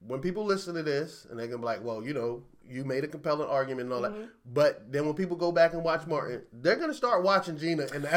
when 0.00 0.20
people 0.20 0.44
listen 0.44 0.74
to 0.74 0.82
this 0.82 1.26
and 1.30 1.38
they're 1.38 1.46
gonna 1.46 1.58
be 1.58 1.64
like, 1.64 1.82
well, 1.84 2.04
you 2.04 2.14
know, 2.14 2.42
you 2.68 2.84
made 2.84 3.04
a 3.04 3.08
compelling 3.08 3.48
argument 3.48 3.86
and 3.86 3.92
all 3.92 4.02
Mm-hmm. 4.02 4.20
that, 4.20 4.28
but 4.54 4.92
then 4.92 5.04
when 5.06 5.14
people 5.14 5.36
go 5.36 5.52
back 5.52 5.72
and 5.74 5.82
watch 5.84 6.06
Martin, 6.06 6.42
they're 6.52 6.76
gonna 6.76 6.94
start 6.94 7.22
watching 7.22 7.56
Gina 7.58 7.86
in 7.94 8.02
the 8.02 8.08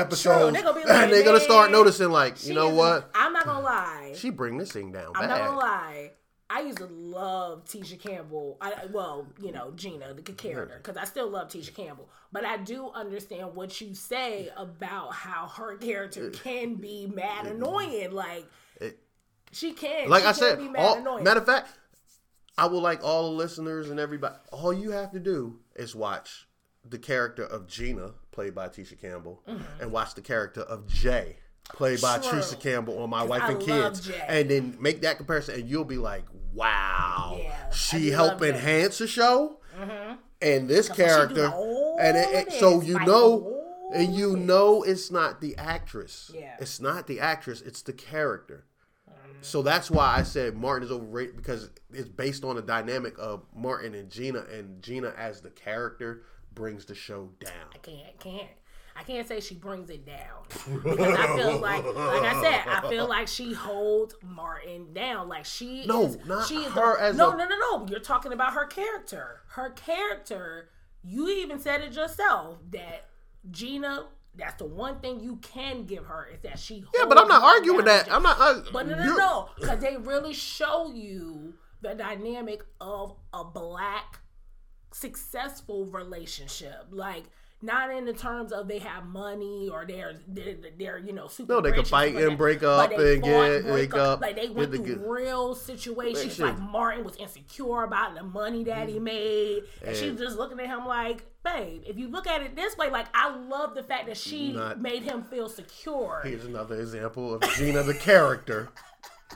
they're 0.54 0.64
gonna 0.64 0.80
like, 0.86 0.90
and 0.90 1.12
they're 1.14 1.24
gonna 1.24 1.40
start 1.40 1.72
noticing 1.72 2.10
like, 2.10 2.46
you 2.46 2.54
know 2.54 2.70
what, 2.70 3.10
I'm 3.16 3.34
not 3.34 3.46
gonna 3.46 3.64
lie. 3.64 4.14
she 4.16 4.30
bring 4.30 4.58
this 4.58 4.72
thing 4.72 4.92
down 4.92 5.12
I'm 5.16 5.28
bad. 5.28 5.30
not 5.30 5.46
gonna 5.46 5.58
lie. 5.58 6.12
I 6.48 6.62
used 6.62 6.78
to 6.78 6.86
love 6.86 7.66
Tisha 7.66 8.00
Campbell. 8.00 8.58
I 8.62 8.86
well, 8.92 9.26
you 9.42 9.52
know, 9.52 9.72
Gina, 9.76 10.14
the 10.14 10.22
character, 10.22 10.78
because 10.82 10.96
I 10.96 11.04
still 11.06 11.28
love 11.28 11.50
Tisha 11.50 11.74
Campbell. 11.74 12.08
But 12.32 12.46
I 12.46 12.58
do 12.58 12.92
understand 12.94 13.56
what 13.56 13.82
you 13.82 13.96
say 13.96 14.50
about 14.56 15.14
how 15.14 15.48
her 15.48 15.76
character 15.78 16.30
can 16.30 16.76
be 16.76 17.08
mad 17.08 17.48
annoying. 17.48 18.12
Like 18.12 18.46
It- 18.80 19.00
she 19.52 19.72
can, 19.72 20.08
Like 20.10 20.22
she 20.22 20.28
I 20.28 20.32
can 20.34 20.40
said, 20.40 20.58
be 20.60 20.68
mad 20.70 20.82
all, 20.86 20.98
annoying. 21.00 21.24
matter 21.24 21.40
of 21.40 21.46
fact, 21.48 21.70
I 22.58 22.68
would 22.68 22.80
like 22.82 23.04
all 23.04 23.24
the 23.32 23.36
listeners 23.38 23.90
and 23.90 24.00
everybody. 24.00 24.36
All 24.52 24.72
you 24.74 24.92
have 24.92 25.12
to 25.12 25.20
do 25.20 25.60
is 25.76 25.96
watch 25.96 26.48
the 26.88 26.98
character 26.98 27.44
of 27.44 27.68
Gina, 27.68 28.12
played 28.32 28.56
by 28.56 28.68
Tisha 28.70 29.00
Campbell, 29.00 29.42
and 29.82 29.92
watch 29.92 30.14
the 30.16 30.22
character 30.22 30.62
of 30.62 30.88
Jay, 30.88 31.38
played 31.74 32.02
by 32.02 32.18
Mm-hmm. 32.20 32.30
True. 32.30 32.40
Tisha 32.40 32.60
Campbell 32.60 33.00
on 33.02 33.10
My 33.10 33.24
Wife 33.24 33.42
I 33.44 33.52
and 33.52 33.62
Kids, 33.62 34.02
Jay. 34.08 34.22
and 34.28 34.50
then 34.50 34.78
make 34.80 35.02
that 35.02 35.18
comparison, 35.18 35.56
and 35.56 35.70
you'll 35.70 35.84
be 35.84 35.98
like, 35.98 36.24
"Wow, 36.54 37.38
Yeah, 37.42 37.70
she 37.72 38.10
helped 38.12 38.42
enhance 38.42 39.00
the 39.00 39.08
show." 39.08 39.60
And 40.42 40.70
this 40.70 40.88
character, 40.90 41.46
and 42.00 42.16
it, 42.18 42.48
it- 42.48 42.54
so 42.54 42.82
you 42.82 42.94
like, 42.96 43.08
know, 43.08 43.62
and 43.94 44.14
you 44.16 44.38
know, 44.38 44.84
it's 44.84 45.10
not 45.12 45.42
the 45.42 45.58
actress. 45.58 46.32
Yeah. 46.34 46.56
It's 46.60 46.80
not 46.80 47.08
the 47.08 47.20
actress. 47.20 47.62
It's 47.62 47.82
the 47.82 47.94
character. 47.94 48.66
So 49.42 49.62
that's 49.62 49.92
why 49.92 50.16
I 50.18 50.24
said 50.24 50.56
Martin 50.56 50.86
is 50.88 50.92
overrated 50.92 51.36
because 51.38 51.70
it's 51.92 52.10
based 52.10 52.44
on 52.44 52.56
the 52.56 52.62
dynamic 52.62 53.16
of 53.20 53.44
Martin 53.56 53.94
and 53.96 54.10
Gina, 54.10 54.40
and 54.52 54.82
Gina 54.82 55.14
as 55.18 55.42
the 55.42 55.50
character 55.52 56.24
brings 56.54 56.86
the 56.86 56.96
show 56.96 57.30
down. 57.40 57.52
I 57.74 57.78
can't, 57.80 58.20
can't. 58.20 58.50
I 58.98 59.04
can't 59.04 59.28
say 59.28 59.42
she 59.42 59.56
brings 59.56 59.90
it 59.90 60.06
down 60.06 60.46
because 60.50 61.16
I 61.20 61.36
feel 61.36 61.58
like, 61.60 61.84
like 61.84 62.24
I 62.24 62.42
said, 62.42 62.62
I 62.66 62.90
feel 62.90 63.08
like 63.10 63.28
she 63.28 63.52
holds 63.54 64.16
Martin 64.24 64.94
down. 64.94 65.28
Like 65.28 65.44
she 65.44 65.86
No, 65.86 66.06
is, 66.06 66.18
not 66.26 66.48
she 66.48 66.56
is 66.60 66.72
her 66.72 66.96
the, 66.98 67.04
as 67.04 67.18
no, 67.18 67.32
a- 67.32 67.38
no, 67.38 67.46
no, 67.46 67.58
no. 67.60 67.88
You're 67.90 68.00
talking 68.00 68.32
about 68.32 68.54
her 68.54 68.66
character. 68.66 69.42
Her 69.50 69.72
character. 69.72 70.70
You 71.04 71.28
even 71.30 71.60
said 71.60 71.82
it 71.82 71.92
yourself 71.94 72.60
that 72.72 73.10
Gina. 73.52 74.06
That's 74.38 74.56
the 74.56 74.66
one 74.66 75.00
thing 75.00 75.20
you 75.22 75.38
can 75.38 75.86
give 75.86 76.06
her 76.06 76.28
is 76.34 76.40
that 76.42 76.60
she. 76.60 76.84
Yeah, 76.94 77.06
but 77.08 77.20
I'm 77.20 77.28
not 77.28 77.44
arguing 77.44 77.86
that. 77.86 78.12
I'm 78.12 78.24
not. 78.24 78.40
Uh, 78.40 78.62
But 78.72 78.88
no, 78.88 78.96
no, 78.98 79.16
no, 79.16 79.50
because 79.60 79.80
they 79.80 79.98
really 79.98 80.34
show 80.34 80.92
you 80.94 81.54
the 81.82 81.94
dynamic 81.94 82.64
of 82.82 83.16
a 83.34 83.44
black 83.44 84.20
successful 84.92 85.86
relationship. 85.86 86.88
Like 86.92 87.24
not 87.66 87.92
in 87.94 88.06
the 88.06 88.14
terms 88.14 88.52
of 88.52 88.68
they 88.68 88.80
have 88.80 89.06
money 89.06 89.70
or 89.72 89.86
they're 89.86 90.14
they're, 90.28 90.56
they're 90.78 90.98
you 91.00 91.12
know 91.14 91.28
super. 91.28 91.54
No, 91.54 91.62
they 91.62 91.72
rich 91.72 91.90
fight 91.90 92.16
and 92.16 92.32
that. 92.32 92.38
break 92.38 92.64
up 92.64 92.92
and 92.92 93.22
fought, 93.22 93.24
get- 93.24 93.64
break 93.64 93.74
wake 93.74 93.96
up, 93.96 94.22
Like 94.22 94.36
they 94.36 94.50
went 94.50 94.72
the 94.72 94.78
through 94.78 95.04
real 95.12 95.56
situations. 95.56 96.40
Like 96.40 96.60
Martin 96.60 97.04
was 97.04 97.16
insecure 97.18 97.84
about 97.84 98.16
the 98.16 98.24
money 98.24 98.64
that 98.66 98.88
he 98.88 98.96
mm-hmm. 98.96 99.04
made, 99.04 99.64
and, 99.84 99.96
she 99.96 100.08
And- 100.08 100.18
was 100.20 100.28
just 100.28 100.38
looking 100.38 100.60
at 100.60 100.68
him 100.68 100.86
like, 100.86 101.26
"Babe, 101.44 101.82
if 101.86 101.98
you 101.98 102.08
look 102.08 102.28
at 102.28 102.42
it 102.42 102.56
this 102.56 102.78
way, 102.78 102.90
like 102.90 103.08
I 103.14 103.36
love 103.36 103.76
the 103.76 103.84
fact 103.84 104.08
that 104.08 104.18
she 104.18 104.54
Not- 104.54 104.80
made 104.82 105.04
him 105.04 105.24
feel 105.24 105.50
secure." 105.50 106.22
Here's 106.24 106.46
another 106.46 106.80
example 106.80 107.34
of 107.34 107.42
Gina 107.56 107.84
the 107.84 107.94
character. 107.96 108.70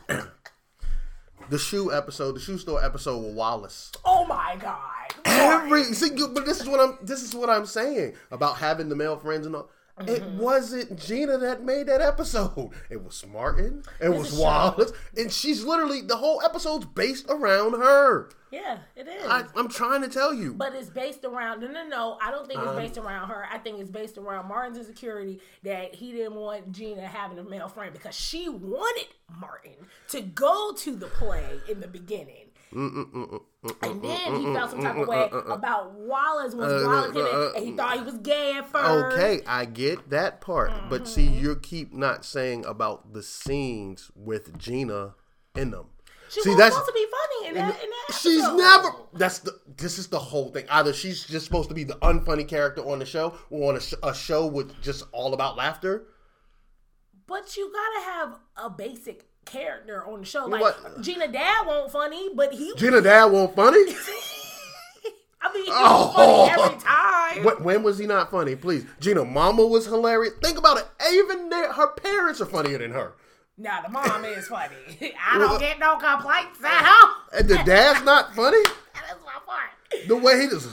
the 1.49 1.57
shoe 1.57 1.91
episode, 1.91 2.33
the 2.35 2.39
shoe 2.39 2.57
store 2.57 2.83
episode 2.83 3.19
with 3.23 3.33
Wallace. 3.33 3.91
Oh 4.05 4.25
my 4.25 4.55
god! 4.59 4.98
Every 5.25 5.83
see, 5.85 6.09
but 6.33 6.45
this 6.45 6.59
is 6.61 6.67
what 6.67 6.79
I'm. 6.79 6.97
This 7.01 7.21
is 7.23 7.35
what 7.35 7.49
I'm 7.49 7.65
saying 7.65 8.13
about 8.31 8.57
having 8.57 8.89
the 8.89 8.95
male 8.95 9.17
friends 9.17 9.45
and 9.45 9.55
all. 9.55 9.69
It 10.01 10.23
Mm-hmm. 10.23 10.37
wasn't 10.39 10.97
Gina 10.97 11.37
that 11.39 11.65
made 11.65 11.87
that 11.87 11.99
episode. 12.01 12.69
It 12.89 13.03
was 13.03 13.25
Martin. 13.27 13.83
It 14.01 14.07
was. 14.07 14.31
Wallace, 14.31 14.93
and 15.17 15.29
she's 15.29 15.65
literally 15.65 15.99
the 16.01 16.15
whole 16.15 16.41
episode's 16.41 16.85
based 16.85 17.25
around 17.29 17.73
her. 17.73 18.29
yeah, 18.49 18.77
it 18.95 19.09
is. 19.09 19.25
I, 19.27 19.43
I'm 19.57 19.67
trying 19.67 20.01
to 20.03 20.07
tell 20.07 20.33
you. 20.33 20.53
But 20.53 20.73
it's 20.73 20.89
based 20.89 21.25
around 21.25 21.59
no, 21.59 21.67
no, 21.67 21.85
no. 21.85 22.17
I 22.21 22.31
don't 22.31 22.47
think 22.47 22.61
it's 22.61 22.69
Um, 22.69 22.77
based 22.77 22.97
around 22.97 23.27
her. 23.27 23.45
I 23.51 23.57
think 23.57 23.81
it's 23.81 23.89
based 23.91 24.17
around 24.17 24.47
Martin's 24.47 24.77
insecurity 24.77 25.41
that 25.63 25.93
he 25.95 26.13
didn't 26.13 26.35
want 26.35 26.71
Gina 26.71 27.05
having 27.05 27.37
a 27.37 27.43
male 27.43 27.67
friend 27.67 27.91
because 27.91 28.15
she 28.15 28.47
wanted 28.47 29.07
Martin 29.37 29.75
to 30.09 30.21
go 30.21 30.71
to 30.77 30.95
the 30.95 31.07
play 31.07 31.59
in 31.67 31.81
the 31.81 31.87
beginning. 31.89 32.45
And 32.71 33.41
then 34.03 34.35
he 34.35 34.53
felt 34.53 34.71
some 34.71 34.81
type 34.81 34.97
of 34.97 35.07
way 35.07 35.29
about 35.31 35.93
Wallace 35.93 36.53
when 36.53 36.69
Wallace 36.69 37.55
and 37.55 37.65
he 37.65 37.75
thought 37.75 37.97
he 37.97 38.03
was 38.03 38.17
gay 38.19 38.57
at 38.57 38.69
first. 38.69 39.13
Okay, 39.13 39.41
I 39.47 39.65
get 39.65 40.09
that 40.11 40.39
part, 40.41 40.71
but 40.89 41.07
see, 41.07 41.25
you 41.25 41.55
keep 41.55 41.93
not 41.93 42.23
saying 42.23 42.65
about 42.65 43.13
the 43.13 43.23
scenes 43.23 44.11
with 44.15 44.57
Gina 44.57 45.15
in 45.55 45.71
them. 45.71 45.87
She 46.29 46.41
see, 46.41 46.49
was 46.51 46.59
that's 46.59 46.75
supposed 46.75 46.89
to 46.89 46.93
be 46.93 47.07
funny 47.09 47.49
in 47.49 47.55
that. 47.55 47.83
In 47.83 47.89
that 47.89 48.19
she's 48.19 48.43
never. 48.53 48.89
That's 49.13 49.39
the. 49.39 49.59
This 49.77 49.97
is 49.97 50.07
the 50.07 50.19
whole 50.19 50.49
thing. 50.49 50.65
Either 50.69 50.93
she's 50.93 51.25
just 51.25 51.45
supposed 51.45 51.69
to 51.69 51.75
be 51.75 51.83
the 51.83 51.95
unfunny 51.95 52.47
character 52.47 52.87
on 52.87 52.99
the 52.99 53.05
show, 53.05 53.33
or 53.49 53.69
on 53.69 53.77
a, 53.77 53.81
sh- 53.81 53.95
a 54.03 54.13
show 54.13 54.45
with 54.45 54.79
just 54.81 55.05
all 55.11 55.33
about 55.33 55.57
laughter. 55.57 56.05
But 57.25 57.57
you 57.57 57.71
gotta 57.73 58.05
have 58.05 58.39
a 58.57 58.69
basic 58.69 59.28
character 59.49 60.05
on 60.05 60.19
the 60.21 60.25
show. 60.25 60.45
Like 60.45 60.61
What? 60.61 61.01
Gina 61.01 61.27
Dad 61.27 61.65
won't 61.67 61.91
funny, 61.91 62.29
but 62.35 62.53
he. 62.53 62.73
Gina 62.75 63.01
Dad 63.01 63.25
won't 63.25 63.55
funny. 63.55 63.77
I 65.41 65.53
mean, 65.53 65.65
he 65.65 65.71
Oh. 65.73 66.07
was 66.07 66.15
funny 66.15 66.63
every 66.63 66.79
time. 66.81 67.43
When, 67.45 67.63
when 67.63 67.83
was 67.83 67.97
he 67.97 68.05
not 68.05 68.29
funny? 68.29 68.55
Please, 68.55 68.85
Gina 68.99 69.23
Mama 69.23 69.65
was 69.65 69.85
hilarious. 69.85 70.33
Think 70.43 70.57
about 70.57 70.77
it. 70.77 70.87
Even 71.13 71.49
their, 71.49 71.71
her 71.71 71.91
parents 71.93 72.41
are 72.41 72.45
funnier 72.45 72.77
than 72.77 72.91
her. 72.91 73.13
Now 73.57 73.81
the 73.81 73.89
mom 73.89 74.23
is 74.25 74.47
funny. 74.47 74.75
I 75.21 75.37
don't 75.37 75.59
get 75.59 75.79
no 75.79 75.97
complaints 75.97 76.59
uh, 76.63 76.67
at 76.67 76.85
home. 76.85 77.15
And 77.37 77.47
the 77.47 77.57
dad's 77.65 78.03
not 78.05 78.33
funny. 78.35 78.57
That 78.93 79.15
is 79.15 79.23
my 79.25 79.39
part. 79.45 80.07
The 80.09 80.15
way 80.17 80.41
he 80.41 80.47
just 80.49 80.67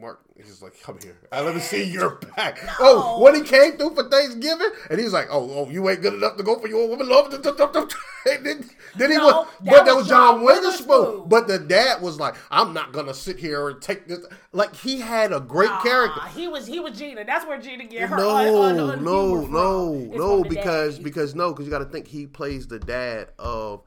Mark, 0.00 0.20
he's 0.36 0.60
like, 0.60 0.80
come 0.82 0.98
here. 1.00 1.16
I 1.30 1.40
let 1.42 1.54
me 1.54 1.60
see 1.60 1.84
your 1.84 2.16
back. 2.36 2.58
Oh, 2.80 3.22
when 3.22 3.34
he 3.36 3.42
came 3.42 3.76
through 3.76 3.94
for 3.94 4.08
Thanksgiving, 4.08 4.70
and 4.90 4.98
he's 4.98 5.12
like, 5.12 5.28
oh, 5.30 5.48
oh, 5.54 5.70
you 5.70 5.88
ain't 5.88 6.02
good 6.02 6.14
enough 6.14 6.36
to 6.36 6.42
go 6.42 6.58
for 6.58 6.66
your 6.68 6.88
woman 6.88 7.08
love. 7.08 7.30
Then, 8.24 8.64
then 8.96 9.10
he 9.10 9.18
No, 9.18 9.26
was, 9.26 9.46
that 9.64 9.70
but 9.70 9.84
that 9.84 9.94
was 9.94 10.08
John 10.08 10.36
John 10.36 10.44
Witherspoon. 10.44 10.88
Witherspoon. 10.88 11.28
But 11.28 11.46
the 11.46 11.58
dad 11.58 12.00
was 12.00 12.18
like, 12.18 12.34
I'm 12.50 12.72
not 12.72 12.90
gonna 12.92 13.12
sit 13.12 13.38
here 13.38 13.68
and 13.68 13.82
take 13.82 14.08
this. 14.08 14.24
Like 14.52 14.74
he 14.74 14.98
had 15.00 15.30
a 15.34 15.40
great 15.40 15.68
character. 15.82 16.20
Ah, 16.22 16.32
he 16.34 16.48
was 16.48 16.66
he 16.66 16.80
was 16.80 16.98
Gina. 16.98 17.24
That's 17.26 17.46
where 17.46 17.60
Gina 17.60 17.84
get 17.84 18.08
her. 18.08 18.16
No, 18.16 18.62
un, 18.62 18.78
un, 18.80 18.90
un 18.90 19.04
no, 19.04 19.44
no, 19.44 19.92
no, 19.92 20.42
because 20.42 20.94
daddy. 20.94 21.04
because 21.04 21.34
no, 21.34 21.52
because 21.52 21.66
you 21.66 21.70
got 21.70 21.80
to 21.80 21.84
think 21.84 22.06
he 22.08 22.26
plays 22.26 22.66
the 22.66 22.78
dad 22.78 23.28
of 23.38 23.82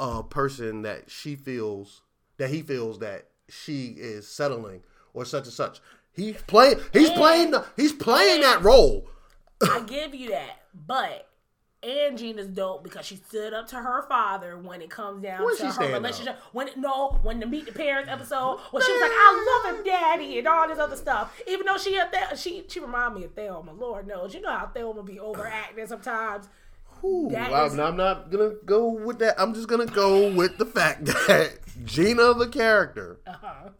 a 0.00 0.24
person 0.24 0.82
that 0.82 1.08
she 1.08 1.36
feels 1.36 2.02
that 2.38 2.50
he 2.50 2.62
feels 2.62 2.98
that 2.98 3.28
she 3.48 3.94
is 3.96 4.26
settling 4.26 4.82
or 5.14 5.24
such 5.24 5.44
and 5.44 5.52
such. 5.52 5.80
He's 6.12 6.40
playing. 6.42 6.78
He's 6.92 7.08
And- 7.08 7.16
playing. 7.18 7.50
The, 7.52 7.64
he's 7.76 7.92
playing 7.92 8.42
that 8.42 8.62
role. 8.62 9.08
I 9.62 9.80
give 9.80 10.14
you 10.14 10.30
that, 10.30 10.62
but. 10.74 11.28
And 11.84 12.16
Gina's 12.16 12.46
dope 12.46 12.84
because 12.84 13.04
she 13.04 13.16
stood 13.16 13.52
up 13.52 13.66
to 13.70 13.74
her 13.76 14.02
father 14.08 14.56
when 14.56 14.80
it 14.80 14.88
comes 14.88 15.20
down 15.24 15.44
When 15.44 15.56
to 15.56 15.66
her 15.66 15.72
stand 15.72 15.92
up? 15.94 16.00
relationship. 16.00 16.38
When 16.52 16.68
no, 16.76 17.18
when 17.24 17.40
the 17.40 17.46
Meet 17.46 17.66
the 17.66 17.72
Parents 17.72 18.08
episode, 18.08 18.60
when 18.70 18.84
she 18.84 18.92
was 18.92 19.00
like, 19.00 19.10
"I 19.12 19.62
love 19.66 19.74
him, 19.78 19.84
Daddy," 19.84 20.38
and 20.38 20.46
all 20.46 20.68
this 20.68 20.78
other 20.78 20.94
stuff. 20.94 21.36
Even 21.48 21.66
though 21.66 21.76
she 21.78 21.96
a 21.96 22.06
Thel- 22.06 22.36
she 22.36 22.62
she 22.68 22.78
remind 22.78 23.16
me 23.16 23.24
of 23.24 23.34
Thelma. 23.34 23.72
Lord 23.72 24.06
knows, 24.06 24.32
you 24.32 24.40
know 24.40 24.52
how 24.52 24.66
Thelma 24.72 25.00
would 25.00 25.06
be 25.06 25.18
overacting 25.18 25.84
sometimes. 25.88 26.48
Ooh, 27.04 27.34
I'm, 27.36 27.80
I'm 27.80 27.96
not 27.96 28.30
gonna 28.30 28.52
go 28.64 28.86
with 28.90 29.18
that. 29.18 29.34
I'm 29.36 29.52
just 29.52 29.66
gonna 29.66 29.86
go 29.86 30.32
with 30.32 30.58
the 30.58 30.66
fact 30.66 31.04
that 31.26 31.58
Gina, 31.84 32.32
the 32.34 32.46
character, 32.46 33.18
Uh-huh. 33.26 33.70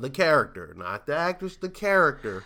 The 0.00 0.10
character, 0.10 0.74
not 0.76 1.06
the 1.06 1.16
actress, 1.16 1.56
the 1.56 1.68
character, 1.68 2.44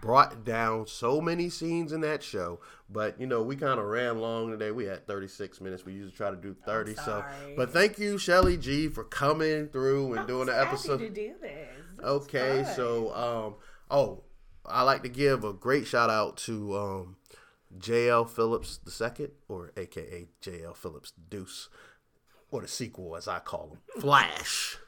brought 0.00 0.44
down 0.44 0.86
so 0.86 1.20
many 1.20 1.48
scenes 1.48 1.92
in 1.92 2.00
that 2.02 2.22
show. 2.22 2.60
But 2.90 3.20
you 3.20 3.26
know, 3.26 3.42
we 3.42 3.56
kind 3.56 3.78
of 3.78 3.86
ran 3.86 4.18
long 4.18 4.50
today. 4.50 4.70
We 4.70 4.84
had 4.84 5.06
36 5.06 5.60
minutes. 5.60 5.84
We 5.84 5.94
usually 5.94 6.12
try 6.12 6.30
to 6.30 6.36
do 6.36 6.54
30. 6.64 6.94
so, 6.94 7.24
but 7.56 7.72
thank 7.72 7.98
you, 7.98 8.18
Shelly 8.18 8.56
G, 8.56 8.88
for 8.88 9.04
coming 9.04 9.68
through 9.68 10.14
and 10.14 10.26
doing 10.26 10.46
the 10.46 10.58
episode. 10.58 10.98
to 10.98 11.10
do 11.10 11.34
this. 11.40 11.68
This 11.96 12.06
Okay, 12.06 12.64
so 12.76 13.14
um, 13.14 13.54
oh, 13.90 14.22
I 14.64 14.82
like 14.82 15.02
to 15.02 15.08
give 15.08 15.44
a 15.44 15.52
great 15.52 15.86
shout 15.86 16.10
out 16.10 16.36
to 16.38 16.76
um, 16.76 17.16
J.L. 17.76 18.24
Phillips 18.24 18.80
II, 18.86 19.28
or 19.48 19.72
AKA 19.76 20.28
J.L. 20.40 20.74
Phillips 20.74 21.12
Deuce, 21.28 21.68
or 22.50 22.62
the 22.62 22.68
sequel 22.68 23.16
as 23.16 23.28
I 23.28 23.40
call 23.40 23.70
him, 23.72 24.00
Flash, 24.00 24.78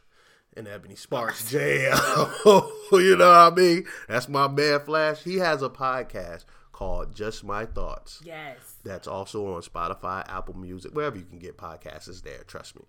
and 0.57 0.67
Ebony 0.69 0.95
Sparks 0.97 1.51
J.L. 1.51 2.33
you 2.93 3.17
know 3.17 3.29
what 3.29 3.53
I 3.53 3.55
mean? 3.55 3.85
That's 4.09 4.29
my 4.29 4.49
man 4.49 4.81
Flash. 4.81 5.23
He 5.23 5.37
has 5.37 5.63
a 5.63 5.69
podcast 5.69 6.45
called 6.73 7.15
Just 7.15 7.45
My 7.45 7.67
Thoughts. 7.67 8.21
yes, 8.25 8.77
That's 8.85 9.07
also 9.07 9.55
on 9.55 9.63
Spotify, 9.63 10.25
Apple 10.29 10.57
Music, 10.57 10.93
wherever 10.93 11.17
you 11.17 11.25
can 11.25 11.39
get 11.39 11.57
podcasts. 11.59 12.09
Is 12.09 12.23
there? 12.23 12.43
Trust 12.47 12.77
me. 12.77 12.83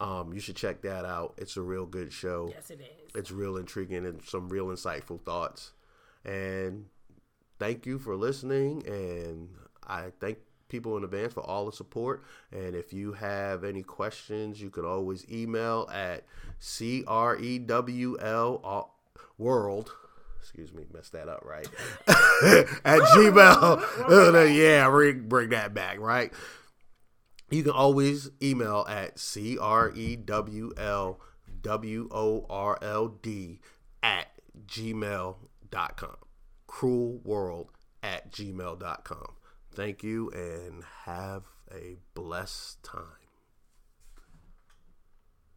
Um, 0.00 0.32
you 0.32 0.40
should 0.40 0.56
check 0.56 0.82
that 0.82 1.04
out. 1.04 1.34
It's 1.38 1.56
a 1.56 1.62
real 1.62 1.86
good 1.86 2.12
show 2.12 2.50
yes, 2.54 2.70
it 2.70 2.80
is. 2.80 3.14
it's 3.16 3.30
real 3.32 3.56
intriguing 3.56 4.06
and 4.06 4.22
some 4.24 4.48
real 4.48 4.66
insightful 4.66 5.20
thoughts. 5.24 5.72
And 6.24 6.86
thank 7.58 7.84
you 7.86 7.98
for 7.98 8.14
listening. 8.16 8.86
And 8.86 9.48
I 9.86 10.12
thank 10.20 10.38
people 10.68 10.96
in 10.96 11.04
advance 11.04 11.32
for 11.32 11.40
all 11.40 11.66
the 11.66 11.72
support. 11.72 12.22
And 12.52 12.74
if 12.74 12.92
you 12.92 13.12
have 13.12 13.64
any 13.64 13.82
questions, 13.82 14.60
you 14.60 14.70
can 14.70 14.84
always 14.84 15.28
email 15.30 15.88
at 15.92 16.24
C 16.58 17.04
R 17.06 17.36
E 17.36 17.58
W 17.58 18.16
L 18.20 18.60
uh, 18.64 19.22
world. 19.36 19.92
Excuse 20.40 20.72
me, 20.72 20.84
messed 20.92 21.12
that 21.12 21.28
up, 21.28 21.44
right? 21.44 21.68
at 22.84 23.00
Gmail. 23.00 24.54
Yeah, 24.54 24.88
bring, 24.88 25.28
bring 25.28 25.50
that 25.50 25.74
back, 25.74 25.98
right? 26.00 26.32
You 27.50 27.62
can 27.62 27.72
always 27.72 28.30
email 28.42 28.86
at 28.88 29.18
C 29.18 29.58
R 29.58 29.90
E 29.90 30.16
W 30.16 30.72
L 30.76 31.20
W 31.62 32.08
O 32.10 32.46
R 32.48 32.78
L 32.82 33.08
D 33.08 33.60
at 34.02 34.28
gmail.com. 34.66 36.16
Cruel 36.66 37.20
world 37.24 37.70
at 38.02 38.30
gmail.com. 38.30 39.37
Thank 39.78 40.02
you 40.02 40.28
and 40.30 40.82
have 41.04 41.44
a 41.72 41.98
blessed 42.12 42.82
time. 42.82 43.17